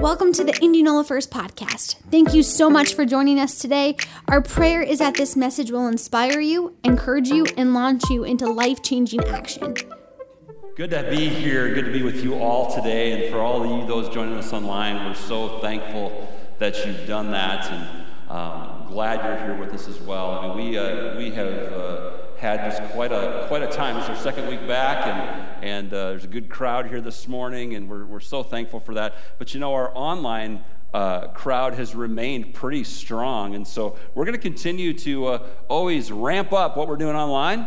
Welcome 0.00 0.32
to 0.34 0.44
the 0.44 0.58
Indianola 0.60 1.04
First 1.04 1.30
podcast. 1.30 1.96
Thank 2.10 2.34
you 2.34 2.42
so 2.42 2.68
much 2.68 2.94
for 2.94 3.06
joining 3.06 3.40
us 3.40 3.58
today. 3.60 3.96
Our 4.28 4.42
prayer 4.42 4.82
is 4.82 4.98
that 4.98 5.14
this 5.14 5.36
message 5.36 5.70
will 5.70 5.86
inspire 5.86 6.40
you, 6.40 6.76
encourage 6.84 7.28
you, 7.28 7.46
and 7.56 7.72
launch 7.72 8.02
you 8.10 8.24
into 8.24 8.46
life 8.46 8.82
changing 8.82 9.24
action. 9.24 9.74
Good 10.76 10.90
to 10.90 11.06
be 11.10 11.28
here. 11.28 11.72
Good 11.74 11.86
to 11.86 11.92
be 11.92 12.02
with 12.02 12.22
you 12.22 12.34
all 12.34 12.74
today. 12.74 13.12
And 13.24 13.32
for 13.32 13.40
all 13.40 13.62
of 13.62 13.70
you, 13.70 13.86
those 13.86 14.12
joining 14.12 14.34
us 14.34 14.52
online, 14.52 15.06
we're 15.06 15.14
so 15.14 15.58
thankful 15.60 16.28
that 16.58 16.84
you've 16.84 17.06
done 17.06 17.30
that. 17.30 17.70
And 17.70 18.30
um, 18.30 18.86
glad 18.88 19.24
you're 19.24 19.46
here 19.46 19.56
with 19.56 19.72
us 19.74 19.88
as 19.88 20.00
well. 20.00 20.30
I 20.32 20.54
mean, 20.54 20.70
we, 20.70 20.78
uh, 20.78 21.16
we 21.16 21.30
have. 21.30 21.72
Uh, 21.72 22.23
had 22.44 22.70
just 22.70 22.82
quite 22.92 23.10
a 23.10 23.46
quite 23.48 23.62
a 23.62 23.66
time. 23.66 23.96
It's 23.96 24.06
our 24.06 24.16
second 24.16 24.48
week 24.48 24.66
back, 24.68 25.06
and 25.06 25.64
and 25.64 25.94
uh, 25.94 26.10
there's 26.10 26.24
a 26.24 26.28
good 26.28 26.50
crowd 26.50 26.86
here 26.88 27.00
this 27.00 27.26
morning, 27.26 27.74
and 27.74 27.88
we're 27.88 28.04
we're 28.04 28.20
so 28.20 28.42
thankful 28.42 28.80
for 28.80 28.92
that. 28.94 29.14
But 29.38 29.54
you 29.54 29.60
know, 29.60 29.72
our 29.72 29.90
online 29.96 30.62
uh, 30.92 31.28
crowd 31.28 31.72
has 31.76 31.94
remained 31.94 32.52
pretty 32.52 32.84
strong, 32.84 33.54
and 33.54 33.66
so 33.66 33.96
we're 34.14 34.26
going 34.26 34.36
to 34.36 34.42
continue 34.42 34.92
to 34.92 35.26
uh, 35.26 35.46
always 35.68 36.12
ramp 36.12 36.52
up 36.52 36.76
what 36.76 36.86
we're 36.86 36.96
doing 36.96 37.16
online, 37.16 37.66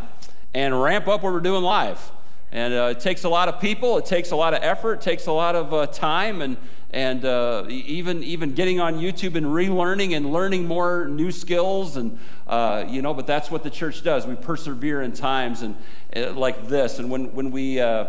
and 0.54 0.80
ramp 0.80 1.08
up 1.08 1.24
what 1.24 1.34
we're 1.34 1.40
doing 1.40 1.64
live. 1.64 2.12
And 2.58 2.74
uh, 2.74 2.86
it 2.86 3.00
takes 3.00 3.24
a 3.24 3.30
lot 3.30 3.50
of 3.50 3.62
people, 3.62 4.00
it 4.00 4.08
takes 4.08 4.32
a 4.32 4.36
lot 4.36 4.56
of 4.56 4.64
effort, 4.64 4.94
it 4.94 5.02
takes 5.02 5.28
a 5.28 5.32
lot 5.32 5.56
of 5.56 5.76
uh, 5.76 5.86
time, 5.86 6.42
and 6.42 6.58
and 6.90 7.24
uh, 7.24 7.66
even 7.70 8.24
even 8.24 8.56
getting 8.56 8.80
on 8.80 8.96
YouTube 8.96 9.36
and 9.36 9.46
relearning 9.46 10.18
and 10.18 10.34
learning 10.34 10.66
more 10.66 11.06
new 11.06 11.32
skills 11.32 11.98
and 11.98 12.18
uh, 12.48 12.84
you 12.88 13.04
know. 13.04 13.14
But 13.14 13.28
that's 13.28 13.52
what 13.52 13.62
the 13.62 13.70
church 13.70 14.04
does. 14.04 14.26
We 14.26 14.34
persevere 14.34 15.04
in 15.04 15.12
times 15.12 15.62
and 15.62 15.76
uh, 16.16 16.34
like 16.34 16.68
this. 16.68 16.98
And 16.98 17.12
when 17.12 17.32
when 17.36 17.52
we 17.52 17.80
uh, 17.80 18.08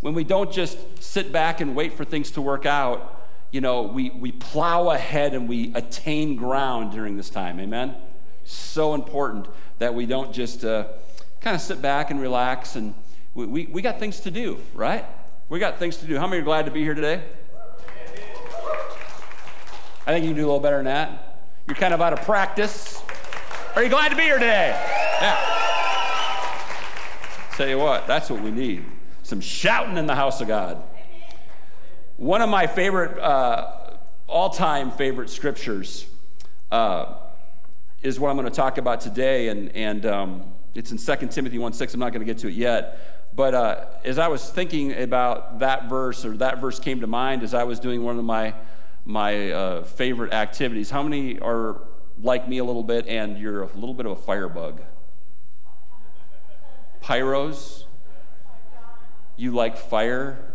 when 0.00 0.12
we 0.12 0.24
don't 0.24 0.50
just 0.50 0.76
sit 1.00 1.30
back 1.30 1.60
and 1.60 1.76
wait 1.76 1.92
for 1.92 2.04
things 2.04 2.32
to 2.32 2.42
work 2.42 2.66
out, 2.66 3.24
you 3.52 3.60
know, 3.60 3.82
we 3.82 4.10
we 4.10 4.32
plow 4.32 4.90
ahead 4.90 5.34
and 5.34 5.48
we 5.48 5.72
attain 5.76 6.34
ground 6.34 6.90
during 6.90 7.16
this 7.16 7.30
time. 7.30 7.60
Amen. 7.60 7.94
So 8.42 8.92
important 8.92 9.46
that 9.78 9.94
we 9.94 10.04
don't 10.04 10.32
just 10.32 10.62
kind 10.62 11.54
of 11.54 11.60
sit 11.60 11.80
back 11.80 12.10
and 12.10 12.20
relax 12.20 12.74
and 12.74 12.96
we, 13.34 13.46
we, 13.46 13.66
we 13.66 13.82
got 13.82 13.98
things 13.98 14.20
to 14.20 14.30
do, 14.30 14.58
right? 14.74 15.04
We 15.48 15.58
got 15.58 15.78
things 15.78 15.96
to 15.98 16.06
do. 16.06 16.18
How 16.18 16.26
many 16.26 16.40
are 16.40 16.44
glad 16.44 16.66
to 16.66 16.70
be 16.70 16.80
here 16.80 16.94
today? 16.94 17.22
I 20.06 20.12
think 20.12 20.24
you 20.24 20.30
can 20.30 20.36
do 20.36 20.44
a 20.44 20.46
little 20.46 20.60
better 20.60 20.76
than 20.76 20.84
that. 20.86 21.40
You're 21.66 21.76
kind 21.76 21.94
of 21.94 22.00
out 22.00 22.12
of 22.12 22.22
practice. 22.22 23.02
Are 23.74 23.82
you 23.82 23.88
glad 23.88 24.10
to 24.10 24.16
be 24.16 24.22
here 24.22 24.38
today? 24.38 24.68
Yeah. 25.20 25.54
Tell 27.56 27.68
you 27.68 27.78
what, 27.78 28.06
that's 28.06 28.30
what 28.30 28.40
we 28.40 28.50
need. 28.50 28.84
Some 29.22 29.40
shouting 29.40 29.96
in 29.96 30.06
the 30.06 30.14
house 30.14 30.40
of 30.40 30.48
God. 30.48 30.82
One 32.16 32.42
of 32.42 32.48
my 32.48 32.66
favorite, 32.66 33.18
uh, 33.18 33.96
all 34.28 34.50
time 34.50 34.90
favorite 34.90 35.30
scriptures 35.30 36.06
uh, 36.70 37.14
is 38.02 38.20
what 38.20 38.30
I'm 38.30 38.36
going 38.36 38.48
to 38.48 38.54
talk 38.54 38.78
about 38.78 39.00
today, 39.00 39.48
and, 39.48 39.74
and 39.74 40.06
um, 40.06 40.44
it's 40.74 40.92
in 40.92 40.98
2 40.98 41.26
Timothy 41.28 41.58
1 41.58 41.72
6. 41.72 41.94
I'm 41.94 42.00
not 42.00 42.12
going 42.12 42.24
to 42.24 42.26
get 42.26 42.38
to 42.38 42.48
it 42.48 42.54
yet. 42.54 43.13
But 43.34 43.54
uh, 43.54 43.84
as 44.04 44.18
I 44.18 44.28
was 44.28 44.48
thinking 44.48 44.92
about 44.92 45.58
that 45.58 45.88
verse, 45.88 46.24
or 46.24 46.36
that 46.36 46.60
verse 46.60 46.78
came 46.78 47.00
to 47.00 47.06
mind 47.06 47.42
as 47.42 47.52
I 47.52 47.64
was 47.64 47.80
doing 47.80 48.02
one 48.04 48.18
of 48.18 48.24
my 48.24 48.54
my 49.04 49.50
uh, 49.50 49.84
favorite 49.84 50.32
activities. 50.32 50.90
How 50.90 51.02
many 51.02 51.38
are 51.40 51.82
like 52.22 52.48
me 52.48 52.58
a 52.58 52.64
little 52.64 52.82
bit 52.82 53.06
and 53.06 53.36
you're 53.38 53.62
a 53.62 53.74
little 53.74 53.92
bit 53.92 54.06
of 54.06 54.12
a 54.12 54.16
firebug? 54.16 54.80
Pyros? 57.02 57.84
You 59.36 59.50
like 59.50 59.76
fire? 59.76 60.54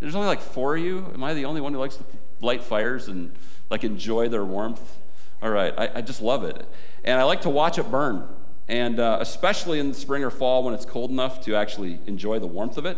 There's 0.00 0.14
only 0.14 0.26
like 0.26 0.42
four 0.42 0.76
of 0.76 0.82
you. 0.82 1.10
Am 1.14 1.22
I 1.22 1.32
the 1.32 1.44
only 1.44 1.60
one 1.60 1.72
who 1.72 1.78
likes 1.78 1.96
to 1.96 2.04
light 2.40 2.62
fires 2.62 3.08
and 3.08 3.32
like 3.70 3.84
enjoy 3.84 4.28
their 4.28 4.44
warmth? 4.44 4.96
All 5.42 5.50
right, 5.50 5.72
I, 5.78 5.90
I 5.96 6.00
just 6.02 6.20
love 6.20 6.44
it. 6.44 6.66
And 7.04 7.18
I 7.18 7.22
like 7.22 7.42
to 7.42 7.50
watch 7.50 7.78
it 7.78 7.90
burn. 7.90 8.28
And 8.70 8.98
uh, 8.98 9.18
especially 9.20 9.80
in 9.80 9.88
the 9.88 9.94
spring 9.94 10.24
or 10.24 10.30
fall 10.30 10.64
when 10.64 10.72
it's 10.72 10.86
cold 10.86 11.10
enough 11.10 11.42
to 11.42 11.54
actually 11.56 12.00
enjoy 12.06 12.38
the 12.38 12.46
warmth 12.46 12.78
of 12.78 12.86
it. 12.86 12.96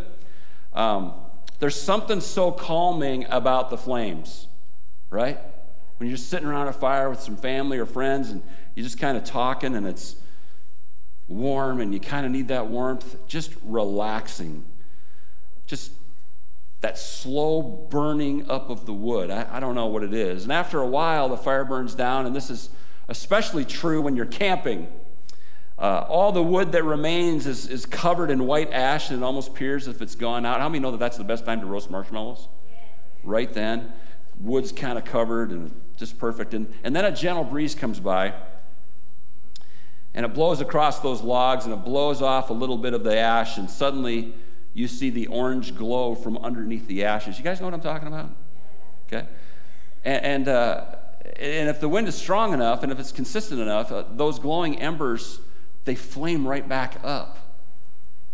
Um, 0.73 1.13
there's 1.59 1.79
something 1.79 2.21
so 2.21 2.51
calming 2.51 3.25
about 3.29 3.69
the 3.69 3.77
flames 3.77 4.47
right? 5.13 5.37
When 5.97 6.09
you're 6.09 6.17
just 6.17 6.29
sitting 6.29 6.47
around 6.47 6.67
a 6.67 6.73
fire 6.73 7.07
with 7.07 7.21
some 7.21 7.37
family 7.37 7.77
or 7.77 7.85
friends 7.85 8.31
and 8.31 8.41
you're 8.73 8.83
just 8.83 8.99
kind 8.99 9.15
of 9.15 9.23
talking 9.23 9.75
and 9.75 9.85
it's 9.85 10.15
warm 11.27 11.79
and 11.79 11.93
you 11.93 11.99
kind 11.99 12.25
of 12.25 12.31
need 12.31 12.47
that 12.47 12.67
warmth, 12.67 13.15
just 13.27 13.53
relaxing. 13.63 14.65
Just 15.67 15.91
that 16.81 16.97
slow 16.97 17.61
burning 17.61 18.49
up 18.49 18.71
of 18.71 18.87
the 18.87 18.93
wood. 18.93 19.29
I, 19.29 19.47
I, 19.49 19.59
don't 19.59 19.75
know 19.75 19.85
what 19.85 20.03
it 20.03 20.15
is. 20.15 20.43
And 20.43 20.51
after 20.51 20.79
a 20.79 20.87
while, 20.87 21.29
the 21.29 21.37
fire 21.37 21.63
burns 21.63 21.93
down, 21.93 22.25
and 22.25 22.35
this 22.35 22.49
is 22.49 22.69
especially 23.07 23.63
true 23.63 24.01
when 24.01 24.15
you're 24.15 24.25
camping. 24.25 24.87
Uh, 25.77 26.05
all 26.07 26.31
the 26.31 26.43
wood 26.43 26.71
that 26.71 26.83
remains 26.83 27.47
is, 27.47 27.67
is 27.67 27.85
covered 27.85 28.29
in 28.29 28.45
white 28.45 28.71
ash 28.71 29.09
and 29.09 29.21
it 29.21 29.25
almost 29.25 29.49
appears 29.49 29.87
if 29.87 30.01
it's 30.01 30.15
gone 30.15 30.45
out. 30.45 30.59
How 30.59 30.69
many 30.69 30.79
know 30.79 30.91
that 30.91 30.99
that's 30.99 31.17
the 31.17 31.23
best 31.23 31.45
time 31.45 31.59
to 31.61 31.65
roast 31.65 31.89
marshmallows? 31.89 32.47
Right 33.23 33.51
then 33.51 33.93
wood's 34.39 34.71
kind 34.71 34.97
of 34.97 35.05
covered 35.05 35.51
and 35.51 35.71
just 35.97 36.17
perfect. 36.17 36.53
And, 36.53 36.71
and 36.83 36.95
then 36.95 37.05
a 37.05 37.11
gentle 37.11 37.43
breeze 37.43 37.75
comes 37.75 37.99
by 37.99 38.33
and 40.13 40.25
it 40.25 40.33
blows 40.33 40.61
across 40.61 40.99
those 40.99 41.21
logs 41.21 41.65
and 41.65 41.73
it 41.73 41.83
blows 41.83 42.21
off 42.21 42.49
a 42.49 42.53
little 42.53 42.77
bit 42.77 42.93
of 42.93 43.03
the 43.03 43.17
ash, 43.17 43.57
and 43.57 43.67
suddenly 43.67 44.33
you 44.73 44.87
see 44.87 45.09
the 45.09 45.25
orange 45.27 45.75
glow 45.75 46.13
from 46.13 46.37
underneath 46.37 46.87
the 46.87 47.03
ashes. 47.03 47.37
You 47.37 47.43
guys 47.43 47.59
know 47.59 47.65
what 47.65 47.73
I'm 47.73 47.81
talking 47.81 48.07
about? 48.07 48.29
Okay? 49.07 49.27
And, 50.05 50.23
and, 50.23 50.47
uh, 50.47 50.85
and 51.39 51.67
if 51.67 51.79
the 51.79 51.89
wind 51.89 52.07
is 52.07 52.15
strong 52.15 52.53
enough 52.53 52.83
and 52.83 52.91
if 52.91 52.99
it's 52.99 53.11
consistent 53.11 53.59
enough, 53.59 53.91
uh, 53.91 54.03
those 54.11 54.37
glowing 54.37 54.79
embers, 54.79 55.39
they 55.85 55.95
flame 55.95 56.47
right 56.47 56.67
back 56.67 56.97
up. 57.03 57.37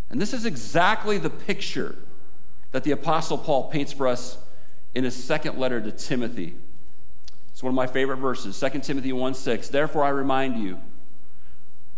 And 0.09 0.19
this 0.19 0.33
is 0.33 0.45
exactly 0.45 1.17
the 1.17 1.29
picture 1.29 1.95
that 2.71 2.83
the 2.83 2.91
Apostle 2.91 3.37
Paul 3.37 3.69
paints 3.69 3.91
for 3.91 4.07
us 4.07 4.37
in 4.95 5.03
his 5.03 5.21
second 5.21 5.57
letter 5.57 5.79
to 5.81 5.91
Timothy. 5.91 6.55
It's 7.51 7.63
one 7.63 7.71
of 7.71 7.75
my 7.75 7.88
favorite 7.88 8.17
verses, 8.17 8.59
2 8.59 8.79
Timothy 8.79 9.11
1 9.11 9.33
6. 9.33 9.69
Therefore, 9.69 10.03
I 10.03 10.09
remind 10.09 10.63
you 10.63 10.79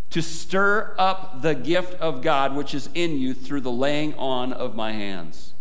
to 0.09 0.22
stir 0.22 0.94
up 0.97 1.41
the 1.41 1.56
gift 1.56 1.94
of 2.01 2.22
God 2.22 2.56
which 2.56 2.73
is 2.73 2.90
in 2.94 3.17
you 3.17 3.34
through 3.34 3.61
the 3.61 3.72
laying 3.72 4.13
on 4.16 4.53
of 4.53 4.75
my 4.75 4.91
hands. 4.91 5.53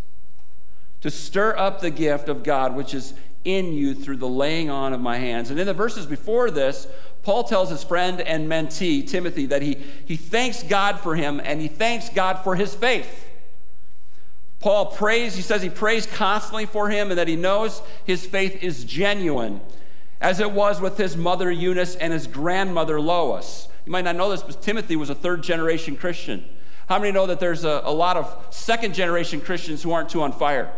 To 1.02 1.10
stir 1.10 1.56
up 1.56 1.80
the 1.80 1.90
gift 1.90 2.28
of 2.28 2.42
God 2.42 2.74
which 2.74 2.94
is 2.94 3.14
in 3.44 3.72
you 3.72 3.94
through 3.94 4.16
the 4.16 4.28
laying 4.28 4.68
on 4.68 4.92
of 4.92 5.00
my 5.00 5.18
hands. 5.18 5.50
And 5.50 5.58
in 5.58 5.66
the 5.66 5.74
verses 5.74 6.06
before 6.06 6.50
this, 6.50 6.86
Paul 7.22 7.44
tells 7.44 7.69
his 7.69 7.84
friend 7.84 8.20
and 8.20 8.48
mentee, 8.48 9.06
Timothy, 9.06 9.47
that 9.47 9.62
he, 9.62 9.76
he 10.06 10.16
thanks 10.16 10.62
God 10.62 11.00
for 11.00 11.14
him 11.14 11.41
and 11.44 11.60
he 11.60 11.69
thanks 11.69 12.08
God 12.08 12.42
for 12.42 12.56
his 12.56 12.75
faith. 12.75 13.28
Paul 14.58 14.86
prays, 14.86 15.36
he 15.36 15.42
says 15.42 15.62
he 15.62 15.70
prays 15.70 16.06
constantly 16.06 16.66
for 16.66 16.91
him 16.91 17.10
and 17.10 17.19
that 17.19 17.28
he 17.28 17.36
knows 17.36 17.82
his 18.04 18.26
faith 18.26 18.62
is 18.62 18.84
genuine, 18.84 19.60
as 20.20 20.38
it 20.41 20.50
was 20.50 20.80
with 20.80 20.98
his 20.98 21.16
mother 21.16 21.50
Eunice 21.50 21.97
and 21.97 22.12
his 22.12 22.26
grandmother 22.26 23.00
Lois. 23.00 23.69
You 23.86 23.92
might 23.92 24.04
not 24.04 24.16
know 24.16 24.30
this, 24.30 24.42
but 24.42 24.60
Timothy 24.60 24.97
was 24.97 25.09
a 25.09 25.14
third 25.14 25.42
generation 25.42 25.97
Christian. 25.97 26.44
How 26.88 26.98
many 26.98 27.12
know 27.12 27.26
that 27.26 27.41
there's 27.41 27.64
a, 27.64 27.80
a 27.84 27.92
lot 27.92 28.16
of 28.16 28.47
second 28.50 28.94
generation 28.94 29.41
Christians 29.41 29.82
who 29.82 29.92
aren't 29.92 30.10
too 30.10 30.22
on 30.22 30.32
fire 30.32 30.72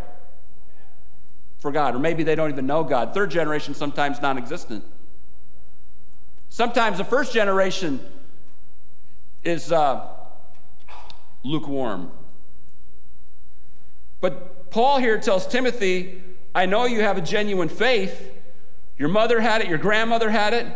for 1.59 1.73
God? 1.73 1.97
Or 1.97 1.99
maybe 1.99 2.23
they 2.23 2.35
don't 2.35 2.51
even 2.51 2.67
know 2.67 2.85
God. 2.85 3.15
Third 3.15 3.31
generation, 3.31 3.75
sometimes 3.75 4.21
non 4.21 4.39
existent. 4.39 4.85
Sometimes 6.53 6.99
the 6.99 7.05
first 7.05 7.33
generation 7.33 7.99
is 9.43 9.73
uh, 9.73 10.07
lukewarm. 11.43 12.13
But 14.21 14.71
Paul 14.71 14.99
here 14.99 15.19
tells 15.19 15.47
Timothy, 15.47 16.23
I 16.55 16.67
know 16.67 16.85
you 16.85 17.01
have 17.01 17.17
a 17.17 17.23
genuine 17.23 17.71
faith. 17.71 18.31
Your 18.99 19.09
mother 19.09 19.41
had 19.41 19.63
it, 19.63 19.69
your 19.69 19.79
grandmother 19.79 20.29
had 20.29 20.53
it, 20.53 20.67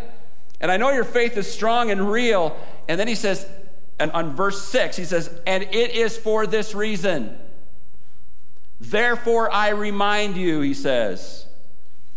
and 0.62 0.72
I 0.72 0.78
know 0.78 0.92
your 0.92 1.04
faith 1.04 1.36
is 1.36 1.52
strong 1.52 1.90
and 1.90 2.10
real. 2.10 2.56
And 2.88 2.98
then 2.98 3.06
he 3.06 3.14
says, 3.14 3.46
and 3.98 4.10
on 4.12 4.34
verse 4.34 4.62
6, 4.62 4.96
he 4.96 5.04
says, 5.04 5.28
and 5.46 5.62
it 5.62 5.90
is 5.90 6.16
for 6.16 6.46
this 6.46 6.74
reason. 6.74 7.36
Therefore, 8.80 9.52
I 9.52 9.68
remind 9.68 10.38
you, 10.38 10.62
he 10.62 10.72
says. 10.72 11.46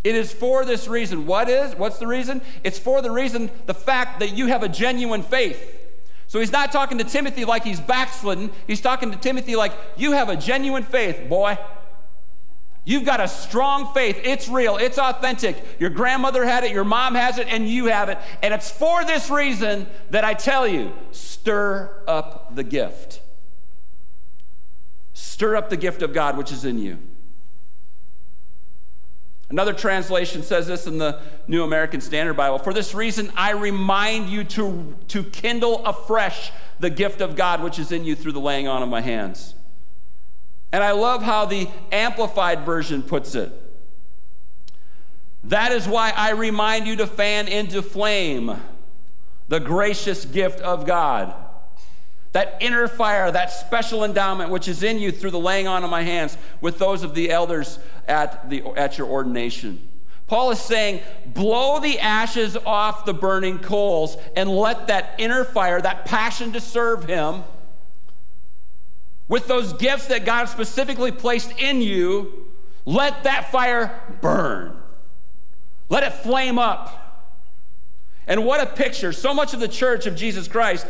It 0.04 0.16
is 0.16 0.34
for 0.34 0.64
this 0.64 0.88
reason. 0.88 1.26
What 1.26 1.50
is? 1.50 1.76
What's 1.76 1.98
the 1.98 2.08
reason? 2.08 2.42
It's 2.64 2.80
for 2.80 3.02
the 3.02 3.12
reason, 3.12 3.52
the 3.66 3.74
fact 3.74 4.20
that 4.22 4.32
you 4.34 4.48
have 4.48 4.64
a 4.64 4.70
genuine 4.70 5.24
faith. 5.24 5.78
So 6.28 6.40
he's 6.40 6.52
not 6.52 6.72
talking 6.72 7.00
to 7.00 7.04
Timothy 7.04 7.44
like 7.44 7.64
he's 7.64 7.82
backslidden. 7.82 8.52
He's 8.68 8.82
talking 8.82 9.12
to 9.12 9.18
Timothy 9.18 9.56
like, 9.56 9.74
you 9.98 10.12
have 10.14 10.30
a 10.30 10.38
genuine 10.38 10.84
faith, 10.84 11.28
boy. 11.28 11.58
You've 12.86 13.04
got 13.04 13.20
a 13.20 13.28
strong 13.28 13.94
faith. 13.94 14.20
It's 14.24 14.48
real, 14.48 14.78
it's 14.78 14.98
authentic. 14.98 15.64
Your 15.80 15.90
grandmother 15.90 16.46
had 16.46 16.64
it, 16.64 16.72
your 16.72 16.86
mom 16.86 17.16
has 17.16 17.38
it, 17.38 17.48
and 17.48 17.68
you 17.68 17.88
have 17.88 18.10
it. 18.10 18.18
And 18.42 18.54
it's 18.54 18.72
for 18.72 19.04
this 19.04 19.30
reason 19.30 19.86
that 20.12 20.24
I 20.24 20.34
tell 20.34 20.68
you 20.68 20.94
stir 21.12 22.04
up 22.08 22.56
the 22.56 22.64
gift. 22.64 23.22
Stir 25.14 25.56
up 25.56 25.70
the 25.70 25.78
gift 25.78 26.02
of 26.02 26.14
God 26.14 26.38
which 26.38 26.52
is 26.52 26.64
in 26.64 26.80
you. 26.80 26.98
Another 29.50 29.74
translation 29.74 30.44
says 30.44 30.68
this 30.68 30.86
in 30.86 31.00
the 31.00 31.20
New 31.48 31.64
American 31.64 32.02
Standard 32.02 32.36
Bible 32.36 32.60
For 32.60 32.74
this 32.74 32.94
reason, 32.94 33.32
I 33.36 33.52
remind 33.52 34.30
you 34.30 34.44
to, 34.44 34.96
to 35.10 35.24
kindle 35.24 35.86
afresh 35.86 36.52
the 36.80 36.90
gift 36.90 37.22
of 37.22 37.36
God 37.36 37.64
which 37.64 37.80
is 37.80 37.92
in 37.92 38.06
you 38.06 38.16
through 38.16 38.34
the 38.34 38.40
laying 38.40 38.68
on 38.68 38.84
of 38.84 38.90
my 38.90 39.02
hands. 39.02 39.56
And 40.72 40.84
I 40.84 40.92
love 40.92 41.24
how 41.24 41.46
the 41.46 41.68
Amplified 41.92 42.62
Version 42.62 43.02
puts 43.02 43.34
it. 43.34 43.52
That 45.46 45.72
is 45.72 45.88
why 45.88 46.12
I 46.16 46.32
remind 46.32 46.86
you 46.86 46.96
to 46.98 47.08
fan 47.08 47.48
into 47.48 47.82
flame 47.82 48.60
the 49.48 49.60
gracious 49.60 50.26
gift 50.26 50.60
of 50.62 50.86
God. 50.86 51.34
That 52.34 52.58
inner 52.60 52.88
fire, 52.88 53.32
that 53.32 53.52
special 53.52 54.04
endowment 54.04 54.52
which 54.52 54.68
is 54.68 54.84
in 54.84 55.00
you 55.00 55.12
through 55.12 55.32
the 55.32 55.40
laying 55.40 55.68
on 55.68 55.84
of 55.84 55.90
my 55.90 56.04
hands 56.04 56.38
with 56.62 56.78
those 56.78 57.04
of 57.04 57.16
the 57.16 57.32
elders 57.32 57.80
at, 58.08 58.50
the, 58.50 58.64
at 58.78 58.98
your 58.98 59.08
ordination. 59.08 59.88
Paul 60.28 60.52
is 60.52 60.60
saying, 60.60 61.02
blow 61.26 61.80
the 61.80 62.00
ashes 62.00 62.56
off 62.56 63.04
the 63.04 63.16
burning 63.16 63.58
coals 63.58 64.16
and 64.36 64.48
let 64.48 64.86
that 64.88 65.16
inner 65.18 65.44
fire, 65.44 65.82
that 65.82 66.06
passion 66.06 66.52
to 66.54 66.62
serve 66.62 67.06
Him, 67.06 67.44
with 69.28 69.48
those 69.48 69.74
gifts 69.74 70.08
that 70.08 70.26
God 70.26 70.46
specifically 70.46 71.12
placed 71.12 71.52
in 71.60 71.82
you, 71.82 72.48
let 72.86 73.24
that 73.24 73.52
fire 73.52 74.00
burn. 74.22 74.76
Let 75.90 76.04
it 76.04 76.14
flame 76.14 76.60
up. 76.60 77.06
And 78.28 78.46
what 78.46 78.62
a 78.62 78.66
picture. 78.68 79.12
So 79.12 79.34
much 79.34 79.54
of 79.54 79.60
the 79.60 79.68
church 79.68 80.06
of 80.06 80.16
Jesus 80.16 80.48
Christ, 80.48 80.86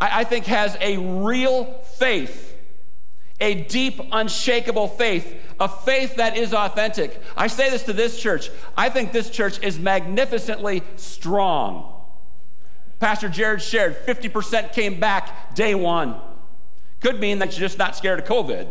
I, 0.00 0.20
I 0.20 0.24
think, 0.24 0.46
has 0.46 0.76
a 0.80 0.98
real 0.98 1.64
faith, 1.96 2.56
a 3.40 3.54
deep, 3.64 4.00
unshakable 4.12 4.88
faith, 4.88 5.34
a 5.58 5.68
faith 5.68 6.16
that 6.16 6.36
is 6.36 6.52
authentic. 6.52 7.20
I 7.36 7.46
say 7.46 7.70
this 7.70 7.84
to 7.84 7.92
this 7.92 8.20
church. 8.20 8.50
I 8.76 8.88
think 8.88 9.12
this 9.12 9.30
church 9.30 9.62
is 9.62 9.78
magnificently 9.78 10.82
strong. 10.96 11.92
Pastor 12.98 13.28
Jared 13.28 13.62
shared 13.62 14.06
50% 14.06 14.72
came 14.72 14.98
back 14.98 15.54
day 15.54 15.74
one. 15.74 16.16
Could 17.00 17.20
mean 17.20 17.38
that 17.40 17.52
you're 17.52 17.68
just 17.68 17.78
not 17.78 17.94
scared 17.94 18.18
of 18.18 18.24
COVID. 18.24 18.68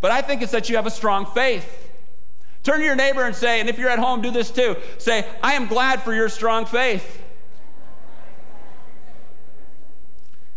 But 0.00 0.10
I 0.10 0.22
think 0.22 0.42
it's 0.42 0.52
that 0.52 0.68
you 0.68 0.76
have 0.76 0.86
a 0.86 0.90
strong 0.90 1.26
faith. 1.26 1.90
Turn 2.62 2.78
to 2.78 2.84
your 2.84 2.96
neighbor 2.96 3.24
and 3.24 3.34
say, 3.34 3.60
and 3.60 3.68
if 3.68 3.78
you're 3.78 3.90
at 3.90 3.98
home, 3.98 4.20
do 4.20 4.30
this 4.30 4.50
too. 4.50 4.76
Say, 4.98 5.26
I 5.42 5.54
am 5.54 5.66
glad 5.66 6.02
for 6.02 6.14
your 6.14 6.28
strong 6.28 6.66
faith. 6.66 7.22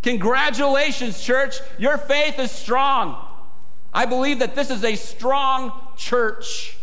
Congratulations, 0.02 1.22
church. 1.22 1.56
Your 1.78 1.96
faith 1.96 2.38
is 2.38 2.50
strong. 2.50 3.16
I 3.94 4.06
believe 4.06 4.40
that 4.40 4.54
this 4.54 4.70
is 4.70 4.84
a 4.84 4.96
strong 4.96 5.72
church. 5.96 6.76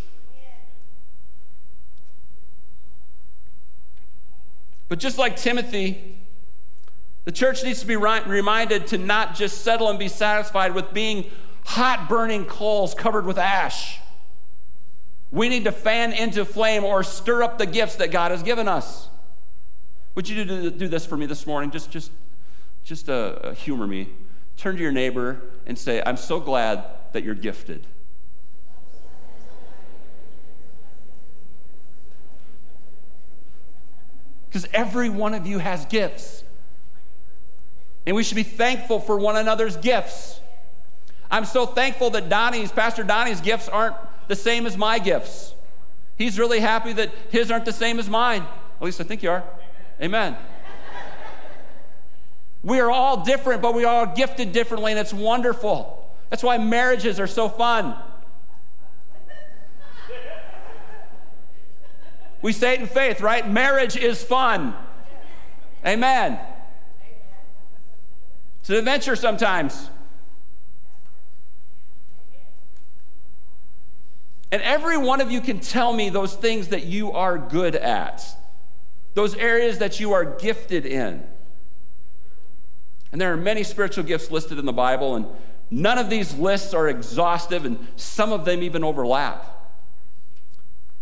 But 4.88 5.00
just 5.00 5.18
like 5.18 5.36
Timothy, 5.36 6.18
the 7.25 7.31
church 7.31 7.63
needs 7.63 7.81
to 7.81 7.86
be 7.86 7.95
reminded 7.95 8.88
to 8.88 8.98
not 8.98 9.36
just 9.36 9.62
settle 9.62 9.89
and 9.89 10.00
be 10.00 10.07
satisfied 10.07 10.74
with 10.74 10.94
being 10.94 11.30
hot 11.66 12.10
burning 12.10 12.45
coals 12.45 12.95
covered 12.95 13.25
with 13.25 13.38
ash. 13.38 14.00
We 15.31 15.48
need 15.48 15.66
to 15.66 15.71
fan 15.71 16.12
into 16.12 16.44
flame 16.44 16.83
or 16.83 17.04
stir 17.04 17.44
up 17.44 17.60
the 17.60 17.68
gifts 17.68 17.98
that 17.98 18.10
God 18.10 18.31
has 18.31 18.42
given 18.42 18.68
us. 18.68 19.10
Would 20.16 20.27
you 20.27 20.44
do, 20.44 20.71
do 20.71 20.88
this 20.88 21.06
for 21.06 21.18
me 21.18 21.27
this 21.27 21.45
morning? 21.45 21.69
Just, 21.69 21.92
just, 21.92 22.12
just 22.89 23.07
uh, 23.07 23.51
humor 23.51 23.86
me. 23.86 24.09
Turn 24.57 24.75
to 24.75 24.81
your 24.81 24.91
neighbor 24.91 25.39
and 25.68 25.77
say, 25.77 26.01
I'm 26.03 26.18
so 26.18 26.39
glad 26.39 26.83
that 27.13 27.24
you're 27.24 27.36
gifted. 27.36 27.86
Because 34.50 34.68
every 34.74 35.07
one 35.07 35.36
of 35.36 35.45
you 35.45 35.59
has 35.59 35.86
gifts. 35.86 36.44
And 38.07 38.15
we 38.15 38.24
should 38.24 38.36
be 38.36 38.41
thankful 38.41 39.00
for 39.00 39.19
one 39.19 39.38
another's 39.38 39.77
gifts. 39.77 40.39
I'm 41.30 41.45
so 41.45 41.68
thankful 41.68 42.09
that 42.09 42.27
Donnie's, 42.27 42.71
Pastor 42.71 43.03
Donnie's 43.03 43.39
gifts 43.39 43.69
aren't 43.69 43.95
the 44.27 44.35
same 44.35 44.65
as 44.65 44.75
my 44.75 44.97
gifts. 44.97 45.53
He's 46.18 46.39
really 46.39 46.59
happy 46.59 46.94
that 46.94 47.12
his 47.30 47.51
aren't 47.51 47.65
the 47.65 47.71
same 47.71 48.00
as 48.00 48.09
mine. 48.09 48.42
At 48.42 48.81
least 48.81 49.00
I 49.00 49.03
think 49.03 49.21
you 49.21 49.30
are. 49.30 49.44
Amen. 50.01 50.35
We 52.69 52.80
are 52.80 52.92
all 52.92 53.24
different, 53.24 53.63
but 53.63 53.74
we 53.74 53.83
are 53.83 54.06
all 54.06 54.16
gifted 54.16 54.51
differently, 54.51 54.92
and 54.92 55.00
it's 55.00 55.13
wonderful. 55.13 56.07
That's 56.30 56.44
why 56.44 56.60
marriages 56.60 57.19
are 57.19 57.25
so 57.25 57.50
fun. 57.50 57.95
We 62.44 62.54
say 62.54 62.75
it 62.75 62.80
in 62.80 62.86
faith, 62.86 63.21
right? 63.21 63.50
Marriage 63.50 63.98
is 63.98 64.24
fun. 64.24 64.75
Amen. 65.86 66.39
It's 68.62 68.69
an 68.69 68.75
adventure 68.75 69.16
sometimes. 69.16 69.89
And 74.51 74.62
every 74.62 74.98
one 74.98 75.21
of 75.21 75.31
you 75.31 75.42
can 75.42 75.60
tell 75.60 75.92
me 75.92 76.10
those 76.10 76.36
things 76.36 76.68
that 76.68 76.86
you 76.86 77.12
are 77.13 77.39
good 77.39 77.75
at, 77.75 78.24
those 79.16 79.36
areas 79.36 79.80
that 79.80 80.00
you 80.00 80.13
are 80.13 80.24
gifted 80.24 80.86
in. 80.86 81.24
And 83.11 83.19
there 83.19 83.33
are 83.33 83.38
many 83.38 83.63
spiritual 83.63 84.03
gifts 84.03 84.29
listed 84.29 84.59
in 84.59 84.65
the 84.65 84.73
Bible, 84.73 85.15
and 85.15 85.25
none 85.71 85.97
of 85.97 86.09
these 86.09 86.35
lists 86.35 86.73
are 86.73 86.88
exhaustive, 86.88 87.65
and 87.65 87.88
some 87.95 88.31
of 88.31 88.45
them 88.45 88.61
even 88.61 88.83
overlap. 88.83 89.59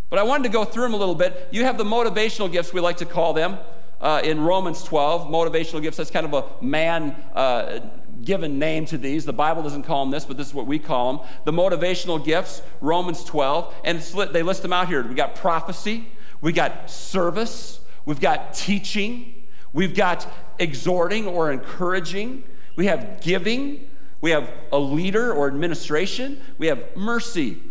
But 0.10 0.20
I 0.20 0.24
wanted 0.24 0.44
to 0.44 0.50
go 0.50 0.64
through 0.64 0.84
them 0.84 0.94
a 0.94 0.98
little 0.98 1.16
bit. 1.16 1.50
You 1.52 1.66
have 1.66 1.78
the 1.78 1.84
motivational 1.84 2.52
gifts, 2.52 2.74
we 2.74 2.80
like 2.80 2.98
to 2.98 3.06
call 3.06 3.34
them. 3.34 3.58
Uh, 4.00 4.22
in 4.24 4.40
Romans 4.42 4.84
12, 4.84 5.28
motivational 5.28 5.82
gifts, 5.82 5.98
that's 5.98 6.12
kind 6.12 6.26
of 6.26 6.34
a 6.34 6.64
man 6.64 7.16
uh, 7.34 7.80
given 8.24 8.60
name 8.60 8.86
to 8.86 8.98
these. 8.98 9.26
The 9.26 9.34
Bible 9.34 9.64
doesn't 9.64 9.84
call 9.84 10.06
them 10.06 10.12
this, 10.12 10.24
but 10.24 10.38
this 10.38 10.48
is 10.48 10.54
what 10.54 10.68
we 10.68 10.78
call 10.78 11.18
them. 11.18 11.28
The 11.46 11.52
motivational 11.52 12.24
gifts, 12.24 12.62
Romans 12.80 13.24
12, 13.24 13.74
and 13.84 14.00
they 14.32 14.44
list 14.44 14.62
them 14.62 14.72
out 14.72 14.88
here. 14.88 15.06
We 15.06 15.16
got 15.16 15.36
prophecy, 15.36 16.08
we 16.42 16.54
got 16.54 16.90
service, 16.92 17.80
we've 18.06 18.20
got 18.20 18.54
teaching, 18.54 19.37
we've 19.74 19.96
got 19.96 20.28
exhorting 20.60 21.28
or 21.28 21.52
encouraging, 21.52 22.44
we 22.76 22.86
have 22.86 23.22
giving, 23.22 23.90
we 24.22 24.32
have 24.32 24.52
a 24.72 24.80
leader 24.80 25.32
or 25.32 25.48
administration, 25.48 26.42
we 26.58 26.68
have 26.68 26.96
mercy. 26.96 27.62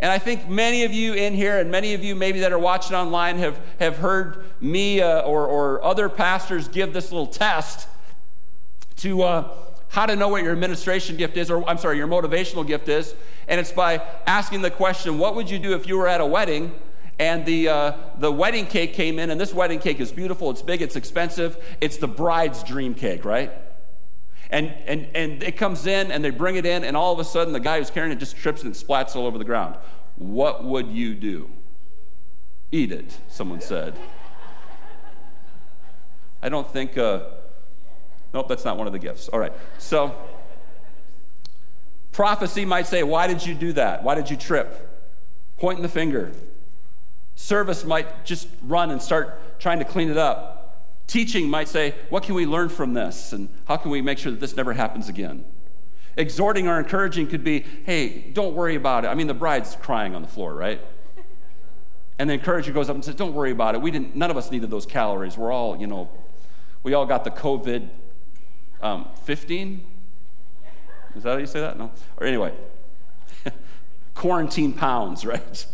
And 0.00 0.12
I 0.12 0.18
think 0.18 0.48
many 0.48 0.84
of 0.84 0.92
you 0.92 1.14
in 1.14 1.34
here, 1.34 1.58
and 1.58 1.70
many 1.70 1.94
of 1.94 2.04
you 2.04 2.14
maybe 2.14 2.40
that 2.40 2.52
are 2.52 2.58
watching 2.58 2.94
online, 2.94 3.38
have, 3.38 3.60
have 3.80 3.98
heard 3.98 4.44
me 4.60 5.00
uh, 5.00 5.22
or, 5.22 5.46
or 5.46 5.82
other 5.82 6.08
pastors 6.08 6.68
give 6.68 6.92
this 6.92 7.10
little 7.10 7.26
test 7.26 7.88
to. 8.96 9.22
Uh, 9.22 9.54
how 9.90 10.04
to 10.06 10.14
know 10.14 10.28
what 10.28 10.42
your 10.42 10.52
administration 10.52 11.16
gift 11.16 11.36
is, 11.36 11.50
or 11.50 11.66
I'm 11.68 11.78
sorry, 11.78 11.96
your 11.96 12.06
motivational 12.06 12.66
gift 12.66 12.88
is. 12.88 13.14
And 13.48 13.58
it's 13.58 13.72
by 13.72 14.02
asking 14.26 14.62
the 14.62 14.70
question, 14.70 15.18
what 15.18 15.34
would 15.34 15.48
you 15.48 15.58
do 15.58 15.72
if 15.72 15.88
you 15.88 15.96
were 15.96 16.06
at 16.06 16.20
a 16.20 16.26
wedding 16.26 16.74
and 17.18 17.44
the, 17.44 17.68
uh, 17.68 17.92
the 18.18 18.30
wedding 18.30 18.66
cake 18.66 18.94
came 18.94 19.18
in, 19.18 19.30
and 19.30 19.40
this 19.40 19.52
wedding 19.52 19.78
cake 19.78 20.00
is 20.00 20.12
beautiful, 20.12 20.50
it's 20.50 20.62
big, 20.62 20.82
it's 20.82 20.96
expensive, 20.96 21.56
it's 21.80 21.96
the 21.96 22.08
bride's 22.08 22.62
dream 22.62 22.94
cake, 22.94 23.24
right? 23.24 23.52
And, 24.50 24.72
and, 24.86 25.08
and 25.14 25.42
it 25.42 25.56
comes 25.56 25.86
in, 25.86 26.10
and 26.10 26.24
they 26.24 26.30
bring 26.30 26.56
it 26.56 26.64
in, 26.64 26.84
and 26.84 26.96
all 26.96 27.12
of 27.12 27.18
a 27.18 27.24
sudden 27.24 27.52
the 27.52 27.60
guy 27.60 27.78
who's 27.78 27.90
carrying 27.90 28.12
it 28.12 28.18
just 28.20 28.36
trips 28.36 28.62
and 28.62 28.74
it 28.74 28.78
splats 28.78 29.16
all 29.16 29.26
over 29.26 29.38
the 29.38 29.44
ground. 29.44 29.76
What 30.16 30.64
would 30.64 30.88
you 30.88 31.14
do? 31.14 31.50
Eat 32.70 32.92
it, 32.92 33.18
someone 33.28 33.60
said. 33.60 33.94
I 36.42 36.48
don't 36.48 36.70
think. 36.70 36.96
Uh, 36.96 37.22
Nope, 38.34 38.48
that's 38.48 38.64
not 38.64 38.76
one 38.76 38.86
of 38.86 38.92
the 38.92 38.98
gifts. 38.98 39.28
All 39.28 39.38
right. 39.38 39.52
So, 39.78 40.14
prophecy 42.12 42.64
might 42.64 42.86
say, 42.86 43.02
Why 43.02 43.26
did 43.26 43.44
you 43.44 43.54
do 43.54 43.72
that? 43.74 44.02
Why 44.02 44.14
did 44.14 44.30
you 44.30 44.36
trip? 44.36 44.84
Pointing 45.56 45.82
the 45.82 45.88
finger. 45.88 46.32
Service 47.38 47.84
might 47.84 48.24
just 48.24 48.48
run 48.62 48.90
and 48.90 49.00
start 49.00 49.60
trying 49.60 49.78
to 49.78 49.84
clean 49.84 50.10
it 50.10 50.16
up. 50.16 50.84
Teaching 51.06 51.48
might 51.48 51.68
say, 51.68 51.94
What 52.10 52.24
can 52.24 52.34
we 52.34 52.46
learn 52.46 52.68
from 52.68 52.94
this? 52.94 53.32
And 53.32 53.48
how 53.66 53.76
can 53.76 53.92
we 53.92 54.02
make 54.02 54.18
sure 54.18 54.32
that 54.32 54.40
this 54.40 54.56
never 54.56 54.72
happens 54.72 55.08
again? 55.08 55.44
Exhorting 56.16 56.66
or 56.66 56.80
encouraging 56.80 57.28
could 57.28 57.44
be, 57.44 57.60
Hey, 57.86 58.32
don't 58.32 58.56
worry 58.56 58.74
about 58.74 59.04
it. 59.04 59.08
I 59.08 59.14
mean, 59.14 59.28
the 59.28 59.34
bride's 59.34 59.76
crying 59.76 60.16
on 60.16 60.22
the 60.22 60.26
floor, 60.26 60.52
right? 60.52 60.80
And 62.18 62.28
the 62.28 62.34
encourager 62.34 62.72
goes 62.72 62.90
up 62.90 62.96
and 62.96 63.04
says, 63.04 63.14
Don't 63.14 63.34
worry 63.34 63.52
about 63.52 63.76
it. 63.76 63.82
We 63.82 63.92
didn't, 63.92 64.16
none 64.16 64.32
of 64.32 64.36
us 64.36 64.50
needed 64.50 64.68
those 64.68 64.84
calories. 64.84 65.38
We're 65.38 65.52
all, 65.52 65.76
you 65.78 65.86
know, 65.86 66.10
we 66.82 66.92
all 66.92 67.06
got 67.06 67.22
the 67.22 67.30
COVID 67.30 67.88
um, 68.82 69.08
15? 69.22 69.86
Is 71.14 71.22
that 71.22 71.34
how 71.34 71.38
you 71.38 71.46
say 71.46 71.60
that? 71.60 71.78
No? 71.78 71.92
Or 72.16 72.26
anyway, 72.26 72.52
quarantine 74.16 74.72
pounds, 74.72 75.24
right? 75.24 75.66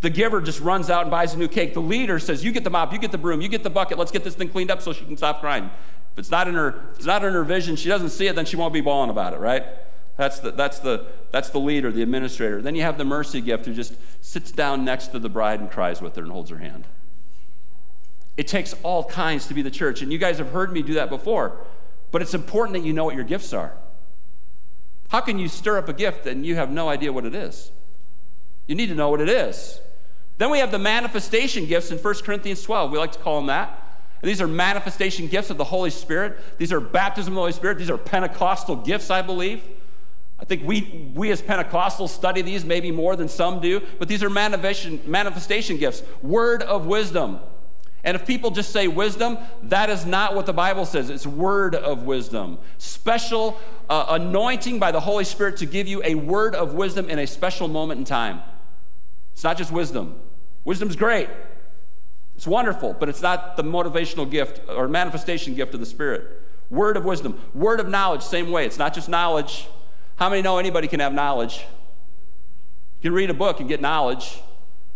The 0.00 0.10
giver 0.10 0.40
just 0.40 0.60
runs 0.60 0.90
out 0.90 1.02
and 1.02 1.10
buys 1.10 1.34
a 1.34 1.38
new 1.38 1.48
cake. 1.48 1.74
The 1.74 1.80
leader 1.80 2.18
says, 2.18 2.44
You 2.44 2.52
get 2.52 2.64
the 2.64 2.70
mop, 2.70 2.92
you 2.92 2.98
get 2.98 3.12
the 3.12 3.18
broom, 3.18 3.40
you 3.40 3.48
get 3.48 3.62
the 3.62 3.70
bucket, 3.70 3.98
let's 3.98 4.10
get 4.10 4.24
this 4.24 4.34
thing 4.34 4.48
cleaned 4.48 4.70
up 4.70 4.82
so 4.82 4.92
she 4.92 5.04
can 5.04 5.16
stop 5.16 5.40
crying. 5.40 5.70
If 6.12 6.18
it's 6.18 6.30
not 6.30 6.48
in 6.48 6.54
her, 6.54 6.68
if 6.92 6.96
it's 6.96 7.06
not 7.06 7.24
in 7.24 7.32
her 7.32 7.44
vision, 7.44 7.76
she 7.76 7.88
doesn't 7.88 8.10
see 8.10 8.26
it, 8.26 8.36
then 8.36 8.46
she 8.46 8.56
won't 8.56 8.72
be 8.72 8.80
bawling 8.80 9.10
about 9.10 9.32
it, 9.32 9.40
right? 9.40 9.64
That's 10.16 10.40
the, 10.40 10.50
that's, 10.50 10.78
the, 10.78 11.06
that's 11.30 11.50
the 11.50 11.58
leader, 11.58 11.92
the 11.92 12.02
administrator. 12.02 12.62
Then 12.62 12.74
you 12.74 12.82
have 12.82 12.96
the 12.96 13.04
mercy 13.04 13.40
gift 13.42 13.66
who 13.66 13.74
just 13.74 13.94
sits 14.22 14.50
down 14.50 14.84
next 14.84 15.08
to 15.08 15.18
the 15.18 15.28
bride 15.28 15.60
and 15.60 15.70
cries 15.70 16.00
with 16.00 16.16
her 16.16 16.22
and 16.22 16.32
holds 16.32 16.50
her 16.50 16.58
hand. 16.58 16.86
It 18.36 18.48
takes 18.48 18.74
all 18.82 19.04
kinds 19.04 19.46
to 19.48 19.54
be 19.54 19.62
the 19.62 19.70
church. 19.70 20.02
And 20.02 20.10
you 20.10 20.18
guys 20.18 20.38
have 20.38 20.52
heard 20.52 20.72
me 20.72 20.82
do 20.82 20.94
that 20.94 21.10
before. 21.10 21.66
But 22.10 22.22
it's 22.22 22.34
important 22.34 22.74
that 22.78 22.86
you 22.86 22.92
know 22.92 23.04
what 23.04 23.14
your 23.14 23.24
gifts 23.24 23.52
are. 23.52 23.74
How 25.08 25.20
can 25.20 25.38
you 25.38 25.48
stir 25.48 25.78
up 25.78 25.88
a 25.88 25.92
gift 25.92 26.26
and 26.26 26.44
you 26.44 26.56
have 26.56 26.70
no 26.70 26.88
idea 26.88 27.12
what 27.12 27.24
it 27.24 27.34
is? 27.34 27.70
You 28.66 28.74
need 28.74 28.88
to 28.88 28.94
know 28.94 29.10
what 29.10 29.20
it 29.20 29.28
is. 29.28 29.80
Then 30.38 30.50
we 30.50 30.58
have 30.58 30.70
the 30.70 30.78
manifestation 30.78 31.66
gifts 31.66 31.90
in 31.90 31.98
1 31.98 32.14
Corinthians 32.16 32.62
12. 32.62 32.90
We 32.90 32.98
like 32.98 33.12
to 33.12 33.18
call 33.18 33.36
them 33.36 33.46
that. 33.46 33.82
And 34.22 34.30
these 34.30 34.40
are 34.40 34.46
manifestation 34.46 35.28
gifts 35.28 35.50
of 35.50 35.56
the 35.56 35.64
Holy 35.64 35.90
Spirit. 35.90 36.38
These 36.58 36.72
are 36.72 36.80
baptism 36.80 37.32
of 37.32 37.36
the 37.36 37.40
Holy 37.40 37.52
Spirit. 37.52 37.78
These 37.78 37.90
are 37.90 37.98
Pentecostal 37.98 38.76
gifts, 38.76 39.10
I 39.10 39.22
believe. 39.22 39.62
I 40.38 40.44
think 40.44 40.64
we, 40.64 41.10
we 41.14 41.30
as 41.30 41.40
Pentecostals 41.40 42.10
study 42.10 42.42
these 42.42 42.64
maybe 42.64 42.90
more 42.90 43.16
than 43.16 43.28
some 43.28 43.60
do, 43.60 43.80
but 43.98 44.06
these 44.08 44.22
are 44.22 44.28
manifestation, 44.28 45.00
manifestation 45.06 45.78
gifts. 45.78 46.02
Word 46.22 46.62
of 46.62 46.86
wisdom. 46.86 47.40
And 48.04 48.14
if 48.14 48.26
people 48.26 48.50
just 48.50 48.70
say 48.70 48.86
wisdom, 48.86 49.38
that 49.64 49.90
is 49.90 50.04
not 50.06 50.34
what 50.34 50.46
the 50.46 50.52
Bible 50.52 50.84
says. 50.84 51.10
It's 51.10 51.26
word 51.26 51.74
of 51.74 52.02
wisdom. 52.02 52.58
Special 52.78 53.58
uh, 53.88 54.06
anointing 54.10 54.78
by 54.78 54.92
the 54.92 55.00
Holy 55.00 55.24
Spirit 55.24 55.56
to 55.58 55.66
give 55.66 55.88
you 55.88 56.02
a 56.04 56.14
word 56.14 56.54
of 56.54 56.74
wisdom 56.74 57.08
in 57.08 57.18
a 57.18 57.26
special 57.26 57.66
moment 57.66 57.98
in 57.98 58.04
time. 58.04 58.42
It's 59.32 59.42
not 59.42 59.56
just 59.56 59.72
wisdom. 59.72 60.20
Wisdom's 60.66 60.96
great. 60.96 61.30
It's 62.34 62.46
wonderful, 62.46 62.92
but 62.92 63.08
it's 63.08 63.22
not 63.22 63.56
the 63.56 63.62
motivational 63.62 64.28
gift 64.28 64.60
or 64.68 64.88
manifestation 64.88 65.54
gift 65.54 65.72
of 65.72 65.80
the 65.80 65.86
Spirit. 65.86 66.42
Word 66.68 66.96
of 66.96 67.04
wisdom, 67.04 67.40
word 67.54 67.78
of 67.78 67.88
knowledge, 67.88 68.22
same 68.22 68.50
way. 68.50 68.66
It's 68.66 68.76
not 68.76 68.92
just 68.92 69.08
knowledge. 69.08 69.68
How 70.16 70.28
many 70.28 70.42
know 70.42 70.58
anybody 70.58 70.88
can 70.88 70.98
have 70.98 71.14
knowledge? 71.14 71.64
You 73.00 73.10
can 73.10 73.12
read 73.14 73.30
a 73.30 73.34
book 73.34 73.60
and 73.60 73.68
get 73.68 73.80
knowledge. 73.80 74.40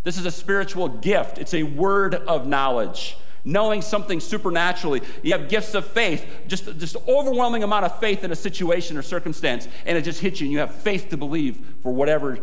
This 0.02 0.18
is 0.18 0.26
a 0.26 0.30
spiritual 0.32 0.88
gift, 0.88 1.38
it's 1.38 1.54
a 1.54 1.62
word 1.62 2.16
of 2.16 2.46
knowledge. 2.46 3.16
Knowing 3.42 3.80
something 3.80 4.20
supernaturally. 4.20 5.00
You 5.22 5.32
have 5.32 5.48
gifts 5.48 5.74
of 5.74 5.86
faith, 5.86 6.26
just, 6.46 6.78
just 6.78 6.96
overwhelming 7.08 7.62
amount 7.62 7.86
of 7.86 7.98
faith 7.98 8.22
in 8.22 8.32
a 8.32 8.36
situation 8.36 8.98
or 8.98 9.02
circumstance, 9.02 9.66
and 9.86 9.96
it 9.96 10.02
just 10.02 10.20
hits 10.20 10.40
you, 10.40 10.46
and 10.46 10.52
you 10.52 10.58
have 10.58 10.74
faith 10.74 11.08
to 11.10 11.16
believe 11.16 11.58
for 11.82 11.92
whatever 11.92 12.38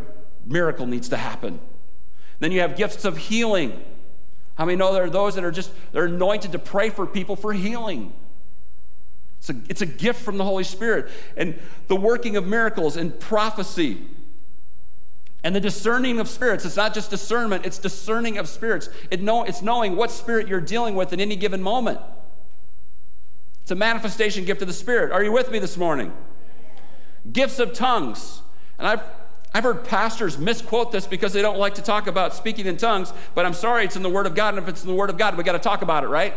miracle 0.46 0.88
needs 0.88 1.10
to 1.10 1.17
happen. 1.17 1.60
Then 2.39 2.51
you 2.51 2.62
have 2.62 2.75
gifts 2.75 3.06
of 3.06 3.17
healing. 3.17 3.84
How 4.56 4.65
many 4.65 4.77
know 4.77 4.94
there 4.94 5.03
are 5.03 5.10
those 5.10 5.36
that 5.36 5.44
are 5.44 5.51
just 5.51 5.72
they're 5.91 6.06
anointed 6.06 6.51
to 6.51 6.60
pray 6.60 6.89
for 6.89 7.06
people 7.06 7.36
for 7.36 7.53
healing? 7.53 8.13
It's 9.39 9.50
a, 9.50 9.56
it's 9.70 9.82
a 9.82 9.86
gift 9.86 10.22
from 10.22 10.38
the 10.38 10.44
Holy 10.44 10.63
Spirit. 10.63 11.10
And 11.36 11.60
the 11.88 11.96
working 11.96 12.38
of 12.38 12.48
miracles 12.48 12.98
and 12.98 13.20
prophecy 13.20 14.06
and 15.44 15.56
the 15.56 15.60
discerning 15.60 16.20
of 16.20 16.27
spirits. 16.27 16.65
It's 16.65 16.75
not 16.75 16.94
just 16.94 17.10
discernment, 17.10 17.65
it's 17.65 17.77
discerning 17.77 18.38
of 18.38 18.48
spirits. 18.48 18.89
It 19.12 19.22
know, 19.22 19.44
it's 19.44 19.62
knowing 19.62 19.96
what 19.96 20.12
spirit 20.12 20.48
you're 20.48 20.60
dealing 20.60 20.96
with 20.96 21.13
in 21.13 21.20
any 21.20 21.36
given 21.36 21.62
moment. 21.62 22.00
It's 23.67 23.72
a 23.74 23.75
manifestation 23.75 24.46
gift 24.46 24.62
of 24.62 24.70
the 24.70 24.74
Spirit. 24.74 25.12
Are 25.12 25.22
you 25.22 25.34
with 25.34 25.51
me 25.51 25.60
this 25.60 25.75
morning? 25.75 26.13
Gifts 27.29 27.60
of 27.60 27.74
tongues. 27.74 28.41
And 28.79 28.88
I've 28.88 29.03
I've 29.54 29.63
heard 29.63 29.86
pastors 29.86 30.38
misquote 30.38 30.92
this 30.92 31.08
because 31.08 31.34
they 31.34 31.42
don't 31.42 31.58
like 31.58 31.75
to 31.75 31.82
talk 31.82 32.08
about 32.08 32.34
speaking 32.34 32.66
in 32.66 32.77
tongues, 32.77 33.12
but 33.34 33.46
I'm 33.46 33.54
sorry, 33.54 33.86
it's 33.86 33.96
in 33.96 34.04
the 34.04 34.10
Word 34.10 34.25
of 34.25 34.36
God, 34.36 34.54
and 34.54 34.63
if 34.63 34.70
it's 34.70 34.84
in 34.84 34.88
the 34.88 34.96
Word 34.96 35.10
of 35.10 35.18
God, 35.18 35.38
we 35.38 35.44
got 35.44 35.54
to 35.54 35.60
talk 35.60 35.82
about 35.82 36.04
it, 36.04 36.08
right? 36.08 36.36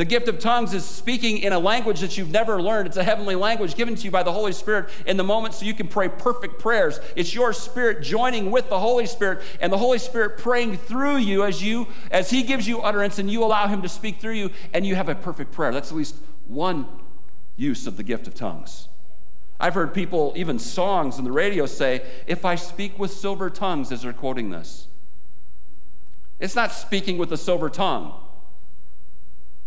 The 0.00 0.06
gift 0.06 0.28
of 0.28 0.38
tongues 0.38 0.72
is 0.72 0.82
speaking 0.82 1.38
in 1.38 1.52
a 1.52 1.58
language 1.58 2.00
that 2.00 2.16
you've 2.16 2.30
never 2.30 2.62
learned. 2.62 2.86
It's 2.86 2.96
a 2.96 3.04
heavenly 3.04 3.34
language 3.34 3.74
given 3.74 3.94
to 3.96 4.02
you 4.02 4.10
by 4.10 4.22
the 4.22 4.32
Holy 4.32 4.52
Spirit 4.52 4.88
in 5.04 5.18
the 5.18 5.24
moment 5.24 5.52
so 5.52 5.66
you 5.66 5.74
can 5.74 5.88
pray 5.88 6.08
perfect 6.08 6.58
prayers. 6.58 6.98
It's 7.16 7.34
your 7.34 7.52
spirit 7.52 8.00
joining 8.02 8.50
with 8.50 8.70
the 8.70 8.78
Holy 8.78 9.04
Spirit 9.04 9.42
and 9.60 9.70
the 9.70 9.76
Holy 9.76 9.98
Spirit 9.98 10.38
praying 10.38 10.78
through 10.78 11.16
you 11.16 11.44
as 11.44 11.62
you 11.62 11.86
as 12.10 12.30
he 12.30 12.42
gives 12.42 12.66
you 12.66 12.80
utterance 12.80 13.18
and 13.18 13.30
you 13.30 13.44
allow 13.44 13.66
him 13.66 13.82
to 13.82 13.90
speak 13.90 14.20
through 14.20 14.36
you 14.36 14.50
and 14.72 14.86
you 14.86 14.94
have 14.94 15.10
a 15.10 15.14
perfect 15.14 15.52
prayer. 15.52 15.70
That's 15.70 15.90
at 15.90 15.96
least 15.98 16.16
one 16.46 16.86
use 17.56 17.86
of 17.86 17.98
the 17.98 18.02
gift 18.02 18.26
of 18.26 18.34
tongues. 18.34 18.88
I've 19.60 19.74
heard 19.74 19.92
people, 19.92 20.32
even 20.36 20.58
songs 20.58 21.18
on 21.18 21.24
the 21.24 21.32
radio, 21.32 21.66
say, 21.66 22.02
If 22.26 22.44
I 22.44 22.54
speak 22.54 22.98
with 22.98 23.10
silver 23.10 23.50
tongues, 23.50 23.92
as 23.92 24.02
they're 24.02 24.12
quoting 24.12 24.50
this. 24.50 24.88
It's 26.40 26.56
not 26.56 26.72
speaking 26.72 27.18
with 27.18 27.30
a 27.32 27.36
silver 27.36 27.68
tongue. 27.68 28.14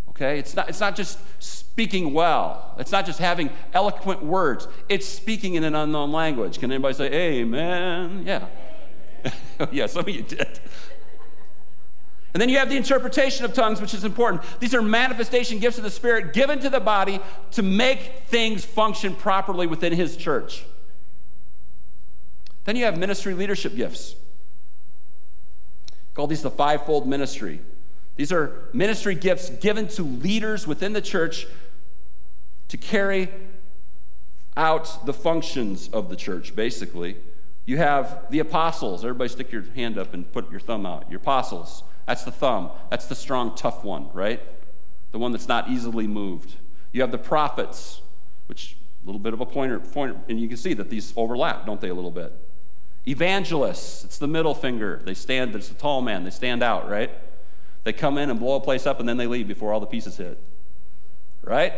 Okay? 0.10 0.40
It's 0.40 0.56
not, 0.56 0.68
it's 0.70 0.80
not 0.80 0.96
just 0.96 1.20
speaking 1.40 2.14
well. 2.14 2.76
It's 2.80 2.92
not 2.92 3.06
just 3.06 3.20
having 3.20 3.52
eloquent 3.74 4.24
words. 4.24 4.68
It's 4.90 5.08
speaking 5.08 5.54
in 5.54 5.64
an 5.64 5.76
unknown 5.76 6.12
language. 6.12 6.60
Can 6.60 6.72
anybody 6.72 6.96
say 6.96 7.14
amen? 7.14 8.24
Yeah. 8.26 8.48
yeah, 9.72 9.86
some 9.86 10.02
of 10.02 10.10
you 10.10 10.24
did. 10.24 10.60
And 12.34 12.42
then 12.42 12.50
you 12.50 12.58
have 12.58 12.70
the 12.70 12.78
interpretation 12.78 13.46
of 13.46 13.54
tongues, 13.54 13.80
which 13.80 13.94
is 13.94 14.04
important. 14.04 14.42
These 14.60 14.74
are 14.74 14.82
manifestation 14.82 15.60
gifts 15.60 15.78
of 15.78 15.84
the 15.84 15.92
Spirit 15.92 16.34
given 16.34 16.60
to 16.60 16.70
the 16.70 16.80
body 16.80 17.20
to 17.52 17.62
make 17.62 18.24
things 18.26 18.66
function 18.66 19.16
properly 19.16 19.68
within 19.68 19.94
His 19.94 20.18
church. 20.18 20.66
Then 22.66 22.76
you 22.76 22.86
have 22.86 22.98
ministry 22.98 23.34
leadership 23.34 23.76
gifts. 23.76 24.16
Call 26.16 26.28
these 26.28 26.42
the 26.42 26.52
fivefold 26.52 27.08
ministry. 27.08 27.60
These 28.16 28.32
are 28.32 28.70
ministry 28.74 29.16
gifts 29.16 29.50
given 29.50 29.88
to 29.90 30.04
leaders 30.04 30.66
within 30.68 30.94
the 30.94 31.02
church 31.02 31.48
to 32.70 32.78
carry 32.78 33.30
out 34.56 35.06
the 35.06 35.14
functions 35.14 35.88
of 35.90 36.10
the 36.10 36.16
church, 36.16 36.56
basically. 36.56 37.18
You 37.66 37.78
have 37.78 38.26
the 38.30 38.40
apostles. 38.40 39.04
Everybody 39.04 39.30
stick 39.30 39.52
your 39.52 39.64
hand 39.76 39.98
up 39.98 40.14
and 40.14 40.32
put 40.32 40.52
your 40.52 40.60
thumb 40.60 40.86
out. 40.86 41.10
Your 41.10 41.20
apostles. 41.20 41.84
That's 42.06 42.24
the 42.24 42.32
thumb. 42.32 42.72
That's 42.90 43.06
the 43.06 43.16
strong, 43.16 43.56
tough 43.56 43.84
one, 43.84 44.10
right? 44.14 44.42
The 45.12 45.20
one 45.20 45.32
that's 45.32 45.48
not 45.48 45.70
easily 45.70 46.08
moved. 46.08 46.56
You 46.92 47.02
have 47.02 47.12
the 47.12 47.18
prophets, 47.18 48.02
which 48.48 48.76
a 49.04 49.06
little 49.06 49.20
bit 49.20 49.34
of 49.34 49.42
a 49.42 49.46
pointer, 49.46 49.80
pointer, 49.80 50.16
and 50.30 50.40
you 50.40 50.48
can 50.48 50.58
see 50.58 50.74
that 50.74 50.90
these 50.90 51.14
overlap, 51.16 51.66
don't 51.66 51.82
they, 51.82 51.90
a 51.90 51.94
little 51.94 52.12
bit? 52.12 52.34
Evangelists, 53.06 54.06
it's 54.06 54.18
the 54.18 54.28
middle 54.28 54.56
finger. 54.56 55.02
They 55.04 55.14
stand, 55.14 55.56
it's 55.56 55.70
a 55.70 55.74
tall 55.74 56.02
man, 56.02 56.24
they 56.24 56.30
stand 56.30 56.64
out, 56.64 56.90
right? 56.90 57.12
They 57.84 57.92
come 57.92 58.18
in 58.18 58.30
and 58.30 58.40
blow 58.40 58.56
a 58.56 58.62
place 58.62 58.86
up 58.86 59.00
and 59.00 59.10
then 59.10 59.18
they 59.18 59.28
leave 59.28 59.48
before 59.48 59.74
all 59.74 59.82
the 59.82 59.86
pieces 59.86 60.18
hit. 60.18 60.40
Right? 61.42 61.74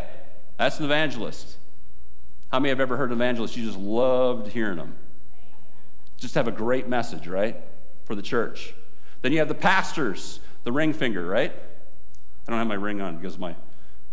That's 0.57 0.79
an 0.79 0.85
evangelist. 0.85 1.57
How 2.51 2.59
many 2.59 2.69
have 2.69 2.79
ever 2.79 2.95
heard 2.95 3.09
an 3.09 3.17
evangelist? 3.17 3.57
You 3.57 3.65
just 3.65 3.79
loved 3.79 4.51
hearing 4.51 4.77
them. 4.77 4.95
Just 6.17 6.35
have 6.35 6.47
a 6.47 6.51
great 6.51 6.87
message, 6.87 7.27
right? 7.27 7.57
For 8.05 8.13
the 8.13 8.21
church. 8.21 8.75
Then 9.25 9.31
you 9.31 9.39
have 9.39 9.47
the 9.47 9.55
pastors, 9.55 10.39
the 10.65 10.71
ring 10.71 10.93
finger, 10.93 11.25
right? 11.25 11.51
I 11.51 12.51
don't 12.51 12.59
have 12.59 12.67
my 12.67 12.75
ring 12.75 13.01
on 13.01 13.17
because 13.17 13.39
my, 13.39 13.55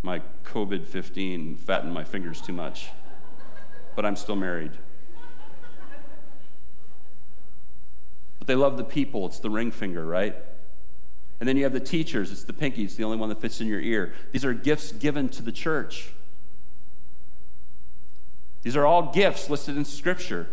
my 0.00 0.22
COVID 0.46 0.86
15 0.86 1.56
fattened 1.56 1.92
my 1.92 2.02
fingers 2.02 2.40
too 2.40 2.54
much. 2.54 2.88
But 3.94 4.06
I'm 4.06 4.16
still 4.16 4.36
married. 4.36 4.70
But 8.38 8.46
they 8.46 8.54
love 8.54 8.78
the 8.78 8.84
people. 8.84 9.26
It's 9.26 9.38
the 9.38 9.50
ring 9.50 9.70
finger, 9.70 10.02
right? 10.06 10.34
And 11.40 11.46
then 11.46 11.58
you 11.58 11.64
have 11.64 11.74
the 11.74 11.80
teachers. 11.80 12.32
It's 12.32 12.44
the 12.44 12.54
pinky. 12.54 12.84
It's 12.84 12.94
the 12.94 13.04
only 13.04 13.18
one 13.18 13.28
that 13.28 13.38
fits 13.38 13.60
in 13.60 13.66
your 13.66 13.80
ear. 13.80 14.14
These 14.30 14.46
are 14.46 14.54
gifts 14.54 14.92
given 14.92 15.28
to 15.28 15.42
the 15.42 15.52
church. 15.52 16.08
These 18.62 18.76
are 18.76 18.86
all 18.86 19.12
gifts 19.12 19.50
listed 19.50 19.76
in 19.76 19.84
Scripture. 19.84 20.48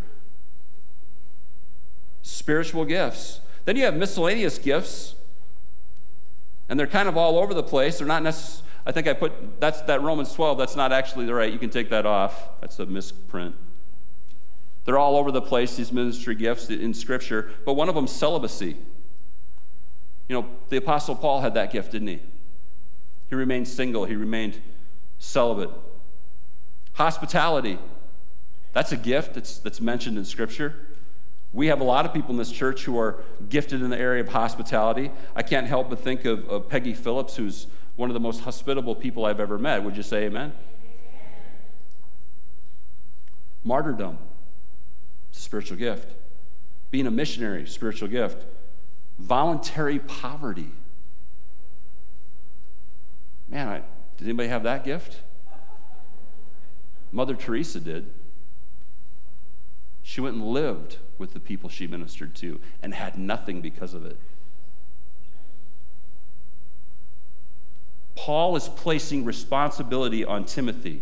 Spiritual 2.21 2.83
gifts. 2.83 3.39
Then 3.69 3.75
you 3.75 3.83
have 3.83 3.95
miscellaneous 3.95 4.57
gifts, 4.57 5.13
and 6.69 6.79
they're 6.79 6.87
kind 6.87 7.07
of 7.07 7.15
all 7.15 7.37
over 7.37 7.53
the 7.53 7.61
place. 7.61 7.99
They're 7.99 8.07
not 8.07 8.23
necessarily, 8.23 8.67
I 8.83 8.91
think 8.91 9.07
I 9.07 9.13
put, 9.13 9.61
that's 9.61 9.81
that 9.81 10.01
Romans 10.01 10.33
12, 10.33 10.57
that's 10.57 10.75
not 10.75 10.91
actually 10.91 11.27
the 11.27 11.35
right. 11.35 11.53
You 11.53 11.59
can 11.59 11.69
take 11.69 11.91
that 11.91 12.03
off. 12.03 12.49
That's 12.61 12.79
a 12.79 12.87
misprint. 12.87 13.53
They're 14.85 14.97
all 14.97 15.15
over 15.15 15.31
the 15.31 15.43
place, 15.43 15.75
these 15.75 15.91
ministry 15.91 16.33
gifts 16.33 16.71
in 16.71 16.95
Scripture, 16.95 17.51
but 17.63 17.75
one 17.75 17.89
of 17.89 17.93
them, 17.93 18.07
celibacy. 18.07 18.75
You 20.27 20.41
know, 20.41 20.49
the 20.69 20.77
Apostle 20.77 21.13
Paul 21.13 21.41
had 21.41 21.53
that 21.53 21.71
gift, 21.71 21.91
didn't 21.91 22.07
he? 22.07 22.21
He 23.29 23.35
remained 23.35 23.67
single, 23.67 24.05
he 24.05 24.15
remained 24.15 24.59
celibate. 25.19 25.69
Hospitality, 26.93 27.77
that's 28.73 28.91
a 28.91 28.97
gift 28.97 29.35
that's, 29.35 29.59
that's 29.59 29.79
mentioned 29.79 30.17
in 30.17 30.25
Scripture. 30.25 30.87
We 31.51 31.67
have 31.67 31.81
a 31.81 31.83
lot 31.83 32.05
of 32.05 32.13
people 32.13 32.31
in 32.31 32.37
this 32.37 32.51
church 32.51 32.83
who 32.83 32.97
are 32.99 33.23
gifted 33.49 33.81
in 33.81 33.89
the 33.89 33.97
area 33.97 34.21
of 34.21 34.29
hospitality. 34.29 35.11
I 35.35 35.41
can't 35.41 35.65
help 35.65 35.89
but 35.89 35.99
think 35.99 36.25
of, 36.25 36.47
of 36.47 36.69
Peggy 36.69 36.93
Phillips, 36.93 37.35
who's 37.35 37.67
one 37.95 38.09
of 38.09 38.13
the 38.13 38.19
most 38.19 38.41
hospitable 38.41 38.95
people 38.95 39.25
I've 39.25 39.39
ever 39.39 39.57
met. 39.57 39.83
Would 39.83 39.97
you 39.97 40.03
say 40.03 40.25
amen? 40.25 40.53
Martyrdom, 43.63 44.17
it's 45.29 45.39
a 45.39 45.41
spiritual 45.41 45.77
gift. 45.77 46.13
Being 46.91 47.07
a 47.07 47.11
missionary, 47.11 47.65
spiritual 47.65 48.07
gift. 48.07 48.45
Voluntary 49.17 49.99
poverty. 49.99 50.71
Man, 53.49 53.67
I, 53.67 53.81
did 54.17 54.25
anybody 54.25 54.49
have 54.49 54.63
that 54.63 54.85
gift? 54.85 55.17
Mother 57.11 57.35
Teresa 57.35 57.79
did. 57.79 58.07
She 60.03 60.21
went 60.21 60.35
and 60.35 60.45
lived 60.45 60.97
with 61.19 61.33
the 61.33 61.39
people 61.39 61.69
she 61.69 61.85
ministered 61.85 62.33
to 62.35 62.59
and 62.81 62.93
had 62.93 63.17
nothing 63.17 63.61
because 63.61 63.93
of 63.93 64.05
it. 64.05 64.17
Paul 68.15 68.55
is 68.55 68.67
placing 68.67 69.23
responsibility 69.23 70.25
on 70.25 70.45
Timothy 70.45 71.01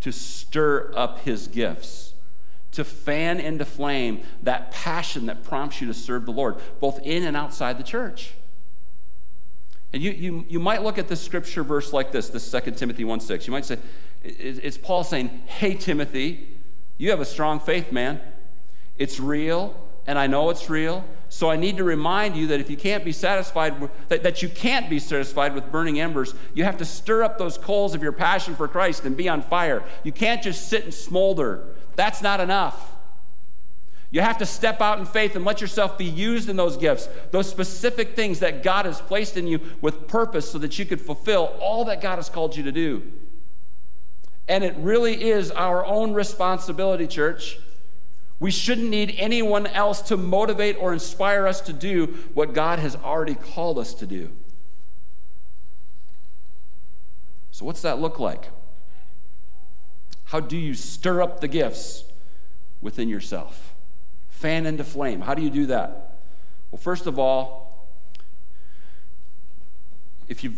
to 0.00 0.10
stir 0.10 0.92
up 0.96 1.20
his 1.20 1.46
gifts, 1.46 2.14
to 2.72 2.84
fan 2.84 3.38
into 3.38 3.64
flame 3.64 4.22
that 4.42 4.72
passion 4.72 5.26
that 5.26 5.44
prompts 5.44 5.80
you 5.80 5.86
to 5.86 5.94
serve 5.94 6.26
the 6.26 6.32
Lord, 6.32 6.56
both 6.80 6.98
in 7.00 7.22
and 7.22 7.36
outside 7.36 7.78
the 7.78 7.84
church. 7.84 8.32
And 9.92 10.02
you, 10.02 10.10
you, 10.10 10.44
you 10.48 10.58
might 10.58 10.82
look 10.82 10.98
at 10.98 11.06
this 11.06 11.20
scripture 11.20 11.62
verse 11.62 11.92
like 11.92 12.12
this, 12.12 12.28
this 12.30 12.50
2 12.50 12.72
Timothy 12.72 13.04
1 13.04 13.20
6. 13.20 13.46
You 13.46 13.52
might 13.52 13.64
say, 13.64 13.78
it's 14.24 14.78
Paul 14.78 15.04
saying, 15.04 15.28
Hey, 15.46 15.74
Timothy, 15.74 16.48
you 16.96 17.10
have 17.10 17.20
a 17.20 17.24
strong 17.24 17.60
faith, 17.60 17.92
man. 17.92 18.20
It's 19.02 19.18
real, 19.18 19.74
and 20.06 20.16
I 20.16 20.28
know 20.28 20.50
it's 20.50 20.70
real. 20.70 21.04
So 21.28 21.50
I 21.50 21.56
need 21.56 21.76
to 21.78 21.82
remind 21.82 22.36
you 22.36 22.46
that 22.46 22.60
if 22.60 22.70
you 22.70 22.76
can't 22.76 23.04
be 23.04 23.10
satisfied, 23.10 23.90
that, 24.06 24.22
that 24.22 24.42
you 24.42 24.48
can't 24.48 24.88
be 24.88 25.00
satisfied 25.00 25.56
with 25.56 25.72
burning 25.72 25.98
embers, 25.98 26.36
you 26.54 26.62
have 26.62 26.78
to 26.78 26.84
stir 26.84 27.24
up 27.24 27.36
those 27.36 27.58
coals 27.58 27.96
of 27.96 28.02
your 28.04 28.12
passion 28.12 28.54
for 28.54 28.68
Christ 28.68 29.04
and 29.04 29.16
be 29.16 29.28
on 29.28 29.42
fire. 29.42 29.82
You 30.04 30.12
can't 30.12 30.40
just 30.40 30.68
sit 30.68 30.84
and 30.84 30.94
smolder. 30.94 31.64
That's 31.96 32.22
not 32.22 32.38
enough. 32.38 32.92
You 34.12 34.20
have 34.20 34.38
to 34.38 34.46
step 34.46 34.80
out 34.80 35.00
in 35.00 35.04
faith 35.04 35.34
and 35.34 35.44
let 35.44 35.60
yourself 35.60 35.98
be 35.98 36.04
used 36.04 36.48
in 36.48 36.54
those 36.54 36.76
gifts, 36.76 37.08
those 37.32 37.50
specific 37.50 38.14
things 38.14 38.38
that 38.38 38.62
God 38.62 38.86
has 38.86 39.00
placed 39.00 39.36
in 39.36 39.48
you 39.48 39.58
with 39.80 40.06
purpose 40.06 40.48
so 40.48 40.58
that 40.58 40.78
you 40.78 40.84
could 40.84 41.00
fulfill 41.00 41.56
all 41.60 41.86
that 41.86 42.00
God 42.00 42.16
has 42.16 42.28
called 42.28 42.56
you 42.56 42.62
to 42.62 42.72
do. 42.72 43.02
And 44.46 44.62
it 44.62 44.76
really 44.76 45.24
is 45.28 45.50
our 45.50 45.84
own 45.84 46.12
responsibility, 46.12 47.08
church. 47.08 47.58
We 48.42 48.50
shouldn't 48.50 48.90
need 48.90 49.14
anyone 49.18 49.68
else 49.68 50.02
to 50.02 50.16
motivate 50.16 50.76
or 50.76 50.92
inspire 50.92 51.46
us 51.46 51.60
to 51.60 51.72
do 51.72 52.06
what 52.34 52.52
God 52.52 52.80
has 52.80 52.96
already 52.96 53.36
called 53.36 53.78
us 53.78 53.94
to 53.94 54.04
do. 54.04 54.30
So, 57.52 57.64
what's 57.64 57.82
that 57.82 58.00
look 58.00 58.18
like? 58.18 58.48
How 60.24 60.40
do 60.40 60.56
you 60.56 60.74
stir 60.74 61.22
up 61.22 61.38
the 61.38 61.46
gifts 61.46 62.02
within 62.80 63.08
yourself? 63.08 63.74
Fan 64.28 64.66
into 64.66 64.82
flame. 64.82 65.20
How 65.20 65.34
do 65.34 65.42
you 65.42 65.50
do 65.50 65.66
that? 65.66 66.18
Well, 66.72 66.80
first 66.80 67.06
of 67.06 67.20
all, 67.20 67.86
if 70.26 70.42
you 70.42 70.52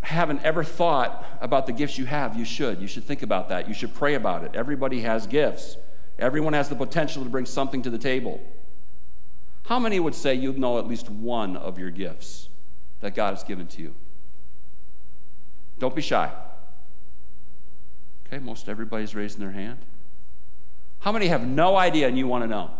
haven't 0.00 0.42
ever 0.42 0.64
thought 0.64 1.24
about 1.40 1.66
the 1.66 1.72
gifts 1.72 1.98
you 1.98 2.06
have, 2.06 2.36
you 2.36 2.44
should. 2.44 2.80
You 2.80 2.88
should 2.88 3.04
think 3.04 3.22
about 3.22 3.48
that. 3.50 3.68
You 3.68 3.74
should 3.74 3.94
pray 3.94 4.14
about 4.14 4.42
it. 4.42 4.56
Everybody 4.56 5.02
has 5.02 5.28
gifts. 5.28 5.76
Everyone 6.22 6.52
has 6.52 6.68
the 6.68 6.76
potential 6.76 7.24
to 7.24 7.28
bring 7.28 7.46
something 7.46 7.82
to 7.82 7.90
the 7.90 7.98
table. 7.98 8.40
How 9.64 9.80
many 9.80 9.98
would 9.98 10.14
say 10.14 10.34
you 10.34 10.52
know 10.52 10.78
at 10.78 10.86
least 10.86 11.10
one 11.10 11.56
of 11.56 11.80
your 11.80 11.90
gifts 11.90 12.48
that 13.00 13.16
God 13.16 13.34
has 13.34 13.42
given 13.42 13.66
to 13.66 13.82
you? 13.82 13.94
Don't 15.80 15.96
be 15.96 16.00
shy. 16.00 16.30
Okay, 18.26 18.38
most 18.38 18.68
everybody's 18.68 19.16
raising 19.16 19.40
their 19.40 19.50
hand. 19.50 19.78
How 21.00 21.10
many 21.10 21.26
have 21.26 21.44
no 21.44 21.76
idea 21.76 22.06
and 22.06 22.16
you 22.16 22.28
want 22.28 22.44
to 22.44 22.48
know? 22.48 22.70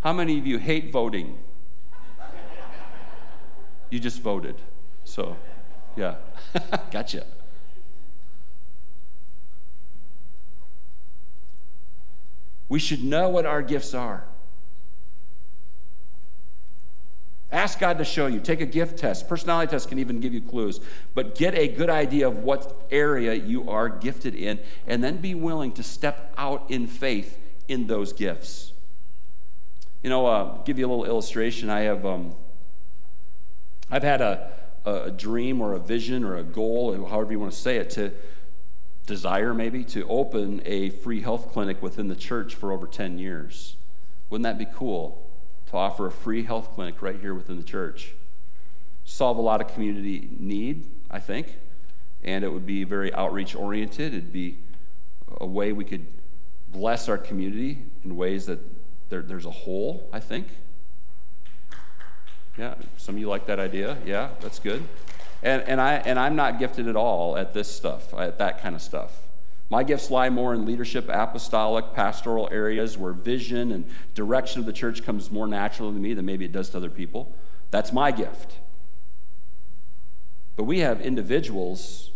How 0.00 0.14
many 0.14 0.38
of 0.38 0.46
you 0.46 0.56
hate 0.56 0.90
voting? 0.90 1.38
you 3.90 4.00
just 4.00 4.22
voted. 4.22 4.56
So, 5.04 5.36
yeah. 5.94 6.16
gotcha. 6.90 7.26
We 12.68 12.78
should 12.78 13.02
know 13.02 13.28
what 13.28 13.46
our 13.46 13.62
gifts 13.62 13.94
are. 13.94 14.24
Ask 17.50 17.78
God 17.78 17.96
to 17.96 18.04
show 18.04 18.26
you. 18.26 18.40
Take 18.40 18.60
a 18.60 18.66
gift 18.66 18.98
test. 18.98 19.26
Personality 19.26 19.70
test 19.70 19.88
can 19.88 19.98
even 19.98 20.20
give 20.20 20.34
you 20.34 20.42
clues. 20.42 20.80
But 21.14 21.34
get 21.34 21.54
a 21.54 21.66
good 21.66 21.88
idea 21.88 22.28
of 22.28 22.38
what 22.38 22.78
area 22.90 23.32
you 23.32 23.70
are 23.70 23.88
gifted 23.88 24.34
in, 24.34 24.58
and 24.86 25.02
then 25.02 25.16
be 25.16 25.34
willing 25.34 25.72
to 25.72 25.82
step 25.82 26.34
out 26.36 26.70
in 26.70 26.86
faith 26.86 27.38
in 27.66 27.86
those 27.86 28.12
gifts. 28.12 28.74
You 30.02 30.10
know, 30.10 30.26
uh, 30.26 30.62
give 30.62 30.78
you 30.78 30.86
a 30.86 30.90
little 30.90 31.06
illustration. 31.06 31.70
I 31.70 31.80
have, 31.80 32.04
um, 32.04 32.36
I've 33.90 34.02
had 34.02 34.20
a, 34.20 34.52
a 34.84 35.10
dream 35.10 35.62
or 35.62 35.72
a 35.72 35.80
vision 35.80 36.24
or 36.24 36.36
a 36.36 36.42
goal, 36.42 36.94
or 36.94 37.08
however 37.08 37.32
you 37.32 37.40
want 37.40 37.52
to 37.52 37.58
say 37.58 37.76
it, 37.76 37.88
to 37.90 38.12
desire 39.08 39.54
maybe 39.54 39.82
to 39.82 40.06
open 40.06 40.62
a 40.66 40.90
free 40.90 41.22
health 41.22 41.50
clinic 41.50 41.82
within 41.82 42.08
the 42.08 42.14
church 42.14 42.54
for 42.54 42.70
over 42.70 42.86
10 42.86 43.18
years. 43.18 43.74
Wouldn't 44.28 44.44
that 44.44 44.58
be 44.58 44.70
cool 44.72 45.26
to 45.70 45.76
offer 45.76 46.06
a 46.06 46.10
free 46.12 46.44
health 46.44 46.74
clinic 46.74 47.00
right 47.00 47.18
here 47.18 47.34
within 47.34 47.56
the 47.56 47.64
church? 47.64 48.12
Solve 49.04 49.38
a 49.38 49.40
lot 49.40 49.62
of 49.62 49.72
community 49.72 50.28
need, 50.38 50.84
I 51.10 51.20
think, 51.20 51.56
and 52.22 52.44
it 52.44 52.52
would 52.52 52.66
be 52.66 52.84
very 52.84 53.12
outreach 53.14 53.56
oriented. 53.56 54.12
It'd 54.12 54.32
be 54.32 54.58
a 55.40 55.46
way 55.46 55.72
we 55.72 55.84
could 55.84 56.06
bless 56.68 57.08
our 57.08 57.16
community 57.16 57.78
in 58.04 58.14
ways 58.14 58.44
that 58.46 58.60
there, 59.08 59.22
there's 59.22 59.46
a 59.46 59.50
hole, 59.50 60.06
I 60.12 60.20
think. 60.20 60.48
Yeah, 62.58 62.74
some 62.98 63.14
of 63.14 63.20
you 63.20 63.28
like 63.28 63.46
that 63.46 63.58
idea. 63.58 63.96
Yeah, 64.04 64.28
that's 64.40 64.58
good. 64.58 64.84
And, 65.42 65.62
and, 65.62 65.80
I, 65.80 65.94
and 65.94 66.18
I'm 66.18 66.36
not 66.36 66.58
gifted 66.58 66.88
at 66.88 66.96
all 66.96 67.36
at 67.36 67.52
this 67.54 67.70
stuff, 67.70 68.12
at 68.14 68.38
that 68.38 68.60
kind 68.60 68.74
of 68.74 68.82
stuff. 68.82 69.28
My 69.70 69.84
gifts 69.84 70.10
lie 70.10 70.30
more 70.30 70.54
in 70.54 70.64
leadership, 70.64 71.08
apostolic, 71.10 71.92
pastoral 71.92 72.48
areas 72.50 72.96
where 72.96 73.12
vision 73.12 73.70
and 73.70 73.84
direction 74.14 74.60
of 74.60 74.66
the 74.66 74.72
church 74.72 75.04
comes 75.04 75.30
more 75.30 75.46
naturally 75.46 75.92
to 75.92 76.00
me 76.00 76.14
than 76.14 76.24
maybe 76.24 76.44
it 76.44 76.52
does 76.52 76.70
to 76.70 76.78
other 76.78 76.90
people. 76.90 77.34
That's 77.70 77.92
my 77.92 78.10
gift. 78.10 78.54
But 80.56 80.64
we 80.64 80.80
have 80.80 81.00
individuals, 81.00 82.10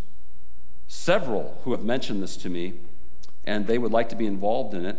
several, 0.88 1.60
who 1.64 1.72
have 1.72 1.84
mentioned 1.84 2.22
this 2.22 2.36
to 2.38 2.48
me, 2.48 2.74
and 3.44 3.66
they 3.66 3.76
would 3.76 3.92
like 3.92 4.08
to 4.08 4.16
be 4.16 4.26
involved 4.26 4.74
in 4.74 4.86
it, 4.86 4.98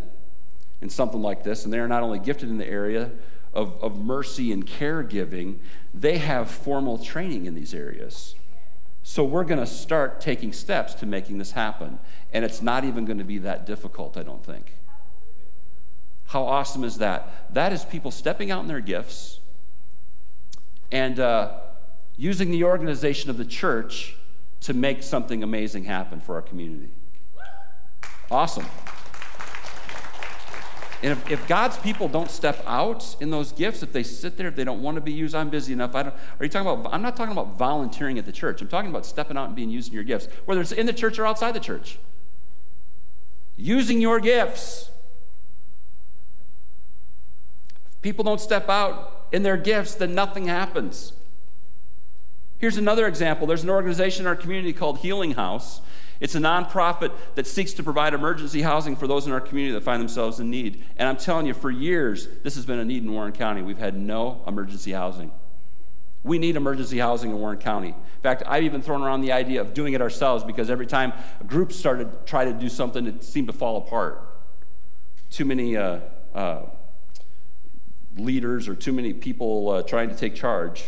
in 0.80 0.88
something 0.88 1.20
like 1.20 1.42
this. 1.42 1.64
And 1.64 1.74
they 1.74 1.80
are 1.80 1.88
not 1.88 2.04
only 2.04 2.20
gifted 2.20 2.48
in 2.48 2.58
the 2.58 2.68
area, 2.68 3.10
of, 3.54 3.82
of 3.82 3.98
mercy 3.98 4.52
and 4.52 4.66
caregiving, 4.66 5.58
they 5.92 6.18
have 6.18 6.50
formal 6.50 6.98
training 6.98 7.46
in 7.46 7.54
these 7.54 7.72
areas. 7.72 8.34
So 9.02 9.22
we're 9.22 9.44
going 9.44 9.60
to 9.60 9.66
start 9.66 10.20
taking 10.20 10.52
steps 10.52 10.94
to 10.94 11.06
making 11.06 11.38
this 11.38 11.52
happen. 11.52 11.98
And 12.32 12.44
it's 12.44 12.62
not 12.62 12.84
even 12.84 13.04
going 13.04 13.18
to 13.18 13.24
be 13.24 13.38
that 13.38 13.66
difficult, 13.66 14.16
I 14.16 14.22
don't 14.22 14.44
think. 14.44 14.72
How 16.26 16.44
awesome 16.44 16.84
is 16.84 16.98
that? 16.98 17.52
That 17.52 17.72
is 17.72 17.84
people 17.84 18.10
stepping 18.10 18.50
out 18.50 18.62
in 18.62 18.66
their 18.66 18.80
gifts 18.80 19.40
and 20.90 21.20
uh, 21.20 21.60
using 22.16 22.50
the 22.50 22.64
organization 22.64 23.30
of 23.30 23.36
the 23.36 23.44
church 23.44 24.16
to 24.62 24.72
make 24.72 25.02
something 25.02 25.42
amazing 25.42 25.84
happen 25.84 26.20
for 26.20 26.36
our 26.36 26.42
community. 26.42 26.90
Awesome. 28.30 28.64
And 31.04 31.12
if, 31.12 31.30
if, 31.30 31.46
God's 31.46 31.76
people 31.76 32.08
don't 32.08 32.30
step 32.30 32.64
out 32.66 33.14
in 33.20 33.28
those 33.28 33.52
gifts, 33.52 33.82
if 33.82 33.92
they 33.92 34.02
sit 34.02 34.38
there, 34.38 34.48
if 34.48 34.56
they 34.56 34.64
don't 34.64 34.80
want 34.80 34.94
to 34.94 35.02
be 35.02 35.12
used, 35.12 35.34
I'm 35.34 35.50
busy 35.50 35.74
enough. 35.74 35.94
I 35.94 36.04
don't, 36.04 36.14
are 36.14 36.44
you 36.46 36.48
talking 36.48 36.66
about? 36.66 36.94
I'm 36.94 37.02
not 37.02 37.14
talking 37.14 37.32
about 37.32 37.58
volunteering 37.58 38.18
at 38.18 38.24
the 38.24 38.32
church. 38.32 38.62
I'm 38.62 38.68
talking 38.68 38.88
about 38.88 39.04
stepping 39.04 39.36
out 39.36 39.48
and 39.48 39.54
being 39.54 39.68
used 39.68 39.88
in 39.88 39.94
your 39.94 40.02
gifts, 40.02 40.28
whether 40.46 40.62
it's 40.62 40.72
in 40.72 40.86
the 40.86 40.94
church 40.94 41.18
or 41.18 41.26
outside 41.26 41.52
the 41.52 41.60
church. 41.60 41.98
Using 43.58 44.00
your 44.00 44.18
gifts. 44.18 44.90
If 47.84 48.00
people 48.00 48.24
don't 48.24 48.40
step 48.40 48.70
out 48.70 49.26
in 49.30 49.42
their 49.42 49.58
gifts, 49.58 49.96
then 49.96 50.14
nothing 50.14 50.46
happens. 50.46 51.12
Here's 52.56 52.78
another 52.78 53.06
example. 53.06 53.46
There's 53.46 53.62
an 53.62 53.68
organization 53.68 54.22
in 54.22 54.26
our 54.26 54.36
community 54.36 54.72
called 54.72 55.00
Healing 55.00 55.32
House. 55.32 55.82
It's 56.20 56.34
a 56.34 56.38
nonprofit 56.38 57.12
that 57.34 57.46
seeks 57.46 57.72
to 57.74 57.82
provide 57.82 58.14
emergency 58.14 58.62
housing 58.62 58.96
for 58.96 59.06
those 59.06 59.26
in 59.26 59.32
our 59.32 59.40
community 59.40 59.74
that 59.74 59.82
find 59.82 60.00
themselves 60.00 60.40
in 60.40 60.50
need. 60.50 60.84
And 60.96 61.08
I'm 61.08 61.16
telling 61.16 61.46
you, 61.46 61.54
for 61.54 61.70
years, 61.70 62.28
this 62.42 62.54
has 62.54 62.64
been 62.64 62.78
a 62.78 62.84
need 62.84 63.02
in 63.02 63.12
Warren 63.12 63.32
County. 63.32 63.62
We've 63.62 63.78
had 63.78 63.96
no 63.96 64.42
emergency 64.46 64.92
housing. 64.92 65.32
We 66.22 66.38
need 66.38 66.56
emergency 66.56 66.98
housing 66.98 67.30
in 67.30 67.38
Warren 67.38 67.58
County. 67.58 67.88
In 67.88 68.22
fact, 68.22 68.42
I've 68.46 68.64
even 68.64 68.80
thrown 68.80 69.02
around 69.02 69.20
the 69.20 69.32
idea 69.32 69.60
of 69.60 69.74
doing 69.74 69.92
it 69.92 70.00
ourselves 70.00 70.42
because 70.42 70.70
every 70.70 70.86
time 70.86 71.12
a 71.40 71.44
group 71.44 71.72
started 71.72 72.10
to 72.10 72.18
try 72.24 72.46
to 72.46 72.52
do 72.52 72.68
something, 72.68 73.06
it 73.06 73.22
seemed 73.22 73.48
to 73.48 73.52
fall 73.52 73.76
apart. 73.76 74.22
Too 75.30 75.44
many 75.44 75.76
uh, 75.76 76.00
uh, 76.34 76.62
leaders 78.16 78.68
or 78.68 78.74
too 78.74 78.92
many 78.92 79.12
people 79.12 79.68
uh, 79.68 79.82
trying 79.82 80.08
to 80.08 80.16
take 80.16 80.34
charge. 80.34 80.84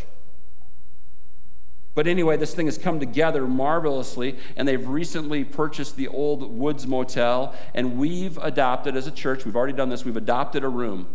But 1.96 2.06
anyway, 2.06 2.36
this 2.36 2.54
thing 2.54 2.66
has 2.66 2.76
come 2.76 3.00
together 3.00 3.46
marvelously, 3.46 4.36
and 4.54 4.68
they've 4.68 4.86
recently 4.86 5.44
purchased 5.44 5.96
the 5.96 6.08
old 6.08 6.42
Woods 6.42 6.86
Motel, 6.86 7.54
and 7.74 7.96
we've 7.96 8.36
adopted 8.36 8.96
as 8.96 9.06
a 9.06 9.10
church, 9.10 9.46
we've 9.46 9.56
already 9.56 9.72
done 9.72 9.88
this, 9.88 10.04
we've 10.04 10.16
adopted 10.16 10.62
a 10.62 10.68
room. 10.68 11.08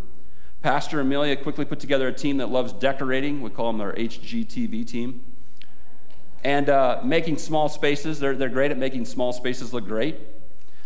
Pastor 0.64 1.00
Amelia 1.00 1.36
quickly 1.36 1.66
put 1.66 1.80
together 1.80 2.08
a 2.08 2.14
team 2.14 2.38
that 2.38 2.50
loves 2.50 2.74
decorating. 2.74 3.42
We 3.42 3.52
call 3.52 3.72
them 3.72 3.80
our 3.80 3.94
HGTV 3.94 4.86
team. 4.88 5.24
and 6.44 6.68
uh, 6.68 7.00
making 7.04 7.38
small 7.38 7.70
spaces. 7.70 8.20
They're, 8.20 8.36
they're 8.36 8.50
great 8.50 8.72
at 8.72 8.78
making 8.78 9.06
small 9.06 9.34
spaces 9.34 9.74
look 9.74 9.86
great. 9.86 10.18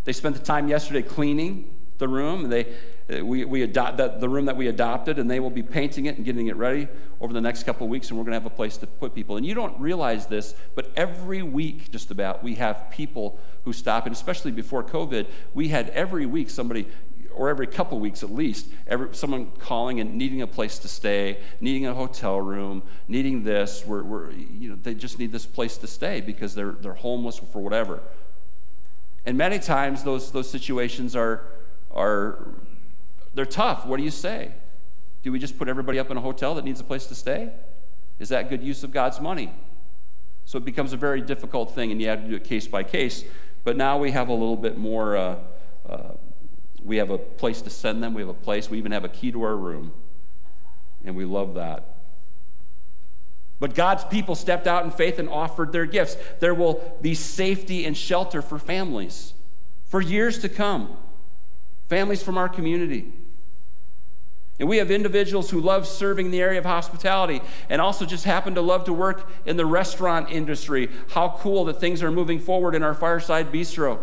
They 0.03 0.11
spent 0.11 0.35
the 0.35 0.41
time 0.43 0.67
yesterday 0.67 1.01
cleaning 1.01 1.73
the 1.99 2.09
room. 2.09 2.49
They, 2.49 2.67
Uh, 3.07 3.23
we, 3.23 3.45
we 3.45 3.61
adopt 3.61 3.97
the, 3.97 4.07
the 4.07 4.27
room 4.27 4.45
that 4.45 4.57
we 4.57 4.67
adopted, 4.67 5.19
and 5.19 5.29
they 5.29 5.39
will 5.39 5.51
be 5.51 5.61
painting 5.61 6.07
it 6.07 6.15
and 6.15 6.25
getting 6.25 6.47
it 6.47 6.55
ready 6.55 6.87
over 7.21 7.33
the 7.33 7.41
next 7.41 7.63
couple 7.63 7.87
weeks, 7.87 8.09
and 8.09 8.17
we're 8.17 8.23
going 8.23 8.31
to 8.31 8.39
have 8.39 8.51
a 8.51 8.55
place 8.55 8.77
to 8.77 8.87
put 8.87 9.13
people. 9.13 9.37
And 9.37 9.45
you 9.45 9.53
don't 9.53 9.79
realize 9.79 10.25
this, 10.25 10.55
but 10.73 10.91
every 10.95 11.43
week, 11.43 11.91
just 11.91 12.09
about, 12.09 12.43
we 12.43 12.55
have 12.55 12.89
people 12.89 13.39
who 13.63 13.73
stop, 13.73 14.07
and 14.07 14.15
especially 14.15 14.51
before 14.51 14.83
COVID, 14.83 15.27
we 15.53 15.67
had 15.67 15.89
every 15.89 16.25
week 16.25 16.49
somebody, 16.49 16.87
or 17.35 17.49
every 17.49 17.67
couple 17.67 17.99
weeks 17.99 18.23
at 18.23 18.31
least, 18.31 18.67
every, 18.87 19.13
someone 19.13 19.51
calling 19.59 19.99
and 19.99 20.15
needing 20.15 20.41
a 20.41 20.47
place 20.47 20.79
to 20.79 20.87
stay, 20.87 21.39
needing 21.59 21.85
a 21.85 21.93
hotel 21.93 22.41
room, 22.41 22.81
needing 23.07 23.43
this. 23.43 23.85
We're, 23.85 24.03
we're, 24.03 24.31
you 24.31 24.69
know, 24.69 24.77
they 24.81 24.95
just 24.95 25.19
need 25.19 25.31
this 25.31 25.45
place 25.45 25.77
to 25.77 25.87
stay 25.87 26.21
because 26.21 26.55
they're, 26.55 26.71
they're 26.71 26.93
homeless 26.93 27.37
for 27.37 27.61
whatever. 27.61 28.01
And 29.27 29.37
many 29.37 29.59
times 29.59 30.03
those, 30.03 30.31
those 30.31 30.49
situations 30.49 31.15
are, 31.15 31.45
are 31.91 32.55
they're 33.35 33.45
tough. 33.45 33.85
What 33.85 33.97
do 33.97 34.03
you 34.03 34.11
say? 34.11 34.51
Do 35.21 35.31
we 35.31 35.39
just 35.39 35.57
put 35.57 35.67
everybody 35.67 35.99
up 35.99 36.09
in 36.09 36.17
a 36.17 36.21
hotel 36.21 36.55
that 36.55 36.65
needs 36.65 36.79
a 36.79 36.83
place 36.83 37.05
to 37.07 37.15
stay? 37.15 37.51
Is 38.19 38.29
that 38.29 38.49
good 38.49 38.63
use 38.63 38.83
of 38.83 38.91
God's 38.91 39.19
money? 39.19 39.53
So 40.45 40.57
it 40.57 40.65
becomes 40.65 40.93
a 40.93 40.97
very 40.97 41.21
difficult 41.21 41.75
thing, 41.75 41.91
and 41.91 42.01
you 42.01 42.07
have 42.07 42.21
to 42.21 42.29
do 42.29 42.35
it 42.35 42.43
case 42.43 42.67
by 42.67 42.83
case. 42.83 43.25
But 43.63 43.75
now 43.77 43.97
we 43.97 44.11
have 44.11 44.29
a 44.29 44.33
little 44.33 44.55
bit 44.55 44.77
more, 44.77 45.17
uh, 45.17 45.39
uh, 45.89 46.11
we 46.83 46.97
have 46.97 47.09
a 47.09 47.17
place 47.17 47.61
to 47.63 47.69
send 47.69 48.03
them, 48.03 48.13
we 48.13 48.21
have 48.21 48.29
a 48.29 48.33
place, 48.33 48.69
we 48.69 48.77
even 48.77 48.91
have 48.91 49.03
a 49.03 49.09
key 49.09 49.31
to 49.31 49.41
our 49.41 49.55
room, 49.55 49.91
and 51.03 51.15
we 51.15 51.25
love 51.25 51.55
that. 51.55 51.95
But 53.59 53.73
God's 53.73 54.03
people 54.03 54.35
stepped 54.35 54.67
out 54.67 54.85
in 54.85 54.91
faith 54.91 55.17
and 55.17 55.27
offered 55.27 55.71
their 55.71 55.85
gifts. 55.85 56.17
There 56.39 56.53
will 56.53 56.97
be 57.01 57.15
safety 57.15 57.85
and 57.85 57.97
shelter 57.97 58.41
for 58.41 58.59
families 58.59 59.33
for 59.85 60.01
years 60.01 60.39
to 60.39 60.49
come, 60.49 60.97
families 61.87 62.21
from 62.21 62.37
our 62.37 62.49
community. 62.49 63.13
And 64.59 64.69
we 64.69 64.77
have 64.77 64.89
individuals 64.89 65.49
who 65.49 65.59
love 65.59 65.85
serving 65.85 66.31
the 66.31 66.41
area 66.41 66.59
of 66.59 66.65
hospitality 66.65 67.41
and 67.69 67.81
also 67.81 68.05
just 68.05 68.23
happen 68.23 68.55
to 68.55 68.61
love 68.61 68.85
to 68.85 68.93
work 68.93 69.29
in 69.45 69.57
the 69.57 69.65
restaurant 69.65 70.31
industry. 70.31 70.89
How 71.09 71.37
cool 71.39 71.65
that 71.65 71.79
things 71.79 72.01
are 72.01 72.11
moving 72.11 72.39
forward 72.39 72.73
in 72.73 72.81
our 72.81 72.93
fireside 72.93 73.51
bistro. 73.51 73.99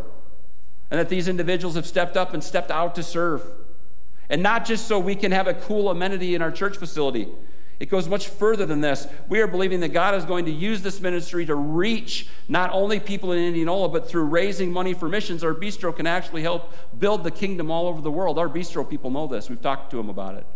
And 0.90 1.00
that 1.00 1.08
these 1.08 1.26
individuals 1.26 1.74
have 1.74 1.86
stepped 1.86 2.18
up 2.18 2.34
and 2.34 2.44
stepped 2.44 2.70
out 2.70 2.94
to 2.96 3.02
serve. 3.02 3.42
And 4.28 4.42
not 4.42 4.66
just 4.66 4.86
so 4.86 4.98
we 4.98 5.14
can 5.14 5.32
have 5.32 5.46
a 5.46 5.54
cool 5.54 5.88
amenity 5.88 6.34
in 6.34 6.42
our 6.42 6.50
church 6.50 6.76
facility, 6.76 7.28
it 7.80 7.88
goes 7.88 8.08
much 8.08 8.28
further 8.28 8.64
than 8.64 8.80
this. 8.80 9.08
We 9.28 9.40
are 9.40 9.48
believing 9.48 9.80
that 9.80 9.88
God 9.88 10.14
is 10.14 10.24
going 10.24 10.44
to 10.44 10.52
use 10.52 10.82
this 10.82 11.00
ministry 11.00 11.44
to 11.46 11.54
reach 11.54 12.28
not 12.48 12.70
only 12.70 13.00
people 13.00 13.32
in 13.32 13.42
Indianola, 13.42 13.88
but 13.88 14.08
through 14.08 14.24
raising 14.24 14.72
money 14.72 14.94
for 14.94 15.08
missions, 15.08 15.42
our 15.42 15.54
bistro 15.54 15.94
can 15.94 16.06
actually 16.06 16.42
help 16.42 16.72
build 16.98 17.24
the 17.24 17.30
kingdom 17.30 17.70
all 17.70 17.88
over 17.88 18.00
the 18.00 18.10
world. 18.10 18.38
Our 18.38 18.48
bistro 18.48 18.88
people 18.88 19.10
know 19.10 19.26
this. 19.26 19.50
We've 19.50 19.60
talked 19.60 19.90
to 19.90 19.96
them 19.96 20.08
about 20.08 20.36
it. 20.36 20.46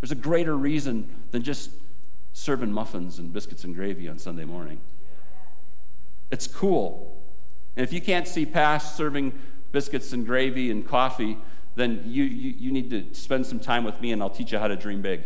There's 0.00 0.12
a 0.12 0.16
greater 0.16 0.56
reason 0.56 1.08
than 1.32 1.42
just 1.42 1.70
serving 2.32 2.72
muffins 2.72 3.18
and 3.18 3.32
biscuits 3.32 3.64
and 3.64 3.74
gravy 3.74 4.08
on 4.08 4.18
Sunday 4.18 4.44
morning. 4.44 4.80
It's 6.30 6.46
cool. 6.46 7.20
And 7.76 7.84
if 7.84 7.92
you 7.92 8.00
can't 8.00 8.28
see 8.28 8.46
past 8.46 8.96
serving 8.96 9.32
biscuits 9.72 10.12
and 10.12 10.24
gravy 10.24 10.70
and 10.70 10.86
coffee, 10.86 11.38
then 11.74 12.04
you, 12.06 12.24
you, 12.24 12.54
you 12.56 12.72
need 12.72 12.90
to 12.90 13.12
spend 13.14 13.46
some 13.46 13.58
time 13.58 13.82
with 13.82 14.00
me 14.00 14.12
and 14.12 14.22
I'll 14.22 14.30
teach 14.30 14.52
you 14.52 14.58
how 14.58 14.68
to 14.68 14.76
dream 14.76 15.02
big 15.02 15.24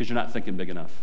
because 0.00 0.08
you're 0.08 0.16
not 0.16 0.32
thinking 0.32 0.56
big 0.56 0.70
enough. 0.70 1.02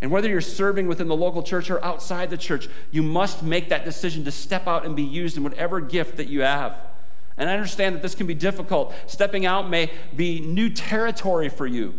And 0.00 0.12
whether 0.12 0.28
you're 0.28 0.40
serving 0.40 0.86
within 0.86 1.08
the 1.08 1.16
local 1.16 1.42
church 1.42 1.68
or 1.70 1.84
outside 1.84 2.30
the 2.30 2.36
church, 2.36 2.68
you 2.92 3.02
must 3.02 3.42
make 3.42 3.68
that 3.70 3.84
decision 3.84 4.24
to 4.26 4.30
step 4.30 4.68
out 4.68 4.86
and 4.86 4.94
be 4.94 5.02
used 5.02 5.36
in 5.36 5.42
whatever 5.42 5.80
gift 5.80 6.18
that 6.18 6.28
you 6.28 6.42
have. 6.42 6.80
And 7.36 7.50
I 7.50 7.54
understand 7.54 7.96
that 7.96 8.02
this 8.02 8.14
can 8.14 8.28
be 8.28 8.34
difficult. 8.34 8.94
Stepping 9.08 9.44
out 9.44 9.68
may 9.68 9.90
be 10.14 10.38
new 10.38 10.70
territory 10.70 11.48
for 11.48 11.66
you. 11.66 11.94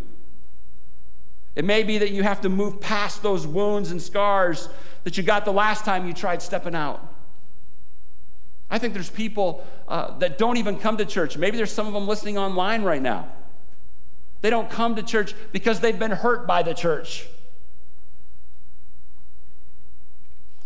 It 1.53 1.65
may 1.65 1.83
be 1.83 1.97
that 1.97 2.11
you 2.11 2.23
have 2.23 2.39
to 2.39 2.47
move 2.47 2.79
past 2.79 3.21
those 3.21 3.45
wounds 3.45 3.91
and 3.91 4.01
scars 4.01 4.69
that 5.03 5.17
you 5.17 5.23
got 5.23 5.43
the 5.43 5.51
last 5.51 5.83
time 5.83 6.07
you 6.07 6.13
tried 6.13 6.41
stepping 6.41 6.73
out. 6.73 7.05
I 8.69 8.79
think 8.79 8.93
there's 8.93 9.09
people 9.09 9.67
uh, 9.89 10.17
that 10.19 10.37
don't 10.37 10.55
even 10.55 10.79
come 10.79 10.95
to 10.95 11.05
church. 11.05 11.35
Maybe 11.35 11.57
there's 11.57 11.73
some 11.73 11.85
of 11.85 11.91
them 11.91 12.07
listening 12.07 12.37
online 12.37 12.83
right 12.83 13.01
now. 13.01 13.27
They 14.41 14.49
don't 14.49 14.69
come 14.69 14.95
to 14.95 15.03
church 15.03 15.33
because 15.51 15.79
they've 15.79 15.97
been 15.97 16.11
hurt 16.11 16.47
by 16.47 16.63
the 16.63 16.73
church. 16.73 17.27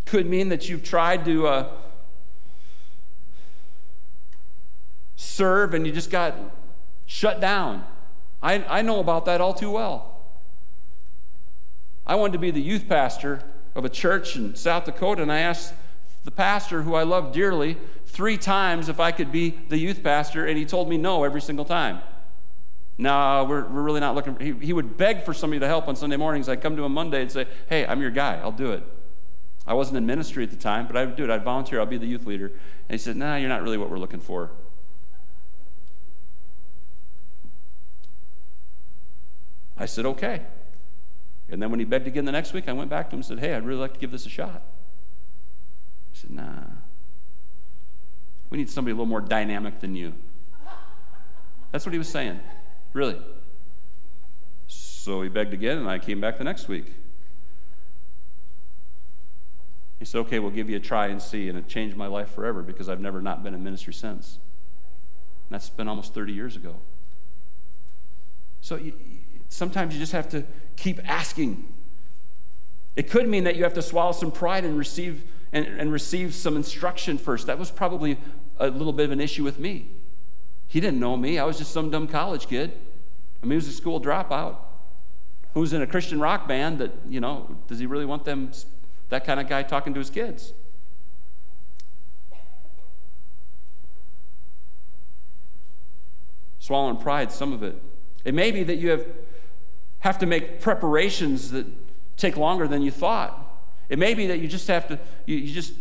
Could 0.06 0.28
mean 0.28 0.50
that 0.50 0.70
you've 0.70 0.84
tried 0.84 1.26
to 1.26 1.48
uh, 1.48 1.72
serve 5.16 5.74
and 5.74 5.86
you 5.86 5.92
just 5.92 6.10
got 6.10 6.36
shut 7.06 7.42
down. 7.42 7.84
I, 8.42 8.64
I 8.64 8.82
know 8.82 9.00
about 9.00 9.26
that 9.26 9.42
all 9.42 9.54
too 9.54 9.72
well. 9.72 10.22
I 12.08 12.16
wanted 12.16 12.34
to 12.34 12.40
be 12.40 12.52
the 12.52 12.62
youth 12.62 12.88
pastor 12.88 13.42
of 13.74 13.84
a 13.84 13.90
church 13.90 14.36
in 14.36 14.56
South 14.56 14.86
Dakota, 14.86 15.22
and 15.22 15.32
I 15.32 15.40
asked 15.40 15.74
the 16.24 16.32
pastor, 16.32 16.84
who 16.84 16.94
I 16.94 17.04
love 17.04 17.34
dearly, 17.34 17.78
three 18.06 18.38
times 18.38 18.90
if 18.90 19.00
I 19.00 19.12
could 19.12 19.32
be 19.32 19.60
the 19.70 19.78
youth 19.78 20.04
pastor, 20.04 20.46
and 20.46 20.58
he 20.58 20.66
told 20.66 20.88
me 20.88 20.98
no 20.98 21.24
every 21.24 21.42
single 21.42 21.66
time. 21.66 22.00
No, 22.97 23.45
we're, 23.47 23.67
we're 23.67 23.81
really 23.81 23.99
not 23.99 24.15
looking. 24.15 24.39
He, 24.39 24.53
he 24.67 24.73
would 24.73 24.95
beg 24.95 25.23
for 25.23 25.34
somebody 25.34 25.60
to 25.60 25.67
help 25.67 25.88
on 25.88 25.95
Sunday 25.95 26.15
mornings. 26.15 26.47
I'd 26.47 26.62
come 26.62 26.77
to 26.77 26.86
him 26.86 26.93
Monday 26.93 27.21
and 27.21 27.31
say, 27.31 27.47
Hey, 27.67 27.86
I'm 27.86 28.01
your 28.01 28.12
guy. 28.12 28.36
I'll 28.38 28.51
do 28.51 28.71
it. 28.71 28.84
I 29.67 29.73
wasn't 29.73 29.97
in 29.97 30.05
ministry 30.05 30.43
at 30.43 30.51
the 30.51 30.58
time, 30.58 30.88
but 30.88 30.95
I 30.95 31.05
would 31.05 31.15
do 31.15 31.23
it. 31.23 31.29
I'd 31.29 31.43
volunteer. 31.43 31.79
I'll 31.79 31.86
be 31.86 31.97
the 31.97 32.05
youth 32.05 32.25
leader. 32.25 32.47
And 32.47 32.91
he 32.91 32.97
said, 32.97 33.17
Nah, 33.17 33.36
you're 33.36 33.49
not 33.49 33.63
really 33.63 33.77
what 33.77 33.89
we're 33.89 33.99
looking 33.99 34.21
for. 34.21 34.51
I 39.77 39.86
said, 39.86 40.05
Okay. 40.05 40.41
And 41.49 41.62
then 41.62 41.69
when 41.69 41.79
he 41.79 41.86
begged 41.86 42.08
again 42.08 42.25
the 42.25 42.31
next 42.31 42.53
week, 42.53 42.69
I 42.69 42.73
went 42.73 42.89
back 42.89 43.10
to 43.10 43.15
him 43.15 43.19
and 43.19 43.25
said, 43.25 43.39
Hey, 43.39 43.53
I'd 43.53 43.65
really 43.65 43.81
like 43.81 43.93
to 43.93 43.99
give 43.99 44.12
this 44.12 44.25
a 44.25 44.29
shot. 44.29 44.63
He 46.13 46.19
said, 46.19 46.31
Nah. 46.31 46.63
We 48.49 48.58
need 48.58 48.69
somebody 48.69 48.93
a 48.93 48.95
little 48.95 49.05
more 49.05 49.21
dynamic 49.21 49.81
than 49.81 49.95
you. 49.95 50.13
That's 51.73 51.86
what 51.86 51.91
he 51.91 51.97
was 51.97 52.08
saying. 52.08 52.39
Really. 52.95 53.17
So 54.67 55.21
he 55.21 55.27
begged 55.27 55.53
again, 55.53 55.77
and 55.79 55.89
I 55.89 55.99
came 55.99 56.21
back 56.21 56.38
the 56.38 56.45
next 56.45 56.69
week. 56.69 56.93
He 59.99 60.05
said, 60.05 60.19
Okay, 60.19 60.39
we'll 60.39 60.49
give 60.49 60.69
you 60.69 60.77
a 60.77 60.79
try 60.79 61.08
and 61.08 61.21
see. 61.21 61.49
And 61.49 61.58
it 61.58 61.67
changed 61.67 61.97
my 61.97 62.08
life 62.08 62.29
forever 62.29 62.62
because 62.62 62.88
I've 62.88 63.01
never 63.01 63.21
not 63.21 63.43
been 63.43 63.53
in 63.53 63.62
ministry 63.62 63.93
since. 63.93 64.39
And 65.49 65.55
that's 65.55 65.69
been 65.69 65.89
almost 65.89 66.13
30 66.13 66.31
years 66.31 66.55
ago. 66.55 66.77
So 68.62 68.77
you, 68.77 68.93
sometimes 69.49 69.93
you 69.93 69.99
just 69.99 70.13
have 70.13 70.29
to 70.29 70.45
keep 70.77 71.01
asking. 71.03 71.65
It 72.95 73.10
could 73.10 73.27
mean 73.27 73.43
that 73.43 73.58
you 73.58 73.63
have 73.65 73.73
to 73.73 73.81
swallow 73.81 74.13
some 74.13 74.31
pride 74.31 74.63
and 74.63 74.77
receive, 74.77 75.25
and, 75.51 75.65
and 75.67 75.91
receive 75.91 76.34
some 76.34 76.55
instruction 76.55 77.17
first. 77.17 77.47
That 77.47 77.60
was 77.60 77.71
probably 77.71 78.17
a 78.58 78.69
little 78.69 78.93
bit 78.93 79.03
of 79.03 79.12
an 79.12 79.19
issue 79.19 79.43
with 79.43 79.60
me. 79.60 79.89
He 80.67 80.79
didn't 80.79 80.99
know 80.99 81.17
me. 81.17 81.38
I 81.38 81.43
was 81.43 81.58
just 81.58 81.71
some 81.71 81.89
dumb 81.89 82.08
college 82.08 82.47
kid. 82.47 82.71
A 83.51 83.62
school 83.62 84.01
dropout 84.01 84.58
who's 85.53 85.71
in 85.71 85.81
a 85.81 85.88
Christian 85.88 86.19
rock 86.19 86.47
band 86.47 86.79
that, 86.79 86.91
you 87.08 87.19
know, 87.19 87.58
does 87.67 87.79
he 87.79 87.86
really 87.86 88.05
want 88.05 88.25
them, 88.25 88.51
that 89.10 89.23
kind 89.23 89.39
of 89.39 89.47
guy 89.47 89.63
talking 89.63 89.93
to 89.93 89.99
his 89.99 90.10
kids? 90.10 90.53
Swallowing 96.60 96.97
pride, 96.97 97.31
some 97.31 97.53
of 97.53 97.63
it. 97.63 97.81
It 98.25 98.34
may 98.34 98.51
be 98.51 98.63
that 98.63 98.77
you 98.77 98.89
have, 98.89 99.05
have 99.99 100.17
to 100.19 100.25
make 100.25 100.60
preparations 100.60 101.51
that 101.51 101.67
take 102.17 102.36
longer 102.36 102.67
than 102.67 102.81
you 102.81 102.91
thought. 102.91 103.41
It 103.88 103.99
may 103.99 104.15
be 104.15 104.27
that 104.27 104.39
you 104.39 104.47
just 104.47 104.67
have 104.67 104.88
to, 104.88 104.99
you, 105.25 105.38
you 105.38 105.53
just 105.53 105.73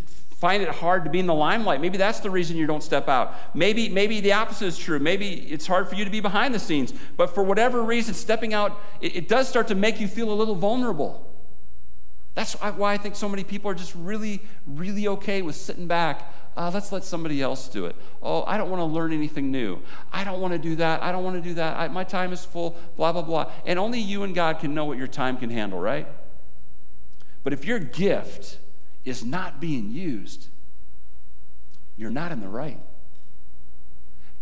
find 0.44 0.62
it 0.62 0.68
hard 0.68 1.04
to 1.04 1.10
be 1.10 1.18
in 1.18 1.26
the 1.26 1.32
limelight. 1.32 1.80
Maybe 1.80 1.96
that's 1.96 2.20
the 2.20 2.28
reason 2.28 2.58
you 2.58 2.66
don't 2.66 2.82
step 2.82 3.08
out. 3.08 3.34
Maybe, 3.54 3.88
maybe 3.88 4.20
the 4.20 4.34
opposite 4.34 4.66
is 4.66 4.76
true. 4.76 4.98
Maybe 4.98 5.26
it's 5.50 5.66
hard 5.66 5.88
for 5.88 5.94
you 5.94 6.04
to 6.04 6.10
be 6.10 6.20
behind 6.20 6.54
the 6.54 6.58
scenes. 6.58 6.92
But 7.16 7.34
for 7.34 7.42
whatever 7.42 7.82
reason, 7.82 8.12
stepping 8.12 8.52
out, 8.52 8.78
it, 9.00 9.16
it 9.16 9.26
does 9.26 9.48
start 9.48 9.68
to 9.68 9.74
make 9.74 10.00
you 10.00 10.06
feel 10.06 10.30
a 10.30 10.36
little 10.36 10.54
vulnerable. 10.54 11.26
That's 12.34 12.52
why 12.52 12.92
I 12.92 12.98
think 12.98 13.16
so 13.16 13.26
many 13.26 13.42
people 13.42 13.70
are 13.70 13.74
just 13.74 13.94
really, 13.94 14.42
really 14.66 15.08
okay 15.08 15.40
with 15.40 15.56
sitting 15.56 15.86
back. 15.86 16.30
Uh, 16.58 16.70
let's 16.74 16.92
let 16.92 17.04
somebody 17.04 17.40
else 17.40 17.66
do 17.68 17.86
it. 17.86 17.96
Oh, 18.22 18.44
I 18.44 18.58
don't 18.58 18.68
want 18.68 18.80
to 18.80 18.84
learn 18.84 19.14
anything 19.14 19.50
new. 19.50 19.80
I 20.12 20.24
don't 20.24 20.42
want 20.42 20.52
to 20.52 20.58
do 20.58 20.76
that. 20.76 21.02
I 21.02 21.10
don't 21.10 21.24
want 21.24 21.42
to 21.42 21.48
do 21.48 21.54
that. 21.54 21.78
I, 21.78 21.88
my 21.88 22.04
time 22.04 22.34
is 22.34 22.44
full, 22.44 22.76
blah, 22.98 23.12
blah, 23.12 23.22
blah. 23.22 23.50
And 23.64 23.78
only 23.78 23.98
you 23.98 24.24
and 24.24 24.34
God 24.34 24.58
can 24.58 24.74
know 24.74 24.84
what 24.84 24.98
your 24.98 25.06
time 25.06 25.38
can 25.38 25.48
handle, 25.48 25.80
right? 25.80 26.06
But 27.44 27.54
if 27.54 27.64
your 27.64 27.78
gift, 27.78 28.58
is 29.04 29.24
not 29.24 29.60
being 29.60 29.90
used, 29.90 30.48
you're 31.96 32.10
not 32.10 32.32
in 32.32 32.40
the 32.40 32.48
right. 32.48 32.80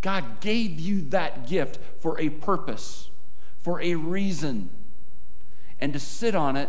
God 0.01 0.41
gave 0.41 0.81
you 0.81 1.03
that 1.11 1.47
gift 1.47 1.79
for 2.01 2.21
a 2.21 2.29
purpose, 2.29 3.11
for 3.59 3.81
a 3.81 3.95
reason. 3.95 4.71
and 5.81 5.93
to 5.93 5.99
sit 5.99 6.35
on 6.35 6.57
it 6.57 6.69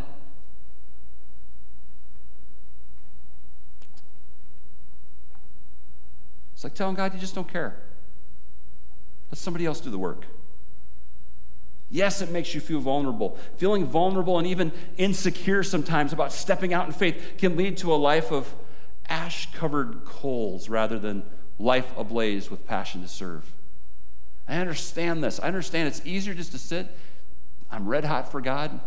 It's 6.63 6.65
like 6.65 6.75
telling 6.75 6.95
God 6.95 7.13
you 7.13 7.19
just 7.19 7.35
don't 7.35 7.51
care. 7.51 7.75
Let 9.29 9.37
somebody 9.37 9.65
else 9.65 9.81
do 9.81 9.89
the 9.89 9.97
work. 9.97 10.25
Yes, 11.93 12.23
it 12.23 12.31
makes 12.31 12.55
you 12.55 12.59
feel 12.59 12.79
vulnerable. 12.79 13.37
Feeling 13.57 13.85
vulnerable 13.85 14.39
and 14.39 14.47
even 14.47 14.71
insecure 14.97 15.61
sometimes 15.61 16.11
about 16.11 16.33
stepping 16.33 16.73
out 16.73 16.87
in 16.87 16.91
faith 16.91 17.35
can 17.37 17.55
lead 17.55 17.77
to 17.77 17.93
a 17.93 17.95
life 17.95 18.31
of 18.31 18.55
ash 19.07 19.51
covered 19.53 20.03
coals 20.03 20.69
rather 20.69 20.97
than 20.97 21.21
life 21.59 21.93
ablaze 21.95 22.49
with 22.49 22.65
passion 22.65 23.03
to 23.03 23.07
serve. 23.07 23.53
I 24.47 24.55
understand 24.55 25.23
this. 25.23 25.39
I 25.39 25.45
understand 25.45 25.87
it's 25.87 26.03
easier 26.03 26.33
just 26.33 26.51
to 26.53 26.57
sit. 26.57 26.87
I'm 27.69 27.87
red 27.87 28.05
hot 28.05 28.31
for 28.31 28.41
God 28.41 28.79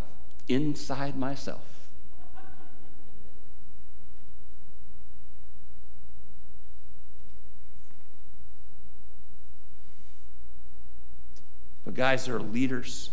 inside 0.49 1.16
myself. 1.16 1.76
But, 11.87 11.94
guys, 11.94 12.27
there 12.27 12.37
are 12.37 12.42
leaders, 12.42 13.11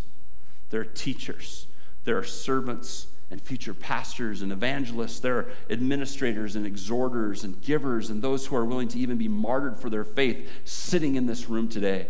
there 0.71 0.81
are 0.81 0.86
teachers, 0.86 1.67
there 2.03 2.17
are 2.17 2.23
servants 2.23 3.07
and 3.29 3.39
future 3.39 3.73
pastors 3.73 4.41
and 4.41 4.51
evangelists, 4.51 5.19
there 5.19 5.38
are 5.38 5.49
administrators 5.69 6.55
and 6.55 6.65
exhorters 6.65 7.43
and 7.43 7.62
givers 7.62 8.09
and 8.09 8.21
those 8.21 8.47
who 8.47 8.55
are 8.55 8.65
willing 8.65 8.88
to 8.89 8.99
even 8.99 9.17
be 9.17 9.27
martyred 9.27 9.77
for 9.77 9.89
their 9.89 10.03
faith 10.03 10.49
sitting 10.65 11.15
in 11.15 11.27
this 11.27 11.47
room 11.47 11.69
today. 11.69 12.07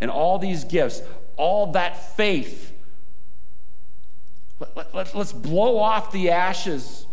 And 0.00 0.08
all 0.10 0.38
these 0.38 0.62
gifts, 0.64 1.02
all 1.36 1.72
that 1.72 2.16
faith, 2.16 2.72
let, 4.60 4.76
let, 4.76 4.94
let, 4.94 5.14
let's 5.16 5.32
blow 5.32 5.78
off 5.78 6.12
the 6.12 6.30
ashes 6.30 7.06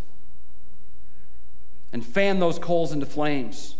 and 1.91 2.05
fan 2.05 2.39
those 2.39 2.59
coals 2.59 2.91
into 2.91 3.07
flames. 3.07 3.77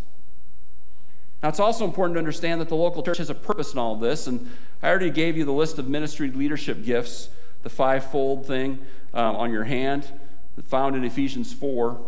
Now, 1.45 1.49
it's 1.49 1.60
also 1.60 1.86
important 1.86 2.15
to 2.15 2.17
understand 2.17 2.60
that 2.60 2.69
the 2.69 2.75
local 2.75 3.03
church 3.03 3.19
has 3.19 3.29
a 3.29 3.36
purpose 3.36 3.71
in 3.71 3.77
all 3.77 3.93
of 3.93 3.99
this, 3.99 4.25
and 4.25 4.49
I 4.81 4.89
already 4.89 5.12
gave 5.12 5.38
you 5.38 5.45
the 5.45 5.51
list 5.51 5.77
of 5.77 5.88
ministry 5.88 6.31
leadership 6.31 6.84
gifts, 6.84 7.29
the 7.62 7.69
fivefold 7.69 8.47
thing 8.47 8.84
um, 9.13 9.36
on 9.36 9.51
your 9.51 9.65
hand, 9.65 10.12
found 10.65 10.95
in 10.95 11.03
Ephesians 11.03 11.53
4. 11.53 12.01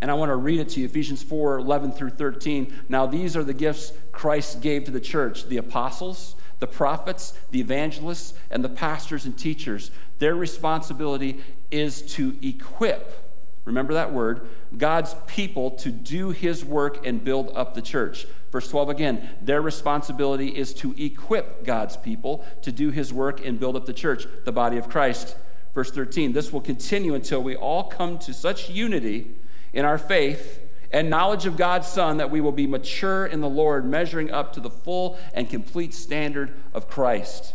And 0.00 0.10
I 0.10 0.14
want 0.14 0.30
to 0.30 0.34
read 0.34 0.58
it 0.58 0.70
to 0.70 0.80
you 0.80 0.86
Ephesians 0.86 1.22
4 1.22 1.58
11 1.58 1.92
through 1.92 2.10
13. 2.10 2.74
Now, 2.88 3.06
these 3.06 3.36
are 3.36 3.44
the 3.44 3.54
gifts 3.54 3.92
Christ 4.10 4.60
gave 4.60 4.82
to 4.86 4.90
the 4.90 4.98
church 4.98 5.46
the 5.46 5.58
apostles, 5.58 6.34
the 6.58 6.66
prophets, 6.66 7.38
the 7.52 7.60
evangelists, 7.60 8.34
and 8.50 8.64
the 8.64 8.68
pastors 8.68 9.24
and 9.24 9.38
teachers. 9.38 9.92
Their 10.18 10.34
responsibility 10.34 11.44
is 11.70 12.02
to 12.14 12.36
equip 12.42 13.27
remember 13.68 13.94
that 13.94 14.12
word, 14.12 14.48
God's 14.76 15.14
people 15.26 15.70
to 15.72 15.90
do 15.90 16.30
his 16.30 16.64
work 16.64 17.06
and 17.06 17.22
build 17.22 17.52
up 17.54 17.74
the 17.74 17.82
church. 17.82 18.26
Verse 18.50 18.68
12 18.68 18.88
again, 18.88 19.28
their 19.42 19.62
responsibility 19.62 20.48
is 20.48 20.72
to 20.74 20.94
equip 20.96 21.64
God's 21.64 21.96
people 21.96 22.44
to 22.62 22.72
do 22.72 22.90
his 22.90 23.12
work 23.12 23.44
and 23.44 23.60
build 23.60 23.76
up 23.76 23.86
the 23.86 23.92
church, 23.92 24.26
the 24.44 24.52
body 24.52 24.78
of 24.78 24.88
Christ. 24.88 25.36
Verse 25.74 25.90
13, 25.90 26.32
this 26.32 26.52
will 26.52 26.62
continue 26.62 27.14
until 27.14 27.42
we 27.42 27.54
all 27.54 27.84
come 27.84 28.18
to 28.20 28.32
such 28.32 28.70
unity 28.70 29.30
in 29.72 29.84
our 29.84 29.98
faith 29.98 30.60
and 30.90 31.10
knowledge 31.10 31.44
of 31.44 31.58
God's 31.58 31.86
Son 31.86 32.16
that 32.16 32.30
we 32.30 32.40
will 32.40 32.52
be 32.52 32.66
mature 32.66 33.26
in 33.26 33.42
the 33.42 33.48
Lord, 33.48 33.84
measuring 33.84 34.30
up 34.30 34.54
to 34.54 34.60
the 34.60 34.70
full 34.70 35.18
and 35.34 35.48
complete 35.48 35.92
standard 35.92 36.54
of 36.72 36.88
Christ. 36.88 37.52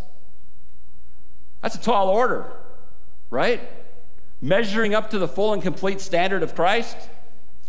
That's 1.63 1.75
a 1.75 1.81
tall 1.81 2.09
order, 2.09 2.51
right? 3.31 3.61
Measuring 4.43 4.93
up 4.93 5.09
to 5.09 5.17
the 5.17 5.27
full 5.27 5.53
and 5.53 5.63
complete 5.63 6.01
standard 6.01 6.43
of 6.43 6.53
Christ? 6.53 6.97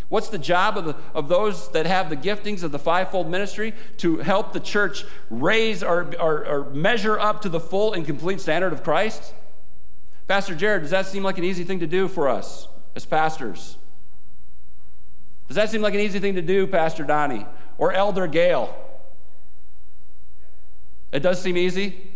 What's 0.09 0.29
the 0.29 0.39
job 0.39 0.77
of, 0.77 0.85
the, 0.85 0.97
of 1.15 1.29
those 1.29 1.71
that 1.73 1.87
have 1.87 2.11
the 2.11 2.17
giftings 2.17 2.63
of 2.63 2.73
the 2.73 2.79
fivefold 2.79 3.31
ministry? 3.31 3.73
To 3.99 4.19
help 4.19 4.53
the 4.53 4.61
church 4.61 5.05
raise 5.31 5.83
or, 5.83 6.13
or, 6.21 6.47
or 6.47 6.71
measure 6.71 7.19
up 7.19 7.41
to 7.43 7.49
the 7.49 7.61
full 7.61 7.93
and 7.93 8.05
complete 8.05 8.41
standard 8.41 8.73
of 8.73 8.83
Christ? 8.83 9.33
Pastor 10.27 10.55
Jared, 10.55 10.83
does 10.83 10.91
that 10.91 11.07
seem 11.07 11.23
like 11.23 11.39
an 11.39 11.45
easy 11.45 11.65
thing 11.65 11.81
to 11.81 11.87
do 11.87 12.09
for 12.09 12.29
us 12.29 12.69
as 12.97 13.07
pastors? 13.07 13.79
Does 15.49 15.57
that 15.57 15.71
seem 15.71 15.81
like 15.81 15.95
an 15.95 16.01
easy 16.01 16.19
thing 16.19 16.35
to 16.35 16.43
do, 16.43 16.67
Pastor 16.67 17.05
Donnie 17.05 17.47
or 17.79 17.93
Elder 17.93 18.27
Gail? 18.27 18.75
It 21.13 21.21
does 21.21 21.41
seem 21.41 21.57
easy. 21.57 22.14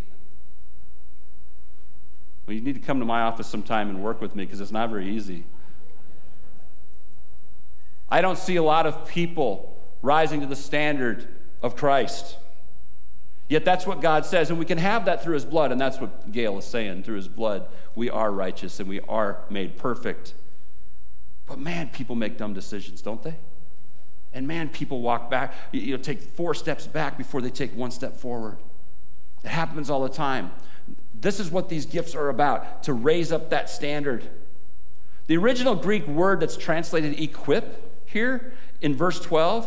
Well, 2.49 2.55
you 2.55 2.63
need 2.63 2.77
to 2.77 2.81
come 2.81 2.99
to 3.01 3.05
my 3.05 3.21
office 3.21 3.47
sometime 3.47 3.91
and 3.91 4.03
work 4.03 4.23
with 4.23 4.35
me 4.35 4.47
because 4.47 4.63
it's 4.63 4.73
not 4.73 4.89
very 4.89 5.07
easy. 5.15 5.45
I 8.11 8.23
don't 8.23 8.39
see 8.39 8.57
a 8.57 8.63
lot 8.63 8.87
of 8.87 9.07
people 9.07 9.77
rising 10.01 10.41
to 10.41 10.47
the 10.47 10.57
standard 10.57 11.29
of 11.61 11.77
Christ. 11.77 12.39
Yet 13.51 13.67
that's 13.67 13.87
what 13.87 14.01
God 14.01 14.25
says, 14.25 14.49
and 14.49 14.59
we 14.59 14.65
can 14.65 14.79
have 14.79 15.05
that 15.05 15.23
through 15.23 15.35
His 15.35 15.45
blood, 15.45 15.73
and 15.73 15.79
that's 15.79 16.01
what 16.01 16.33
Gail 16.33 16.57
is 16.57 16.65
saying. 16.65 17.03
Through 17.03 17.17
His 17.17 17.29
blood, 17.29 17.67
we 17.95 18.09
are 18.09 18.33
righteous 18.33 18.81
and 18.81 18.89
we 18.89 19.01
are 19.01 19.41
made 19.51 19.77
perfect. 19.77 20.33
But 21.45 21.59
man, 21.59 21.91
people 21.91 22.17
make 22.17 22.39
dumb 22.39 22.55
decisions, 22.55 23.03
don't 23.03 23.23
they? 23.23 23.37
And 24.33 24.49
man, 24.49 24.71
people 24.71 25.03
walk 25.03 25.29
back, 25.29 25.53
you 25.71 25.95
know, 25.95 26.03
take 26.03 26.23
four 26.23 26.55
steps 26.55 26.87
back 26.87 27.19
before 27.19 27.43
they 27.43 27.51
take 27.51 27.77
one 27.77 27.91
step 27.91 28.17
forward. 28.17 28.57
It 29.45 29.49
happens 29.49 29.91
all 29.91 30.03
the 30.03 30.09
time. 30.09 30.51
This 31.21 31.41
is 31.41 31.51
what 31.51 31.69
these 31.69 31.87
gifts 31.87 32.15
are 32.15 32.29
about 32.29 32.85
to 32.85 32.93
raise 32.93 33.33
up 33.33 33.51
that 33.51 33.69
standard. 33.69 34.29
The 35.27 35.37
original 35.37 35.75
Greek 35.75 36.07
word 36.07 36.41
that's 36.41 36.57
translated 36.57 37.21
equip 37.21 38.07
here 38.07 38.53
in 38.81 38.95
verse 38.95 39.21
12, 39.21 39.67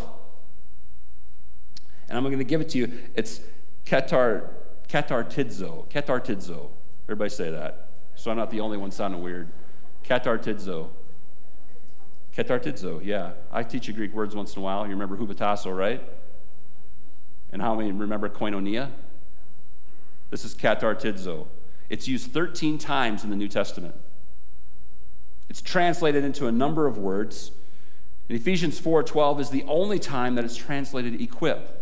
and 2.08 2.18
I'm 2.18 2.24
going 2.24 2.38
to 2.40 2.44
give 2.44 2.62
it 2.62 2.70
to 2.70 2.78
you, 2.78 2.92
it's 3.16 3.42
katar, 3.86 4.50
katartidzo. 4.90 5.88
Katartidzo. 5.90 6.70
Everybody 7.06 7.30
say 7.30 7.52
that. 7.52 7.90
So 8.16 8.32
I'm 8.32 8.38
not 8.38 8.50
the 8.50 8.60
only 8.60 8.78
one 8.78 8.92
sounding 8.92 9.22
weird. 9.22 9.50
Katartidzo. 10.04 10.90
Katartidzo, 12.36 13.04
yeah. 13.04 13.32
I 13.52 13.64
teach 13.64 13.88
you 13.88 13.94
Greek 13.94 14.14
words 14.14 14.36
once 14.36 14.56
in 14.56 14.62
a 14.62 14.64
while. 14.64 14.84
You 14.86 14.92
remember 14.92 15.18
hupotasso, 15.18 15.76
right? 15.76 16.02
And 17.52 17.62
how 17.62 17.76
many 17.76 17.92
remember 17.92 18.30
koinonia? 18.30 18.90
This 20.32 20.44
is 20.44 20.56
katartidzo. 20.56 21.46
It's 21.90 22.08
used 22.08 22.32
13 22.32 22.78
times 22.78 23.24
in 23.24 23.30
the 23.30 23.36
New 23.36 23.50
Testament. 23.50 23.94
It's 25.50 25.62
translated 25.62 26.24
into 26.24 26.48
a 26.48 26.52
number 26.52 26.88
of 26.88 26.98
words. 26.98 27.52
And 28.30 28.40
Ephesians 28.40 28.80
4:12 28.80 29.42
is 29.42 29.50
the 29.50 29.64
only 29.68 30.00
time 30.00 30.36
that 30.36 30.46
it's 30.46 30.56
translated 30.56 31.22
equip. 31.22 31.78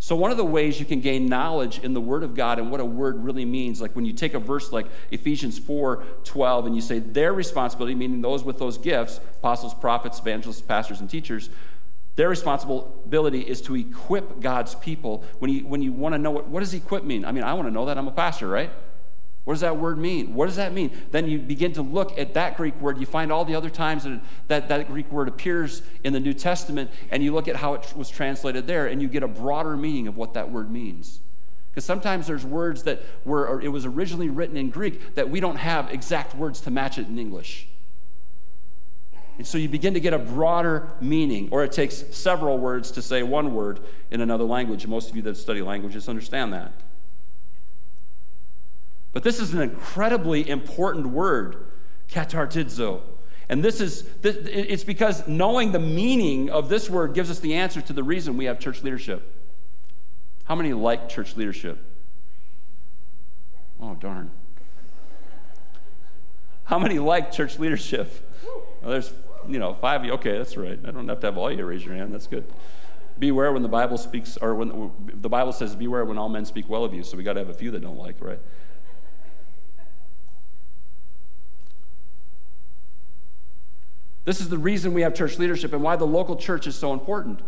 So 0.00 0.16
one 0.16 0.32
of 0.32 0.36
the 0.36 0.44
ways 0.44 0.80
you 0.80 0.84
can 0.84 1.00
gain 1.00 1.26
knowledge 1.26 1.78
in 1.78 1.94
the 1.94 2.00
word 2.00 2.24
of 2.24 2.34
God 2.34 2.58
and 2.58 2.70
what 2.70 2.80
a 2.80 2.84
word 2.84 3.24
really 3.24 3.44
means, 3.44 3.80
like 3.80 3.94
when 3.94 4.04
you 4.04 4.12
take 4.12 4.34
a 4.34 4.40
verse 4.40 4.72
like 4.72 4.86
Ephesians 5.12 5.58
4:12 5.58 6.66
and 6.66 6.74
you 6.74 6.82
say 6.82 6.98
their 6.98 7.32
responsibility, 7.32 7.94
meaning 7.94 8.20
those 8.20 8.42
with 8.42 8.58
those 8.58 8.76
gifts, 8.76 9.20
apostles, 9.38 9.72
prophets, 9.72 10.18
evangelists, 10.18 10.60
pastors, 10.60 11.00
and 11.00 11.08
teachers, 11.08 11.48
their 12.16 12.28
responsibility 12.28 13.40
is 13.40 13.60
to 13.62 13.74
equip 13.74 14.40
God's 14.40 14.74
people. 14.76 15.24
When 15.38 15.50
you, 15.50 15.66
when 15.66 15.82
you 15.82 15.92
want 15.92 16.14
to 16.14 16.18
know 16.18 16.30
what, 16.30 16.48
what 16.48 16.60
does 16.60 16.72
equip 16.72 17.04
mean? 17.04 17.24
I 17.24 17.32
mean, 17.32 17.44
I 17.44 17.54
want 17.54 17.66
to 17.66 17.72
know 17.72 17.86
that 17.86 17.98
I'm 17.98 18.06
a 18.06 18.12
pastor, 18.12 18.48
right? 18.48 18.70
What 19.44 19.54
does 19.54 19.60
that 19.60 19.76
word 19.76 19.98
mean? 19.98 20.34
What 20.34 20.46
does 20.46 20.56
that 20.56 20.72
mean? 20.72 20.90
Then 21.10 21.28
you 21.28 21.38
begin 21.38 21.72
to 21.74 21.82
look 21.82 22.18
at 22.18 22.32
that 22.34 22.56
Greek 22.56 22.80
word. 22.80 22.98
You 22.98 23.04
find 23.04 23.30
all 23.30 23.44
the 23.44 23.54
other 23.54 23.68
times 23.68 24.04
that, 24.04 24.20
that 24.48 24.68
that 24.68 24.86
Greek 24.86 25.10
word 25.12 25.28
appears 25.28 25.82
in 26.02 26.14
the 26.14 26.20
New 26.20 26.32
Testament, 26.32 26.90
and 27.10 27.22
you 27.22 27.32
look 27.32 27.46
at 27.46 27.56
how 27.56 27.74
it 27.74 27.92
was 27.94 28.08
translated 28.08 28.66
there, 28.66 28.86
and 28.86 29.02
you 29.02 29.08
get 29.08 29.22
a 29.22 29.28
broader 29.28 29.76
meaning 29.76 30.08
of 30.08 30.16
what 30.16 30.32
that 30.32 30.50
word 30.50 30.70
means. 30.70 31.20
Because 31.70 31.84
sometimes 31.84 32.26
there's 32.26 32.46
words 32.46 32.84
that 32.84 33.02
were, 33.24 33.60
it 33.60 33.68
was 33.68 33.84
originally 33.84 34.30
written 34.30 34.56
in 34.56 34.70
Greek 34.70 35.16
that 35.16 35.28
we 35.28 35.40
don't 35.40 35.56
have 35.56 35.92
exact 35.92 36.34
words 36.34 36.60
to 36.62 36.70
match 36.70 36.98
it 36.98 37.08
in 37.08 37.18
English. 37.18 37.68
And 39.36 39.46
so 39.46 39.58
you 39.58 39.68
begin 39.68 39.94
to 39.94 40.00
get 40.00 40.12
a 40.12 40.18
broader 40.18 40.90
meaning, 41.00 41.48
or 41.50 41.64
it 41.64 41.72
takes 41.72 42.04
several 42.16 42.58
words 42.58 42.90
to 42.92 43.02
say 43.02 43.22
one 43.22 43.52
word 43.52 43.80
in 44.10 44.20
another 44.20 44.44
language. 44.44 44.86
Most 44.86 45.10
of 45.10 45.16
you 45.16 45.22
that 45.22 45.36
study 45.36 45.60
languages 45.60 46.08
understand 46.08 46.52
that. 46.52 46.72
But 49.12 49.22
this 49.22 49.40
is 49.40 49.54
an 49.54 49.60
incredibly 49.60 50.48
important 50.48 51.08
word, 51.08 51.66
katartidzo. 52.08 53.00
And 53.48 53.62
this 53.62 53.80
is, 53.80 54.08
it's 54.22 54.84
because 54.84 55.26
knowing 55.28 55.72
the 55.72 55.78
meaning 55.78 56.48
of 56.50 56.68
this 56.68 56.88
word 56.88 57.14
gives 57.14 57.30
us 57.30 57.40
the 57.40 57.54
answer 57.54 57.80
to 57.82 57.92
the 57.92 58.02
reason 58.02 58.36
we 58.36 58.46
have 58.46 58.58
church 58.58 58.82
leadership. 58.82 59.30
How 60.44 60.54
many 60.54 60.72
like 60.72 61.08
church 61.08 61.36
leadership? 61.36 61.78
Oh, 63.80 63.94
darn. 63.94 64.30
How 66.64 66.78
many 66.78 66.98
like 66.98 67.32
church 67.32 67.58
leadership? 67.58 68.30
Well, 68.84 68.92
there's, 68.92 69.12
you 69.48 69.58
know, 69.58 69.72
five 69.80 70.02
of 70.02 70.06
you. 70.06 70.12
Okay, 70.12 70.36
that's 70.36 70.58
right. 70.58 70.78
I 70.84 70.90
don't 70.90 71.08
have 71.08 71.20
to 71.20 71.26
have 71.28 71.38
all 71.38 71.50
you 71.50 71.64
raise 71.64 71.86
your 71.86 71.94
hand. 71.94 72.12
That's 72.12 72.26
good. 72.26 72.44
Beware 73.18 73.50
when 73.50 73.62
the 73.62 73.68
Bible 73.68 73.96
speaks, 73.96 74.36
or 74.36 74.54
when 74.54 74.92
the 75.14 75.28
Bible 75.30 75.52
says, 75.52 75.74
beware 75.74 76.04
when 76.04 76.18
all 76.18 76.28
men 76.28 76.44
speak 76.44 76.68
well 76.68 76.84
of 76.84 76.92
you. 76.92 77.02
So 77.02 77.16
we 77.16 77.22
got 77.22 77.32
to 77.34 77.40
have 77.40 77.48
a 77.48 77.54
few 77.54 77.70
that 77.70 77.80
don't 77.80 77.96
like, 77.96 78.16
right? 78.20 78.40
This 84.26 84.40
is 84.40 84.50
the 84.50 84.58
reason 84.58 84.92
we 84.92 85.02
have 85.02 85.14
church 85.14 85.38
leadership 85.38 85.72
and 85.72 85.82
why 85.82 85.96
the 85.96 86.06
local 86.06 86.36
church 86.36 86.66
is 86.66 86.76
so 86.76 86.92
important. 86.92 87.40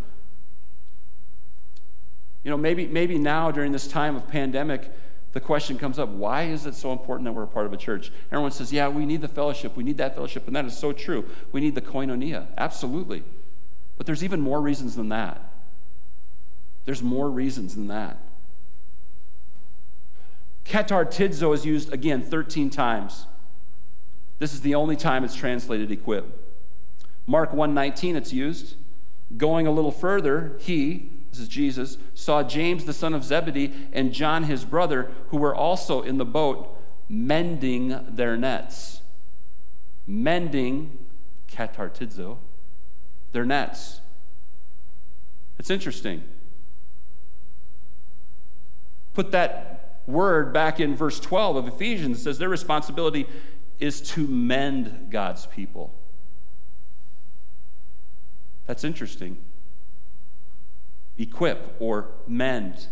You 2.43 2.49
know, 2.49 2.57
maybe, 2.57 2.87
maybe 2.87 3.19
now 3.19 3.51
during 3.51 3.73
this 3.73 3.87
time 3.87 4.15
of 4.15 4.27
pandemic, 4.27 4.91
the 5.37 5.41
question 5.41 5.77
comes 5.77 5.99
up 5.99 6.09
why 6.09 6.45
is 6.45 6.65
it 6.65 6.73
so 6.73 6.91
important 6.91 7.25
that 7.25 7.31
we're 7.31 7.43
a 7.43 7.47
part 7.47 7.67
of 7.67 7.71
a 7.71 7.77
church? 7.77 8.11
Everyone 8.31 8.49
says, 8.49 8.73
yeah, 8.73 8.87
we 8.87 9.05
need 9.05 9.21
the 9.21 9.27
fellowship, 9.27 9.77
we 9.77 9.83
need 9.83 9.97
that 9.97 10.15
fellowship, 10.15 10.47
and 10.47 10.55
that 10.55 10.65
is 10.65 10.75
so 10.75 10.91
true. 10.91 11.29
We 11.51 11.61
need 11.61 11.75
the 11.75 11.81
koinonia, 11.81 12.47
absolutely. 12.57 13.23
But 13.97 14.07
there's 14.07 14.23
even 14.23 14.41
more 14.41 14.59
reasons 14.59 14.95
than 14.95 15.09
that. 15.09 15.39
There's 16.85 17.03
more 17.03 17.29
reasons 17.29 17.75
than 17.75 17.85
that. 17.85 18.17
Katartizo 20.65 21.53
is 21.53 21.63
used 21.67 21.93
again 21.93 22.23
13 22.23 22.71
times. 22.71 23.27
This 24.39 24.55
is 24.55 24.61
the 24.61 24.73
only 24.73 24.95
time 24.95 25.23
it's 25.23 25.35
translated 25.35 25.91
equip. 25.91 26.51
Mark 27.27 27.51
1:19 27.51 28.15
it's 28.15 28.33
used. 28.33 28.73
Going 29.37 29.67
a 29.67 29.71
little 29.71 29.91
further, 29.91 30.57
he, 30.59 31.11
this 31.31 31.39
is 31.39 31.47
Jesus, 31.47 31.97
saw 32.13 32.43
James 32.43 32.85
the 32.85 32.93
son 32.93 33.13
of 33.13 33.23
Zebedee 33.23 33.73
and 33.93 34.13
John 34.13 34.43
his 34.43 34.65
brother 34.65 35.11
who 35.29 35.37
were 35.37 35.55
also 35.55 36.01
in 36.01 36.17
the 36.17 36.25
boat 36.25 36.75
mending 37.09 37.99
their 38.09 38.37
nets. 38.37 39.01
Mending 40.05 40.97
katartizo 41.49 42.37
their 43.31 43.45
nets. 43.45 44.01
It's 45.59 45.69
interesting. 45.69 46.23
Put 49.13 49.31
that 49.31 50.01
word 50.07 50.53
back 50.53 50.79
in 50.79 50.95
verse 50.95 51.19
12 51.19 51.55
of 51.55 51.67
Ephesians. 51.67 52.19
It 52.19 52.23
says 52.23 52.37
their 52.37 52.49
responsibility 52.49 53.27
is 53.79 54.01
to 54.01 54.27
mend 54.27 55.07
God's 55.09 55.45
people. 55.47 55.93
That's 58.65 58.83
interesting. 58.83 59.37
Equip 61.17 61.75
or 61.79 62.09
mend. 62.27 62.87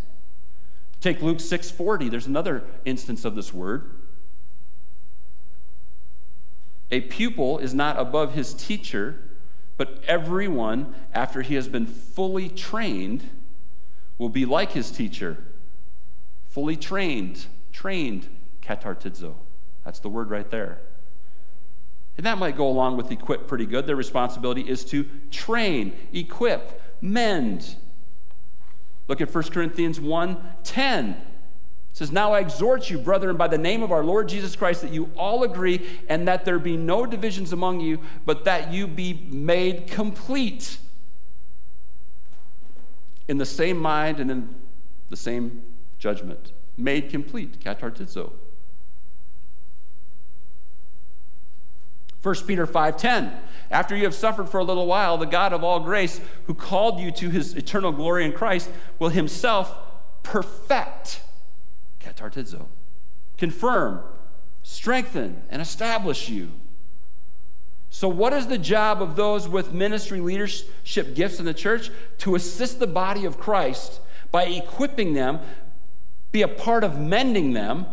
Take 1.01 1.21
Luke 1.21 1.39
6:40. 1.39 2.09
There's 2.09 2.27
another 2.27 2.63
instance 2.83 3.25
of 3.25 3.35
this 3.35 3.53
word. 3.53 3.91
A 6.91 7.01
pupil 7.01 7.57
is 7.57 7.73
not 7.73 7.99
above 7.99 8.33
his 8.33 8.53
teacher, 8.53 9.19
but 9.77 10.03
everyone 10.07 10.95
after 11.13 11.41
he 11.41 11.55
has 11.55 11.67
been 11.67 11.85
fully 11.85 12.49
trained 12.49 13.29
will 14.17 14.29
be 14.29 14.45
like 14.45 14.71
his 14.71 14.91
teacher. 14.91 15.37
Fully 16.47 16.75
trained, 16.75 17.47
trained 17.71 18.29
katartizo. 18.61 19.35
That's 19.83 19.99
the 19.99 20.09
word 20.09 20.29
right 20.29 20.49
there. 20.49 20.79
And 22.17 22.25
that 22.25 22.37
might 22.37 22.55
go 22.55 22.67
along 22.67 22.97
with 22.97 23.11
equip 23.11 23.47
pretty 23.47 23.65
good. 23.65 23.85
Their 23.85 23.95
responsibility 23.95 24.61
is 24.61 24.85
to 24.85 25.05
train, 25.31 25.93
equip, 26.13 26.81
mend. 27.01 27.75
Look 29.07 29.21
at 29.21 29.33
1 29.33 29.43
Corinthians 29.45 29.99
1 29.99 30.37
10. 30.63 31.09
It 31.09 31.17
says, 31.93 32.11
Now 32.11 32.33
I 32.33 32.39
exhort 32.39 32.89
you, 32.89 32.97
brethren, 32.97 33.37
by 33.37 33.47
the 33.47 33.57
name 33.57 33.83
of 33.83 33.91
our 33.91 34.03
Lord 34.03 34.27
Jesus 34.27 34.55
Christ, 34.55 34.81
that 34.81 34.91
you 34.91 35.09
all 35.15 35.43
agree 35.43 35.85
and 36.09 36.27
that 36.27 36.43
there 36.43 36.59
be 36.59 36.75
no 36.75 37.05
divisions 37.05 37.53
among 37.53 37.79
you, 37.79 37.99
but 38.25 38.45
that 38.45 38.73
you 38.73 38.87
be 38.87 39.27
made 39.31 39.87
complete 39.87 40.77
in 43.27 43.37
the 43.37 43.45
same 43.45 43.77
mind 43.77 44.19
and 44.19 44.29
in 44.29 44.55
the 45.09 45.15
same 45.15 45.63
judgment. 45.99 46.51
Made 46.77 47.09
complete, 47.09 47.59
katartizo. 47.63 48.33
1 52.25 52.47
Peter 52.47 52.65
5:10 52.65 53.31
After 53.69 53.95
you 53.95 54.03
have 54.05 54.15
suffered 54.15 54.49
for 54.49 54.59
a 54.59 54.63
little 54.63 54.87
while 54.87 55.15
the 55.15 55.27
God 55.27 55.53
of 55.53 55.63
all 55.63 55.79
grace 55.79 56.19
who 56.47 56.55
called 56.55 56.99
you 56.99 57.11
to 57.11 57.29
his 57.29 57.53
eternal 57.53 57.91
glory 57.91 58.25
in 58.25 58.31
Christ 58.31 58.71
will 58.97 59.09
himself 59.09 59.77
perfect 60.23 61.21
katartizo 61.99 62.65
confirm 63.37 64.01
strengthen 64.63 65.43
and 65.51 65.61
establish 65.61 66.27
you. 66.27 66.51
So 67.91 68.07
what 68.07 68.33
is 68.33 68.47
the 68.47 68.57
job 68.57 69.03
of 69.03 69.15
those 69.15 69.47
with 69.47 69.71
ministry 69.71 70.19
leadership 70.19 71.13
gifts 71.13 71.37
in 71.37 71.45
the 71.45 71.53
church? 71.53 71.91
To 72.19 72.33
assist 72.33 72.79
the 72.79 72.87
body 72.87 73.25
of 73.25 73.37
Christ 73.37 74.01
by 74.31 74.45
equipping 74.45 75.13
them 75.13 75.41
be 76.31 76.41
a 76.41 76.47
part 76.47 76.83
of 76.83 76.99
mending 76.99 77.53
them 77.53 77.85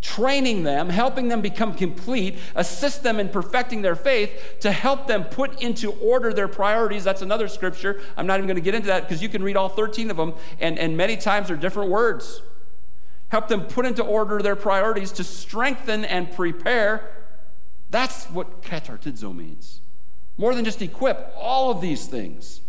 training 0.00 0.62
them, 0.62 0.88
helping 0.88 1.28
them 1.28 1.40
become 1.40 1.74
complete, 1.74 2.38
assist 2.54 3.02
them 3.02 3.18
in 3.18 3.28
perfecting 3.28 3.82
their 3.82 3.96
faith, 3.96 4.58
to 4.60 4.70
help 4.70 5.06
them 5.06 5.24
put 5.24 5.60
into 5.60 5.90
order 5.90 6.32
their 6.32 6.48
priorities. 6.48 7.04
That's 7.04 7.22
another 7.22 7.48
scripture. 7.48 8.00
I'm 8.16 8.26
not 8.26 8.38
even 8.38 8.46
going 8.46 8.56
to 8.56 8.62
get 8.62 8.74
into 8.74 8.88
that 8.88 9.02
because 9.02 9.22
you 9.22 9.28
can 9.28 9.42
read 9.42 9.56
all 9.56 9.68
13 9.68 10.10
of 10.10 10.16
them, 10.16 10.34
and, 10.60 10.78
and 10.78 10.96
many 10.96 11.16
times 11.16 11.48
they're 11.48 11.56
different 11.56 11.90
words. 11.90 12.42
Help 13.28 13.48
them 13.48 13.62
put 13.62 13.84
into 13.84 14.02
order 14.02 14.40
their 14.40 14.56
priorities 14.56 15.12
to 15.12 15.24
strengthen 15.24 16.04
and 16.04 16.32
prepare. 16.32 17.10
That's 17.90 18.26
what 18.26 18.62
katartizo 18.62 19.34
means. 19.34 19.80
More 20.36 20.54
than 20.54 20.64
just 20.64 20.80
equip, 20.80 21.32
all 21.36 21.70
of 21.70 21.80
these 21.80 22.06
things. 22.06 22.60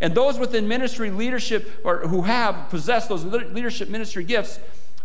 And 0.00 0.14
those 0.14 0.38
within 0.38 0.66
ministry 0.66 1.10
leadership 1.10 1.80
or 1.84 2.08
who 2.08 2.22
have 2.22 2.68
possessed 2.70 3.08
those 3.08 3.24
leadership 3.24 3.88
ministry 3.88 4.24
gifts 4.24 4.58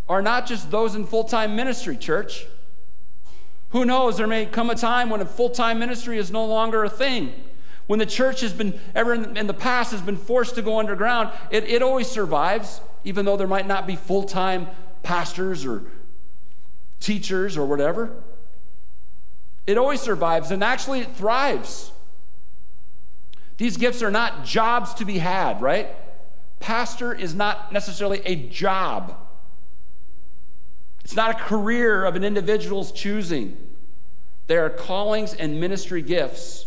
are 0.10 0.22
not 0.22 0.46
just 0.46 0.72
those 0.72 0.96
in 0.96 1.06
full 1.06 1.24
time 1.24 1.56
ministry, 1.56 1.98
church. 1.98 2.46
Who 3.72 3.84
knows, 3.84 4.18
there 4.18 4.28
may 4.28 4.46
come 4.46 4.70
a 4.70 4.76
time 4.76 5.10
when 5.10 5.22
a 5.22 5.26
full 5.26 5.50
time 5.50 5.80
ministry 5.80 6.18
is 6.18 6.32
no 6.32 6.46
longer 6.46 6.84
a 6.84 6.90
thing. 6.90 7.34
When 7.88 8.00
the 8.00 8.06
church 8.06 8.42
has 8.42 8.54
been, 8.54 8.80
ever 8.94 9.14
in 9.14 9.48
the 9.48 9.54
past, 9.54 9.92
has 9.92 10.02
been 10.02 10.18
forced 10.18 10.56
to 10.56 10.62
go 10.62 10.80
underground, 10.80 11.30
it, 11.52 11.64
it 11.66 11.82
always 11.82 12.08
survives, 12.08 12.82
even 13.06 13.26
though 13.26 13.38
there 13.38 13.48
might 13.48 13.68
not 13.68 13.88
be 13.88 13.96
full 13.96 14.24
time 14.24 14.68
pastors 15.04 15.66
or 15.66 15.84
teachers 17.00 17.58
or 17.58 17.66
whatever. 17.66 18.12
It 19.66 19.78
always 19.78 20.02
survives, 20.02 20.52
and 20.52 20.64
actually 20.64 21.02
it 21.02 21.16
thrives. 21.16 21.92
These 23.58 23.78
gifts 23.78 24.02
are 24.02 24.12
not 24.12 24.46
jobs 24.46 24.94
to 24.96 25.06
be 25.06 25.18
had, 25.18 25.62
right? 25.62 25.90
Pastor 26.60 27.14
is 27.14 27.36
not 27.36 27.72
necessarily 27.74 28.22
a 28.26 28.36
job. 28.36 29.18
It's 31.08 31.16
not 31.16 31.32
a 31.32 31.36
career 31.36 32.04
of 32.04 32.18
an 32.18 32.26
individual's 32.26 32.92
choosing. 32.92 33.56
There 34.48 34.66
are 34.66 34.70
callings 34.70 35.34
and 35.34 35.58
ministry 35.58 36.02
gifts. 36.02 36.66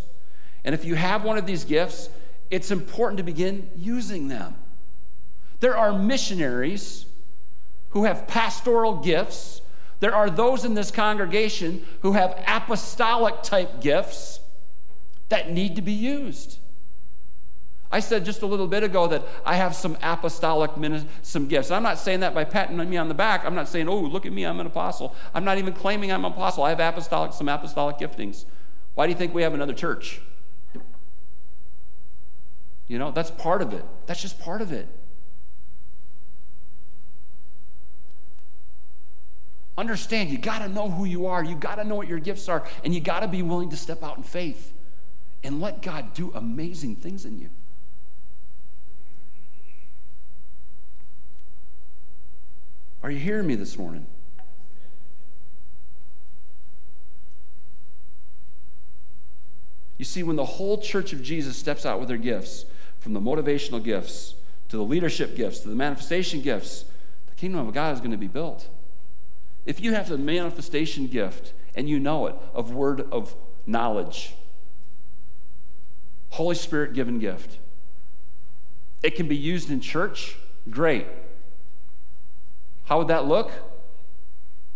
And 0.64 0.74
if 0.74 0.82
you 0.82 0.94
have 0.94 1.24
one 1.24 1.36
of 1.36 1.44
these 1.44 1.64
gifts, 1.64 2.08
it's 2.50 2.70
important 2.70 3.18
to 3.18 3.22
begin 3.22 3.68
using 3.76 4.28
them. 4.28 4.54
There 5.60 5.76
are 5.76 5.92
missionaries 5.92 7.04
who 7.90 8.04
have 8.04 8.26
pastoral 8.26 8.94
gifts. 8.94 9.60
There 10.00 10.14
are 10.14 10.30
those 10.30 10.64
in 10.64 10.72
this 10.72 10.90
congregation 10.90 11.84
who 12.00 12.12
have 12.12 12.42
apostolic 12.46 13.42
type 13.42 13.82
gifts 13.82 14.40
that 15.28 15.52
need 15.52 15.76
to 15.76 15.82
be 15.82 15.92
used. 15.92 16.56
I 17.92 17.98
said 17.98 18.24
just 18.24 18.42
a 18.42 18.46
little 18.46 18.68
bit 18.68 18.84
ago 18.84 19.08
that 19.08 19.24
I 19.44 19.56
have 19.56 19.74
some 19.74 19.96
apostolic 20.00 20.70
some 21.22 21.48
gifts. 21.48 21.70
I'm 21.72 21.82
not 21.82 21.98
saying 21.98 22.20
that 22.20 22.34
by 22.34 22.44
patting 22.44 22.76
me 22.76 22.96
on 22.96 23.08
the 23.08 23.14
back. 23.14 23.44
I'm 23.44 23.54
not 23.54 23.68
saying, 23.68 23.88
"Oh, 23.88 23.98
look 23.98 24.26
at 24.26 24.32
me, 24.32 24.44
I'm 24.44 24.60
an 24.60 24.66
apostle." 24.66 25.14
I'm 25.34 25.44
not 25.44 25.58
even 25.58 25.72
claiming 25.72 26.12
I'm 26.12 26.24
an 26.24 26.32
apostle. 26.32 26.62
I 26.62 26.68
have 26.68 26.78
apostolic 26.78 27.32
some 27.32 27.48
apostolic 27.48 27.98
giftings. 27.98 28.44
Why 28.94 29.06
do 29.06 29.12
you 29.12 29.18
think 29.18 29.34
we 29.34 29.42
have 29.42 29.54
another 29.54 29.72
church? 29.72 30.20
You 32.86 32.98
know, 32.98 33.10
that's 33.10 33.30
part 33.30 33.62
of 33.62 33.72
it. 33.72 33.84
That's 34.06 34.20
just 34.20 34.40
part 34.40 34.60
of 34.60 34.72
it. 34.72 34.88
Understand, 39.78 40.28
you 40.28 40.38
got 40.38 40.58
to 40.58 40.68
know 40.68 40.90
who 40.90 41.04
you 41.04 41.26
are. 41.26 41.42
You 41.42 41.54
got 41.54 41.76
to 41.76 41.84
know 41.84 41.94
what 41.94 42.08
your 42.08 42.18
gifts 42.18 42.48
are, 42.48 42.66
and 42.84 42.94
you 42.94 43.00
got 43.00 43.20
to 43.20 43.28
be 43.28 43.42
willing 43.42 43.70
to 43.70 43.76
step 43.76 44.02
out 44.02 44.16
in 44.16 44.22
faith 44.22 44.72
and 45.42 45.60
let 45.60 45.82
God 45.82 46.14
do 46.14 46.32
amazing 46.34 46.96
things 46.96 47.24
in 47.24 47.38
you. 47.38 47.48
Are 53.02 53.10
you 53.10 53.18
hearing 53.18 53.46
me 53.46 53.54
this 53.54 53.78
morning? 53.78 54.06
You 59.96 60.04
see, 60.04 60.22
when 60.22 60.36
the 60.36 60.44
whole 60.44 60.78
church 60.78 61.12
of 61.12 61.22
Jesus 61.22 61.56
steps 61.56 61.84
out 61.84 61.98
with 61.98 62.08
their 62.08 62.16
gifts, 62.16 62.64
from 63.00 63.14
the 63.14 63.20
motivational 63.20 63.82
gifts 63.82 64.34
to 64.68 64.76
the 64.76 64.82
leadership 64.82 65.34
gifts 65.34 65.60
to 65.60 65.68
the 65.68 65.74
manifestation 65.74 66.40
gifts, 66.40 66.84
the 67.26 67.34
kingdom 67.34 67.66
of 67.66 67.74
God 67.74 67.94
is 67.94 68.00
going 68.00 68.10
to 68.10 68.16
be 68.16 68.28
built. 68.28 68.68
If 69.66 69.80
you 69.80 69.92
have 69.94 70.08
the 70.08 70.18
manifestation 70.18 71.06
gift 71.06 71.52
and 71.74 71.88
you 71.88 71.98
know 71.98 72.26
it, 72.26 72.34
of 72.54 72.72
word 72.72 73.02
of 73.12 73.34
knowledge, 73.66 74.34
Holy 76.30 76.54
Spirit 76.54 76.94
given 76.94 77.18
gift, 77.18 77.58
it 79.02 79.14
can 79.16 79.28
be 79.28 79.36
used 79.36 79.70
in 79.70 79.80
church, 79.80 80.36
great. 80.68 81.06
How 82.90 82.98
would 82.98 83.08
that 83.08 83.24
look? 83.24 83.52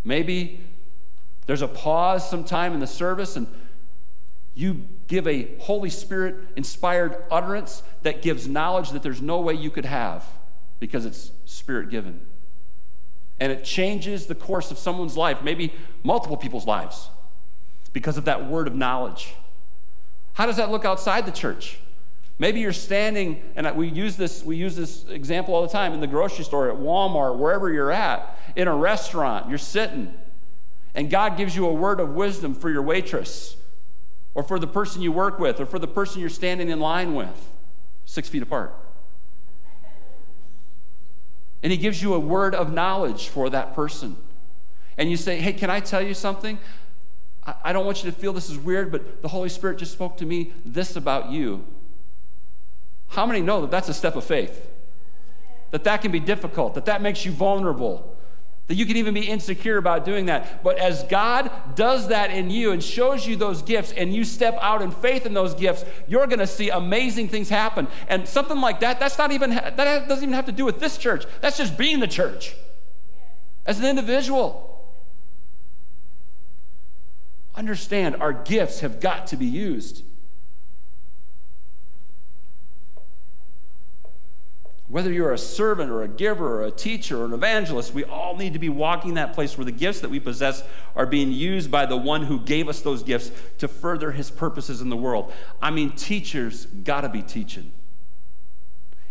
Maybe 0.05 0.61
there's 1.47 1.61
a 1.61 1.67
pause 1.67 2.27
sometime 2.27 2.73
in 2.73 2.79
the 2.79 2.87
service 2.87 3.35
and 3.35 3.45
You 4.55 4.85
give 5.07 5.27
a 5.27 5.49
Holy 5.59 5.89
Spirit 5.89 6.35
inspired 6.55 7.21
utterance 7.29 7.83
that 8.03 8.21
gives 8.21 8.47
knowledge 8.47 8.91
that 8.91 9.03
there's 9.03 9.21
no 9.21 9.41
way 9.41 9.53
you 9.53 9.69
could 9.69 9.85
have 9.85 10.25
because 10.79 11.05
it's 11.05 11.31
spirit 11.43 11.89
given. 11.89 12.21
And 13.37 13.51
it 13.51 13.65
changes 13.65 14.27
the 14.27 14.35
course 14.35 14.71
of 14.71 14.77
someone's 14.77 15.17
life, 15.17 15.43
maybe 15.43 15.73
multiple 16.03 16.37
people's 16.37 16.65
lives, 16.65 17.09
because 17.91 18.17
of 18.17 18.23
that 18.25 18.49
word 18.49 18.65
of 18.65 18.75
knowledge. 18.75 19.35
How 20.33 20.45
does 20.45 20.55
that 20.55 20.71
look 20.71 20.85
outside 20.85 21.25
the 21.25 21.33
church? 21.33 21.79
Maybe 22.37 22.59
you're 22.59 22.73
standing, 22.73 23.41
and 23.55 23.75
we 23.77 23.87
use 23.87 24.17
this, 24.17 24.43
we 24.43 24.57
use 24.57 24.75
this 24.75 25.05
example 25.05 25.55
all 25.55 25.61
the 25.61 25.69
time 25.69 25.93
in 25.93 26.01
the 26.01 26.07
grocery 26.07 26.43
store, 26.43 26.69
at 26.69 26.75
Walmart, 26.75 27.37
wherever 27.37 27.71
you're 27.71 27.91
at, 27.91 28.37
in 28.55 28.67
a 28.67 28.75
restaurant, 28.75 29.49
you're 29.49 29.57
sitting, 29.57 30.13
and 30.93 31.09
God 31.09 31.37
gives 31.37 31.55
you 31.55 31.65
a 31.65 31.73
word 31.73 31.99
of 31.99 32.09
wisdom 32.09 32.53
for 32.53 32.69
your 32.69 32.81
waitress, 32.81 33.55
or 34.33 34.43
for 34.43 34.59
the 34.59 34.67
person 34.67 35.01
you 35.01 35.13
work 35.13 35.39
with, 35.39 35.61
or 35.61 35.65
for 35.65 35.79
the 35.79 35.87
person 35.87 36.19
you're 36.19 36.29
standing 36.29 36.69
in 36.69 36.79
line 36.79 37.15
with, 37.15 37.51
six 38.03 38.27
feet 38.27 38.43
apart. 38.43 38.73
And 41.63 41.71
He 41.71 41.77
gives 41.77 42.01
you 42.01 42.13
a 42.13 42.19
word 42.19 42.53
of 42.53 42.71
knowledge 42.73 43.29
for 43.29 43.49
that 43.49 43.73
person. 43.73 44.17
And 44.97 45.09
you 45.09 45.17
say, 45.17 45.39
Hey, 45.39 45.53
can 45.53 45.69
I 45.69 45.79
tell 45.79 46.01
you 46.01 46.13
something? 46.13 46.59
I 47.63 47.73
don't 47.73 47.85
want 47.85 48.03
you 48.03 48.11
to 48.11 48.17
feel 48.17 48.33
this 48.33 48.49
is 48.49 48.57
weird, 48.57 48.91
but 48.91 49.21
the 49.21 49.27
Holy 49.27 49.49
Spirit 49.49 49.77
just 49.77 49.91
spoke 49.91 50.17
to 50.17 50.25
me 50.25 50.53
this 50.65 50.95
about 50.95 51.31
you. 51.31 51.65
How 53.15 53.25
many 53.25 53.41
know 53.41 53.61
that 53.61 53.71
that's 53.71 53.87
a 53.87 53.93
step 53.93 54.17
of 54.17 54.25
faith? 54.25 54.67
That 55.71 55.85
that 55.85 56.01
can 56.01 56.11
be 56.11 56.19
difficult, 56.19 56.73
that 56.75 56.85
that 56.85 57.01
makes 57.01 57.25
you 57.25 57.31
vulnerable, 57.31 58.17
that 58.67 58.75
you 58.75 58.85
can 58.85 58.97
even 58.97 59.13
be 59.13 59.21
insecure 59.21 59.77
about 59.77 60.03
doing 60.03 60.25
that. 60.25 60.61
But 60.65 60.77
as 60.79 61.03
God 61.03 61.49
does 61.75 62.09
that 62.09 62.29
in 62.31 62.49
you 62.49 62.71
and 62.71 62.83
shows 62.83 63.25
you 63.25 63.37
those 63.37 63.61
gifts 63.61 63.93
and 63.93 64.13
you 64.13 64.25
step 64.25 64.57
out 64.59 64.81
in 64.81 64.91
faith 64.91 65.25
in 65.25 65.33
those 65.33 65.53
gifts, 65.53 65.85
you're 66.09 66.27
going 66.27 66.39
to 66.39 66.47
see 66.47 66.69
amazing 66.69 67.29
things 67.29 67.47
happen. 67.47 67.87
And 68.09 68.27
something 68.27 68.59
like 68.59 68.81
that, 68.81 68.99
that's 68.99 69.17
not 69.17 69.31
even 69.31 69.51
that 69.51 69.77
doesn't 69.77 70.23
even 70.23 70.33
have 70.33 70.47
to 70.47 70.51
do 70.51 70.65
with 70.65 70.81
this 70.81 70.97
church. 70.97 71.25
That's 71.39 71.57
just 71.57 71.77
being 71.77 72.01
the 72.01 72.07
church. 72.07 72.53
As 73.65 73.79
an 73.79 73.85
individual. 73.85 74.71
Understand 77.55 78.17
our 78.17 78.33
gifts 78.33 78.81
have 78.81 78.99
got 78.99 79.27
to 79.27 79.37
be 79.37 79.45
used. 79.45 80.03
Whether 84.87 85.11
you're 85.11 85.33
a 85.33 85.37
servant 85.37 85.89
or 85.89 86.03
a 86.03 86.07
giver 86.07 86.61
or 86.61 86.65
a 86.65 86.71
teacher 86.71 87.21
or 87.21 87.25
an 87.25 87.33
evangelist, 87.33 87.93
we 87.93 88.03
all 88.03 88.35
need 88.35 88.53
to 88.53 88.59
be 88.59 88.69
walking 88.69 89.15
that 89.15 89.33
place 89.33 89.57
where 89.57 89.65
the 89.65 89.71
gifts 89.71 90.01
that 90.01 90.09
we 90.09 90.19
possess 90.19 90.61
are 90.95 91.07
being 91.07 91.31
used 91.31 91.71
by 91.71 91.87
the 91.87 91.97
one 91.97 92.23
who 92.23 92.39
gave 92.39 92.69
us 92.69 92.81
those 92.81 93.01
gifts 93.01 93.31
to 93.57 93.67
further 93.67 94.11
his 94.11 94.29
purposes 94.29 94.81
in 94.81 94.89
the 94.89 94.97
world. 94.97 95.33
I 95.59 95.71
mean, 95.71 95.91
teachers 95.91 96.67
got 96.67 97.01
to 97.01 97.09
be 97.09 97.23
teaching. 97.23 97.71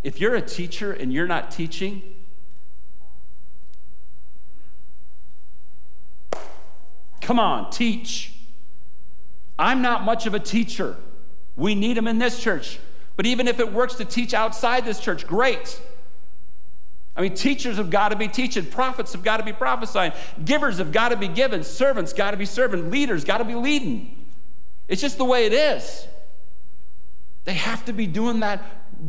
If 0.05 0.21
you're 0.21 0.37
a 0.37 0.43
teacher 0.43 0.93
and 0.93 1.13
you're 1.13 1.27
not 1.27 1.51
teaching, 1.51 2.03
come 7.21 7.41
on, 7.41 7.71
teach. 7.71 8.33
I'm 9.59 9.83
not 9.83 10.05
much 10.05 10.27
of 10.27 10.35
a 10.35 10.41
teacher. 10.41 10.97
We 11.57 11.75
need 11.75 11.97
them 11.97 12.07
in 12.07 12.19
this 12.19 12.41
church. 12.41 12.79
But 13.17 13.27
even 13.27 13.47
if 13.49 13.61
it 13.61 13.73
works 13.73 13.95
to 13.95 14.05
teach 14.05 14.35
outside 14.35 14.85
this 14.85 15.01
church, 15.01 15.27
great. 15.27 15.81
I 17.17 17.23
mean, 17.23 17.35
teachers 17.35 17.77
have 17.77 17.91
got 17.91 18.09
to 18.09 18.17
be 18.17 18.27
teaching, 18.27 18.67
prophets 18.67 19.13
have 19.13 19.23
got 19.23 19.37
to 19.37 19.45
be 19.45 19.53
prophesying, 19.53 20.13
givers 20.45 20.79
have 20.79 20.91
got 20.91 21.11
to 21.11 21.17
be 21.17 21.29
giving, 21.29 21.63
servants 21.63 22.13
got 22.13 22.33
to 22.33 22.37
be 22.37 22.45
serving, 22.45 22.91
leaders 22.91 23.25
got 23.25 23.39
to 23.39 23.45
be 23.45 23.55
leading. 23.55 24.27
It's 24.89 25.01
just 25.01 25.17
the 25.17 25.25
way 25.25 25.47
it 25.47 25.53
is. 25.53 26.07
They 27.45 27.55
have 27.55 27.85
to 27.85 27.93
be 27.93 28.07
doing 28.07 28.41
that 28.41 28.63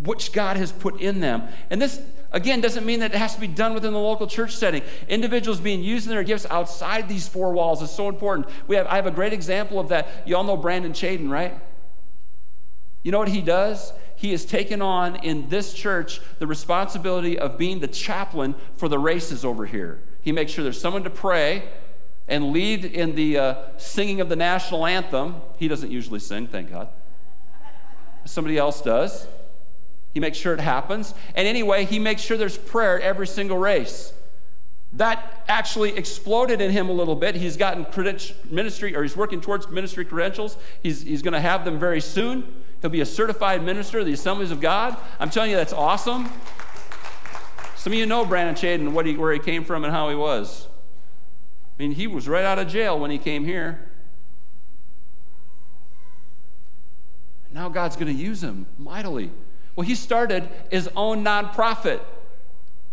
which 0.03 0.33
God 0.33 0.57
has 0.57 0.71
put 0.71 1.01
in 1.01 1.19
them. 1.19 1.43
And 1.69 1.81
this, 1.81 1.99
again, 2.31 2.61
doesn't 2.61 2.85
mean 2.85 2.99
that 2.99 3.13
it 3.13 3.17
has 3.17 3.33
to 3.35 3.41
be 3.41 3.47
done 3.47 3.73
within 3.73 3.93
the 3.93 3.99
local 3.99 4.27
church 4.27 4.55
setting. 4.55 4.83
Individuals 5.07 5.59
being 5.59 5.81
used 5.81 6.05
in 6.05 6.11
their 6.11 6.23
gifts 6.23 6.45
outside 6.49 7.07
these 7.07 7.27
four 7.27 7.53
walls 7.53 7.81
is 7.81 7.89
so 7.89 8.09
important. 8.09 8.47
We 8.67 8.75
have, 8.75 8.87
I 8.87 8.97
have 8.97 9.07
a 9.07 9.11
great 9.11 9.33
example 9.33 9.79
of 9.79 9.89
that. 9.89 10.07
You 10.25 10.35
all 10.35 10.43
know 10.43 10.57
Brandon 10.57 10.91
Chaden, 10.91 11.29
right? 11.29 11.57
You 13.05 13.11
know 13.11 13.19
what 13.19 13.29
he 13.29 13.41
does? 13.41 13.93
He 14.15 14.31
has 14.31 14.45
taken 14.45 14.81
on 14.81 15.17
in 15.17 15.47
this 15.49 15.75
church 15.75 16.19
the 16.39 16.47
responsibility 16.47 17.37
of 17.37 17.55
being 17.55 17.79
the 17.79 17.87
chaplain 17.87 18.55
for 18.77 18.89
the 18.89 18.97
races 18.97 19.45
over 19.45 19.67
here. 19.67 20.01
He 20.21 20.31
makes 20.31 20.51
sure 20.51 20.63
there's 20.63 20.81
someone 20.81 21.03
to 21.03 21.11
pray 21.11 21.69
and 22.27 22.51
lead 22.51 22.83
in 22.83 23.13
the 23.13 23.37
uh, 23.37 23.55
singing 23.77 24.21
of 24.21 24.29
the 24.29 24.35
national 24.35 24.87
anthem. 24.87 25.35
He 25.57 25.67
doesn't 25.67 25.91
usually 25.91 26.19
sing, 26.19 26.47
thank 26.47 26.71
God. 26.71 26.89
Somebody 28.25 28.57
else 28.57 28.81
does. 28.81 29.27
He 30.15 30.19
makes 30.19 30.39
sure 30.39 30.55
it 30.55 30.59
happens. 30.59 31.13
And 31.35 31.47
anyway, 31.47 31.85
he 31.85 31.99
makes 31.99 32.23
sure 32.23 32.37
there's 32.37 32.57
prayer 32.57 32.97
at 32.99 33.03
every 33.03 33.27
single 33.27 33.59
race. 33.59 34.13
That 34.93 35.43
actually 35.47 35.95
exploded 35.95 36.59
in 36.59 36.71
him 36.71 36.89
a 36.89 36.93
little 36.93 37.15
bit. 37.15 37.35
He's 37.35 37.55
gotten 37.55 37.85
ministry, 38.49 38.95
or 38.95 39.03
he's 39.03 39.15
working 39.15 39.41
towards 39.41 39.69
ministry 39.69 40.05
credentials. 40.05 40.57
He's, 40.81 41.03
he's 41.03 41.21
going 41.21 41.33
to 41.33 41.41
have 41.41 41.65
them 41.65 41.77
very 41.77 42.01
soon. 42.01 42.63
He'll 42.85 42.91
be 42.91 43.01
a 43.01 43.05
certified 43.07 43.63
minister 43.63 43.97
of 43.97 44.05
the 44.05 44.13
Assemblies 44.13 44.51
of 44.51 44.61
God. 44.61 44.95
I'm 45.19 45.31
telling 45.31 45.49
you, 45.49 45.57
that's 45.57 45.73
awesome. 45.73 46.29
Some 47.75 47.93
of 47.93 47.97
you 47.97 48.05
know 48.05 48.23
Brandon 48.25 48.53
Chaden, 48.53 48.91
what 48.91 49.07
he, 49.07 49.17
where 49.17 49.33
he 49.33 49.39
came 49.39 49.63
from 49.63 49.83
and 49.83 49.91
how 49.91 50.07
he 50.09 50.15
was. 50.15 50.67
I 50.67 51.81
mean, 51.81 51.93
he 51.93 52.05
was 52.05 52.27
right 52.27 52.45
out 52.45 52.59
of 52.59 52.67
jail 52.67 52.99
when 52.99 53.09
he 53.09 53.17
came 53.17 53.43
here. 53.43 53.89
Now 57.51 57.69
God's 57.69 57.95
going 57.95 58.15
to 58.15 58.23
use 58.23 58.43
him 58.43 58.67
mightily. 58.77 59.31
Well, 59.75 59.87
he 59.87 59.95
started 59.95 60.47
his 60.69 60.87
own 60.95 61.23
nonprofit 61.23 62.01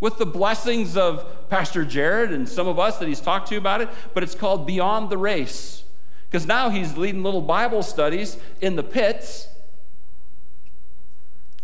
with 0.01 0.17
the 0.17 0.25
blessings 0.25 0.97
of 0.97 1.51
Pastor 1.51 1.85
Jared 1.85 2.33
and 2.33 2.49
some 2.49 2.67
of 2.67 2.79
us 2.79 2.97
that 2.97 3.09
he's 3.09 3.21
talked 3.21 3.49
to 3.49 3.57
about 3.57 3.83
it, 3.83 3.91
but 4.15 4.23
it's 4.23 4.35
called 4.35 4.67
Beyond 4.67 5.11
the 5.11 5.19
Race. 5.19 5.85
Because 6.31 6.47
now 6.47 6.71
he's 6.71 6.97
leading 6.97 7.23
little 7.23 7.43
Bible 7.43 7.83
studies 7.83 8.39
in 8.63 8.77
the 8.77 8.83
pits 8.83 9.49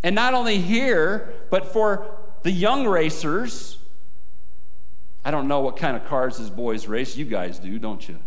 and 0.02 0.14
not 0.14 0.34
only 0.34 0.58
here, 0.58 1.34
but 1.50 1.72
for 1.72 2.06
the 2.42 2.50
young 2.50 2.86
racers. 2.86 3.78
I 5.24 5.30
don't 5.30 5.48
know 5.48 5.60
what 5.60 5.76
kind 5.76 5.96
of 5.96 6.06
cars 6.06 6.38
his 6.38 6.50
boys 6.50 6.86
race. 6.86 7.16
You 7.16 7.24
guys 7.24 7.58
do, 7.58 7.78
don't 7.78 8.08
you? 8.08 8.18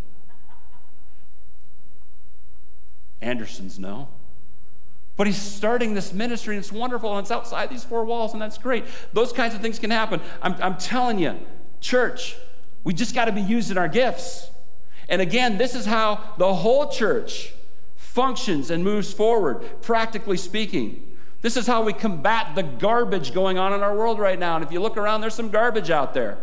Andersons 3.21 3.79
know. 3.79 4.09
But 5.17 5.27
he's 5.27 5.41
starting 5.41 5.93
this 5.93 6.13
ministry, 6.13 6.55
and 6.55 6.63
it's 6.63 6.71
wonderful, 6.71 7.15
and 7.15 7.23
it's 7.23 7.31
outside 7.31 7.69
these 7.69 7.83
four 7.83 8.05
walls, 8.05 8.33
and 8.33 8.41
that's 8.41 8.57
great. 8.57 8.85
Those 9.13 9.31
kinds 9.31 9.53
of 9.53 9.61
things 9.61 9.77
can 9.77 9.91
happen. 9.91 10.21
I'm, 10.41 10.55
I'm 10.61 10.77
telling 10.77 11.19
you, 11.19 11.37
church, 11.79 12.35
we 12.83 12.93
just 12.93 13.13
got 13.13 13.25
to 13.25 13.31
be 13.31 13.41
using 13.41 13.77
our 13.77 13.87
gifts. 13.87 14.49
And 15.09 15.21
again, 15.21 15.57
this 15.57 15.75
is 15.75 15.85
how 15.85 16.33
the 16.37 16.53
whole 16.53 16.87
church 16.87 17.53
functions 17.95 18.71
and 18.71 18.83
moves 18.83 19.13
forward, 19.13 19.81
practically 19.81 20.37
speaking. 20.37 21.10
This 21.41 21.57
is 21.57 21.65
how 21.65 21.81
we 21.83 21.93
combat 21.93 22.53
the 22.55 22.63
garbage 22.63 23.33
going 23.33 23.57
on 23.57 23.73
in 23.73 23.81
our 23.81 23.95
world 23.95 24.19
right 24.19 24.37
now. 24.37 24.55
And 24.55 24.63
if 24.63 24.71
you 24.71 24.79
look 24.79 24.95
around, 24.95 25.21
there's 25.21 25.33
some 25.33 25.49
garbage 25.49 25.89
out 25.89 26.13
there. 26.13 26.37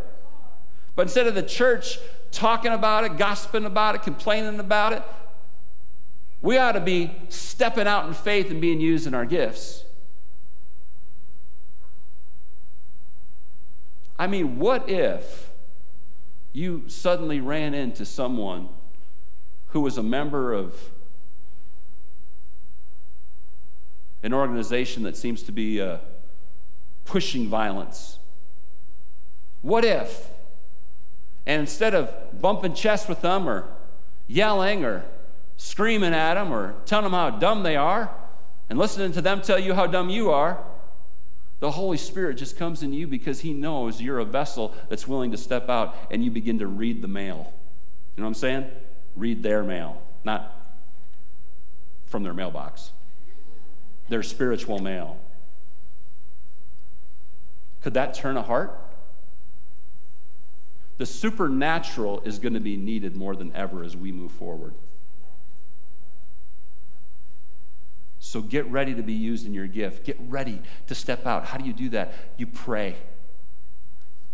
But 0.97 1.03
instead 1.03 1.29
of 1.29 1.37
the 1.37 1.43
church 1.43 1.99
talking 2.33 2.73
about 2.73 3.05
it, 3.05 3.17
gossiping 3.17 3.65
about 3.65 3.95
it, 3.95 4.03
complaining 4.03 4.59
about 4.59 4.93
it, 4.93 5.03
we 6.43 6.59
ought 6.59 6.73
to 6.73 6.81
be 6.81 7.17
stepping 7.29 7.87
out 7.87 8.07
in 8.07 8.15
faith 8.15 8.51
and 8.51 8.61
being 8.61 8.81
used 8.81 9.07
in 9.07 9.15
our 9.15 9.25
gifts. 9.25 9.85
I 14.19 14.27
mean, 14.27 14.59
what 14.59 14.89
if 14.89 15.51
you 16.53 16.85
suddenly 16.89 17.41
ran 17.41 17.73
into 17.73 18.05
someone 18.05 18.69
who 19.69 19.81
was 19.81 19.97
a 19.97 20.03
member 20.03 20.53
of 20.53 20.91
an 24.29 24.35
organization 24.35 25.05
that 25.05 25.17
seems 25.17 25.43
to 25.43 25.53
be 25.53 25.81
uh, 25.81 25.97
pushing 27.07 27.49
violence? 27.49 28.19
What 29.63 29.87
if? 29.87 30.29
And 31.47 31.61
instead 31.61 31.95
of 31.95 32.15
bumping 32.39 32.75
chests 32.75 33.09
with 33.09 33.23
them 33.23 33.49
or 33.49 33.67
yelling 34.27 34.85
or 34.85 35.07
screaming 35.57 36.13
at 36.13 36.35
them 36.35 36.53
or 36.53 36.75
telling 36.85 37.05
them 37.05 37.15
how 37.15 37.31
dumb 37.31 37.63
they 37.63 37.75
are 37.75 38.11
and 38.69 38.79
listening 38.79 39.13
to 39.13 39.23
them 39.23 39.41
tell 39.41 39.59
you 39.59 39.73
how 39.73 39.87
dumb 39.87 40.11
you 40.11 40.31
are, 40.31 40.63
the 41.61 41.71
Holy 41.71 41.97
Spirit 41.97 42.35
just 42.35 42.59
comes 42.59 42.83
in 42.83 42.93
you 42.93 43.07
because 43.07 43.41
He 43.41 43.55
knows 43.55 43.99
you're 43.99 44.19
a 44.19 44.27
vessel 44.27 44.75
that's 44.91 45.09
willing 45.09 45.31
to 45.31 45.39
step 45.39 45.71
out 45.71 45.97
and 46.11 46.23
you 46.23 46.31
begin 46.31 46.59
to 46.59 46.67
read 46.67 47.01
the 47.01 47.09
mail. 47.09 47.51
You 48.15 48.21
know 48.21 48.25
what 48.25 48.29
I'm 48.29 48.35
saying? 48.35 48.71
Read 49.17 49.43
their 49.43 49.65
mail, 49.65 50.03
not 50.23 50.55
from 52.05 52.25
their 52.25 52.35
mailbox 52.35 52.93
their 54.09 54.23
spiritual 54.23 54.79
mail. 54.79 55.19
Could 57.83 57.95
that 57.95 58.15
turn 58.15 58.37
a 58.37 58.43
heart? 58.43 58.79
The 60.99 61.07
supernatural 61.07 62.21
is 62.25 62.39
going 62.39 62.55
to 62.55 62.61
be 62.61 62.77
needed 62.77 63.17
more 63.17 63.37
than 63.37 63.55
ever 63.55 63.85
as 63.85 63.97
we 63.97 64.11
move 64.11 64.33
forward. 64.33 64.75
So 68.19 68.41
get 68.43 68.67
ready 68.67 68.95
to 68.95 69.03
be 69.03 69.13
used 69.13 69.47
in 69.47 69.55
your 69.55 69.69
gift. 69.69 70.05
Get 70.05 70.17
ready 70.21 70.61
to 70.89 70.95
step 70.95 71.25
out. 71.25 71.47
How 71.47 71.57
do 71.57 71.65
you 71.65 71.73
do 71.73 71.89
that? 71.91 72.13
You 72.37 72.47
pray. 72.47 72.97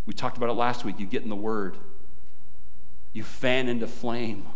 We 0.07 0.15
talked 0.15 0.37
about 0.37 0.49
it 0.49 0.55
last 0.55 0.85
week. 0.85 0.99
You 0.99 1.07
get 1.07 1.23
in 1.23 1.29
the 1.29 1.37
Word, 1.37 1.77
you 3.13 3.23
fan 3.23 3.69
into 3.69 3.87
flame. 3.87 4.47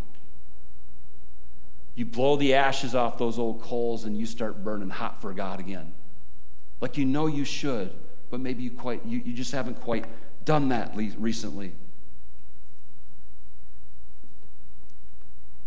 You 1.99 2.05
blow 2.05 2.37
the 2.37 2.55
ashes 2.55 2.95
off 2.95 3.19
those 3.19 3.41
old 3.41 3.61
coals 3.61 4.05
and 4.05 4.17
you 4.17 4.25
start 4.25 4.63
burning 4.63 4.89
hot 4.89 5.21
for 5.21 5.33
God 5.33 5.59
again. 5.59 5.93
Like 6.81 6.97
you 6.97 7.05
know 7.05 7.27
you 7.27 7.45
should, 7.45 7.91
but 8.31 8.39
maybe 8.39 8.63
you 8.63 8.71
quite 8.71 9.05
you, 9.05 9.19
you 9.19 9.33
just 9.33 9.51
haven't 9.51 9.81
quite 9.81 10.05
done 10.45 10.69
that 10.69 10.95
recently. 10.95 11.73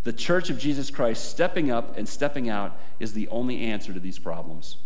The 0.05 0.13
church 0.13 0.49
of 0.49 0.57
Jesus 0.57 0.89
Christ 0.89 1.29
stepping 1.29 1.69
up 1.69 1.97
and 1.97 2.07
stepping 2.07 2.47
out 2.47 2.79
is 2.97 3.11
the 3.11 3.27
only 3.27 3.65
answer 3.65 3.91
to 3.91 3.99
these 3.99 4.17
problems. 4.17 4.77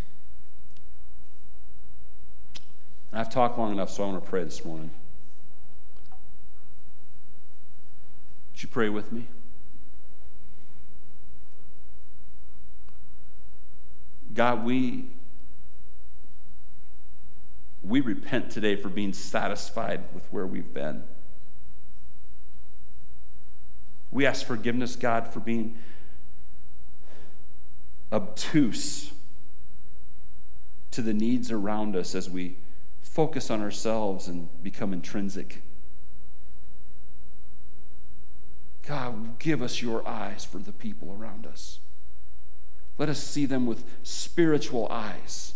I've 3.13 3.29
talked 3.29 3.59
long 3.59 3.71
enough, 3.71 3.91
so 3.91 4.03
I 4.03 4.07
want 4.07 4.23
to 4.25 4.27
pray 4.27 4.43
this 4.43 4.65
morning. 4.65 4.89
Would 8.51 8.63
you 8.63 8.67
pray 8.67 8.89
with 8.89 9.11
me? 9.11 9.27
God, 14.35 14.65
we, 14.65 15.05
we 17.81 18.01
repent 18.01 18.51
today 18.51 18.75
for 18.75 18.89
being 18.89 19.13
satisfied 19.13 20.03
with 20.13 20.27
where 20.29 20.45
we've 20.45 20.73
been. 20.73 21.03
We 24.11 24.25
ask 24.25 24.45
forgiveness, 24.45 24.97
God, 24.97 25.27
for 25.27 25.39
being 25.39 25.77
obtuse 28.11 29.11
to 30.91 31.01
the 31.01 31.13
needs 31.13 31.49
around 31.51 31.95
us 31.95 32.13
as 32.13 32.29
we 32.29 32.57
focus 33.01 33.49
on 33.49 33.61
ourselves 33.61 34.27
and 34.27 34.49
become 34.61 34.91
intrinsic. 34.91 35.61
God, 38.85 39.39
give 39.39 39.61
us 39.61 39.81
your 39.81 40.07
eyes 40.07 40.45
for 40.45 40.59
the 40.59 40.71
people 40.71 41.15
around 41.17 41.45
us. 41.45 41.79
Let 42.97 43.09
us 43.09 43.21
see 43.21 43.45
them 43.45 43.65
with 43.65 43.83
spiritual 44.03 44.87
eyes. 44.89 45.53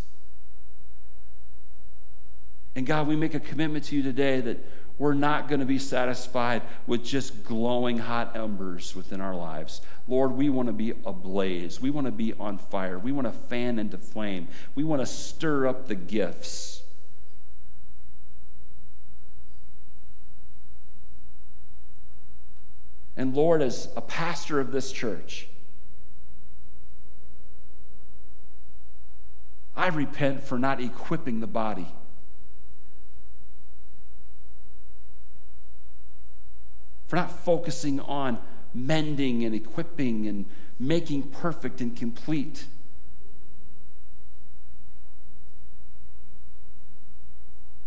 And 2.76 2.86
God, 2.86 3.08
we 3.08 3.16
make 3.16 3.34
a 3.34 3.40
commitment 3.40 3.86
to 3.86 3.96
you 3.96 4.04
today 4.04 4.42
that 4.42 4.58
we're 4.98 5.14
not 5.14 5.48
going 5.48 5.62
to 5.62 5.66
be 5.66 5.80
satisfied 5.80 6.62
with 6.86 7.06
just 7.06 7.46
glowing 7.46 8.00
hot 8.00 8.36
embers 8.36 8.96
within 8.96 9.22
our 9.22 9.34
lives. 9.34 9.80
Lord, 10.10 10.34
we 10.34 10.50
want 10.50 10.68
to 10.68 10.74
be 10.74 10.92
ablaze. 11.06 11.80
We 11.80 11.90
want 11.90 12.06
to 12.06 12.12
be 12.12 12.34
on 12.34 12.58
fire. 12.58 13.00
We 13.00 13.14
want 13.14 13.26
to 13.26 13.34
fan 13.34 13.80
into 13.80 13.98
flame. 13.98 14.50
We 14.76 14.84
want 14.84 15.02
to 15.02 15.06
stir 15.06 15.68
up 15.68 15.88
the 15.88 15.96
gifts. 15.96 16.84
And 23.16 23.34
Lord, 23.34 23.62
as 23.62 23.90
a 23.96 24.02
pastor 24.02 24.60
of 24.60 24.72
this 24.72 24.92
church, 24.92 25.48
I 29.80 29.88
repent 29.88 30.44
for 30.44 30.60
not 30.60 30.82
equipping 30.82 31.40
the 31.40 31.48
body. 31.48 31.88
For 37.08 37.16
not 37.16 37.32
focusing 37.32 38.02
on 38.02 38.40
mending 38.74 39.46
and 39.46 39.56
equipping 39.56 40.28
and 40.28 40.44
making 40.78 41.30
perfect 41.30 41.80
and 41.80 41.96
complete. 41.96 42.66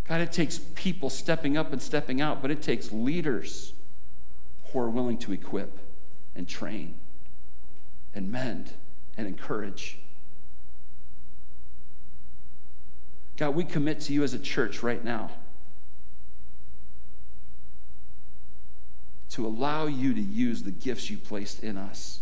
God, 0.09 0.22
it 0.22 0.32
takes 0.32 0.61
people 0.74 1.11
stepping 1.11 1.59
up 1.59 1.74
and 1.74 1.82
stepping 1.82 2.22
out, 2.22 2.40
but 2.40 2.51
it 2.51 2.62
takes 2.62 2.90
leaders 2.90 3.74
who 4.72 4.78
are 4.78 4.88
willing 4.88 5.18
to 5.18 5.32
equip 5.32 5.78
and 6.34 6.49
train 6.49 6.95
and 8.14 8.32
mend 8.32 8.72
and 9.14 9.28
encourage. 9.28 9.99
God, 13.43 13.57
we 13.57 13.64
commit 13.64 13.99
to 14.03 14.12
you 14.12 14.22
as 14.22 14.34
a 14.34 14.38
church 14.38 14.84
right 14.84 15.05
now 15.05 15.28
to 19.30 19.45
allow 19.45 19.86
you 19.86 20.14
to 20.14 20.20
use 20.20 20.62
the 20.62 20.70
gifts 20.70 21.11
you 21.11 21.18
placed 21.18 21.64
in 21.64 21.76
us. 21.76 22.20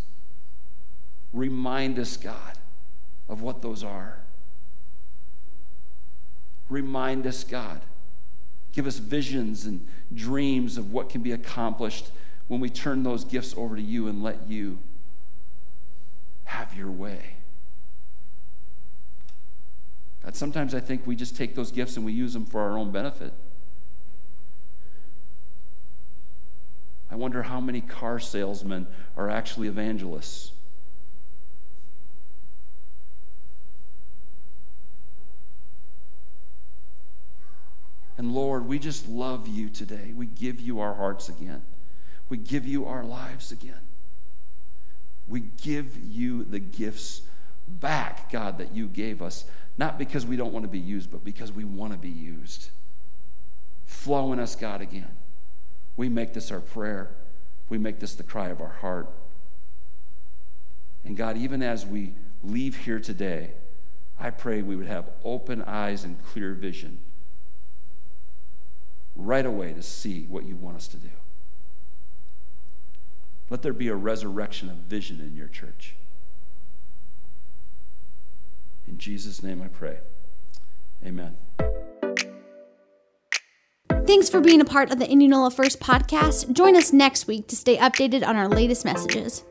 Remind 1.34 1.98
us, 1.98 2.16
God, 2.16 2.58
of 3.28 3.42
what 3.42 3.60
those 3.60 3.84
are. 3.84 4.16
Remind 6.70 7.26
us, 7.26 7.44
God. 7.44 7.82
Give 8.72 8.86
us 8.86 8.96
visions 8.96 9.66
and 9.66 9.86
dreams 10.14 10.78
of 10.78 10.90
what 10.90 11.10
can 11.10 11.20
be 11.20 11.32
accomplished 11.32 12.12
when 12.48 12.60
we 12.60 12.70
turn 12.70 13.02
those 13.02 13.24
gifts 13.24 13.52
over 13.58 13.76
to 13.76 13.82
you 13.82 14.08
and 14.08 14.22
let 14.22 14.48
you 14.48 14.78
have 16.44 16.72
your 16.74 16.90
way. 16.90 17.34
God, 20.30 20.36
sometimes 20.36 20.76
I 20.76 20.80
think 20.80 21.08
we 21.08 21.16
just 21.16 21.36
take 21.36 21.56
those 21.56 21.72
gifts 21.72 21.96
and 21.96 22.06
we 22.06 22.12
use 22.12 22.34
them 22.34 22.46
for 22.46 22.60
our 22.60 22.78
own 22.78 22.92
benefit. 22.92 23.32
I 27.10 27.16
wonder 27.16 27.42
how 27.42 27.60
many 27.60 27.80
car 27.80 28.20
salesmen 28.20 28.86
are 29.16 29.28
actually 29.28 29.66
evangelists. 29.66 30.52
And 38.16 38.32
Lord, 38.32 38.68
we 38.68 38.78
just 38.78 39.08
love 39.08 39.48
you 39.48 39.68
today. 39.68 40.12
We 40.14 40.26
give 40.26 40.60
you 40.60 40.78
our 40.78 40.94
hearts 40.94 41.28
again. 41.28 41.62
We 42.28 42.36
give 42.36 42.64
you 42.64 42.86
our 42.86 43.02
lives 43.02 43.50
again. 43.50 43.80
We 45.26 45.40
give 45.40 45.96
you 45.96 46.44
the 46.44 46.60
gifts 46.60 47.22
back, 47.78 48.30
God, 48.30 48.58
that 48.58 48.74
you 48.74 48.86
gave 48.86 49.22
us 49.22 49.44
not 49.78 49.98
because 49.98 50.26
we 50.26 50.36
don't 50.36 50.52
want 50.52 50.64
to 50.64 50.68
be 50.68 50.78
used, 50.78 51.10
but 51.10 51.24
because 51.24 51.52
we 51.52 51.64
want 51.64 51.92
to 51.92 51.98
be 51.98 52.10
used. 52.10 52.70
Flow 53.86 54.32
in 54.32 54.38
us, 54.38 54.54
God, 54.54 54.80
again. 54.80 55.16
We 55.96 56.08
make 56.08 56.34
this 56.34 56.50
our 56.50 56.60
prayer. 56.60 57.10
We 57.68 57.78
make 57.78 57.98
this 57.98 58.14
the 58.14 58.22
cry 58.22 58.48
of 58.48 58.60
our 58.60 58.76
heart. 58.80 59.08
And 61.04 61.16
God, 61.16 61.36
even 61.36 61.62
as 61.62 61.86
we 61.86 62.14
leave 62.42 62.76
here 62.84 63.00
today, 63.00 63.52
I 64.18 64.30
pray 64.30 64.60
we 64.60 64.76
would 64.76 64.86
have 64.86 65.08
open 65.24 65.62
eyes 65.62 66.04
and 66.04 66.22
clear 66.24 66.52
vision 66.52 66.98
right 69.16 69.46
away 69.46 69.72
to 69.72 69.82
see 69.82 70.26
what 70.28 70.44
you 70.44 70.56
want 70.56 70.76
us 70.76 70.88
to 70.88 70.96
do. 70.96 71.10
Let 73.48 73.62
there 73.62 73.72
be 73.72 73.88
a 73.88 73.96
resurrection 73.96 74.68
of 74.68 74.76
vision 74.76 75.20
in 75.20 75.36
your 75.36 75.48
church. 75.48 75.94
In 78.90 78.98
Jesus' 78.98 79.40
name 79.40 79.62
I 79.62 79.68
pray. 79.68 79.98
Amen. 81.06 81.36
Thanks 84.04 84.28
for 84.28 84.40
being 84.40 84.60
a 84.60 84.64
part 84.64 84.90
of 84.90 84.98
the 84.98 85.08
Indianola 85.08 85.52
First 85.52 85.78
podcast. 85.78 86.52
Join 86.52 86.74
us 86.74 86.92
next 86.92 87.28
week 87.28 87.46
to 87.46 87.56
stay 87.56 87.76
updated 87.76 88.26
on 88.26 88.34
our 88.34 88.48
latest 88.48 88.84
messages. 88.84 89.44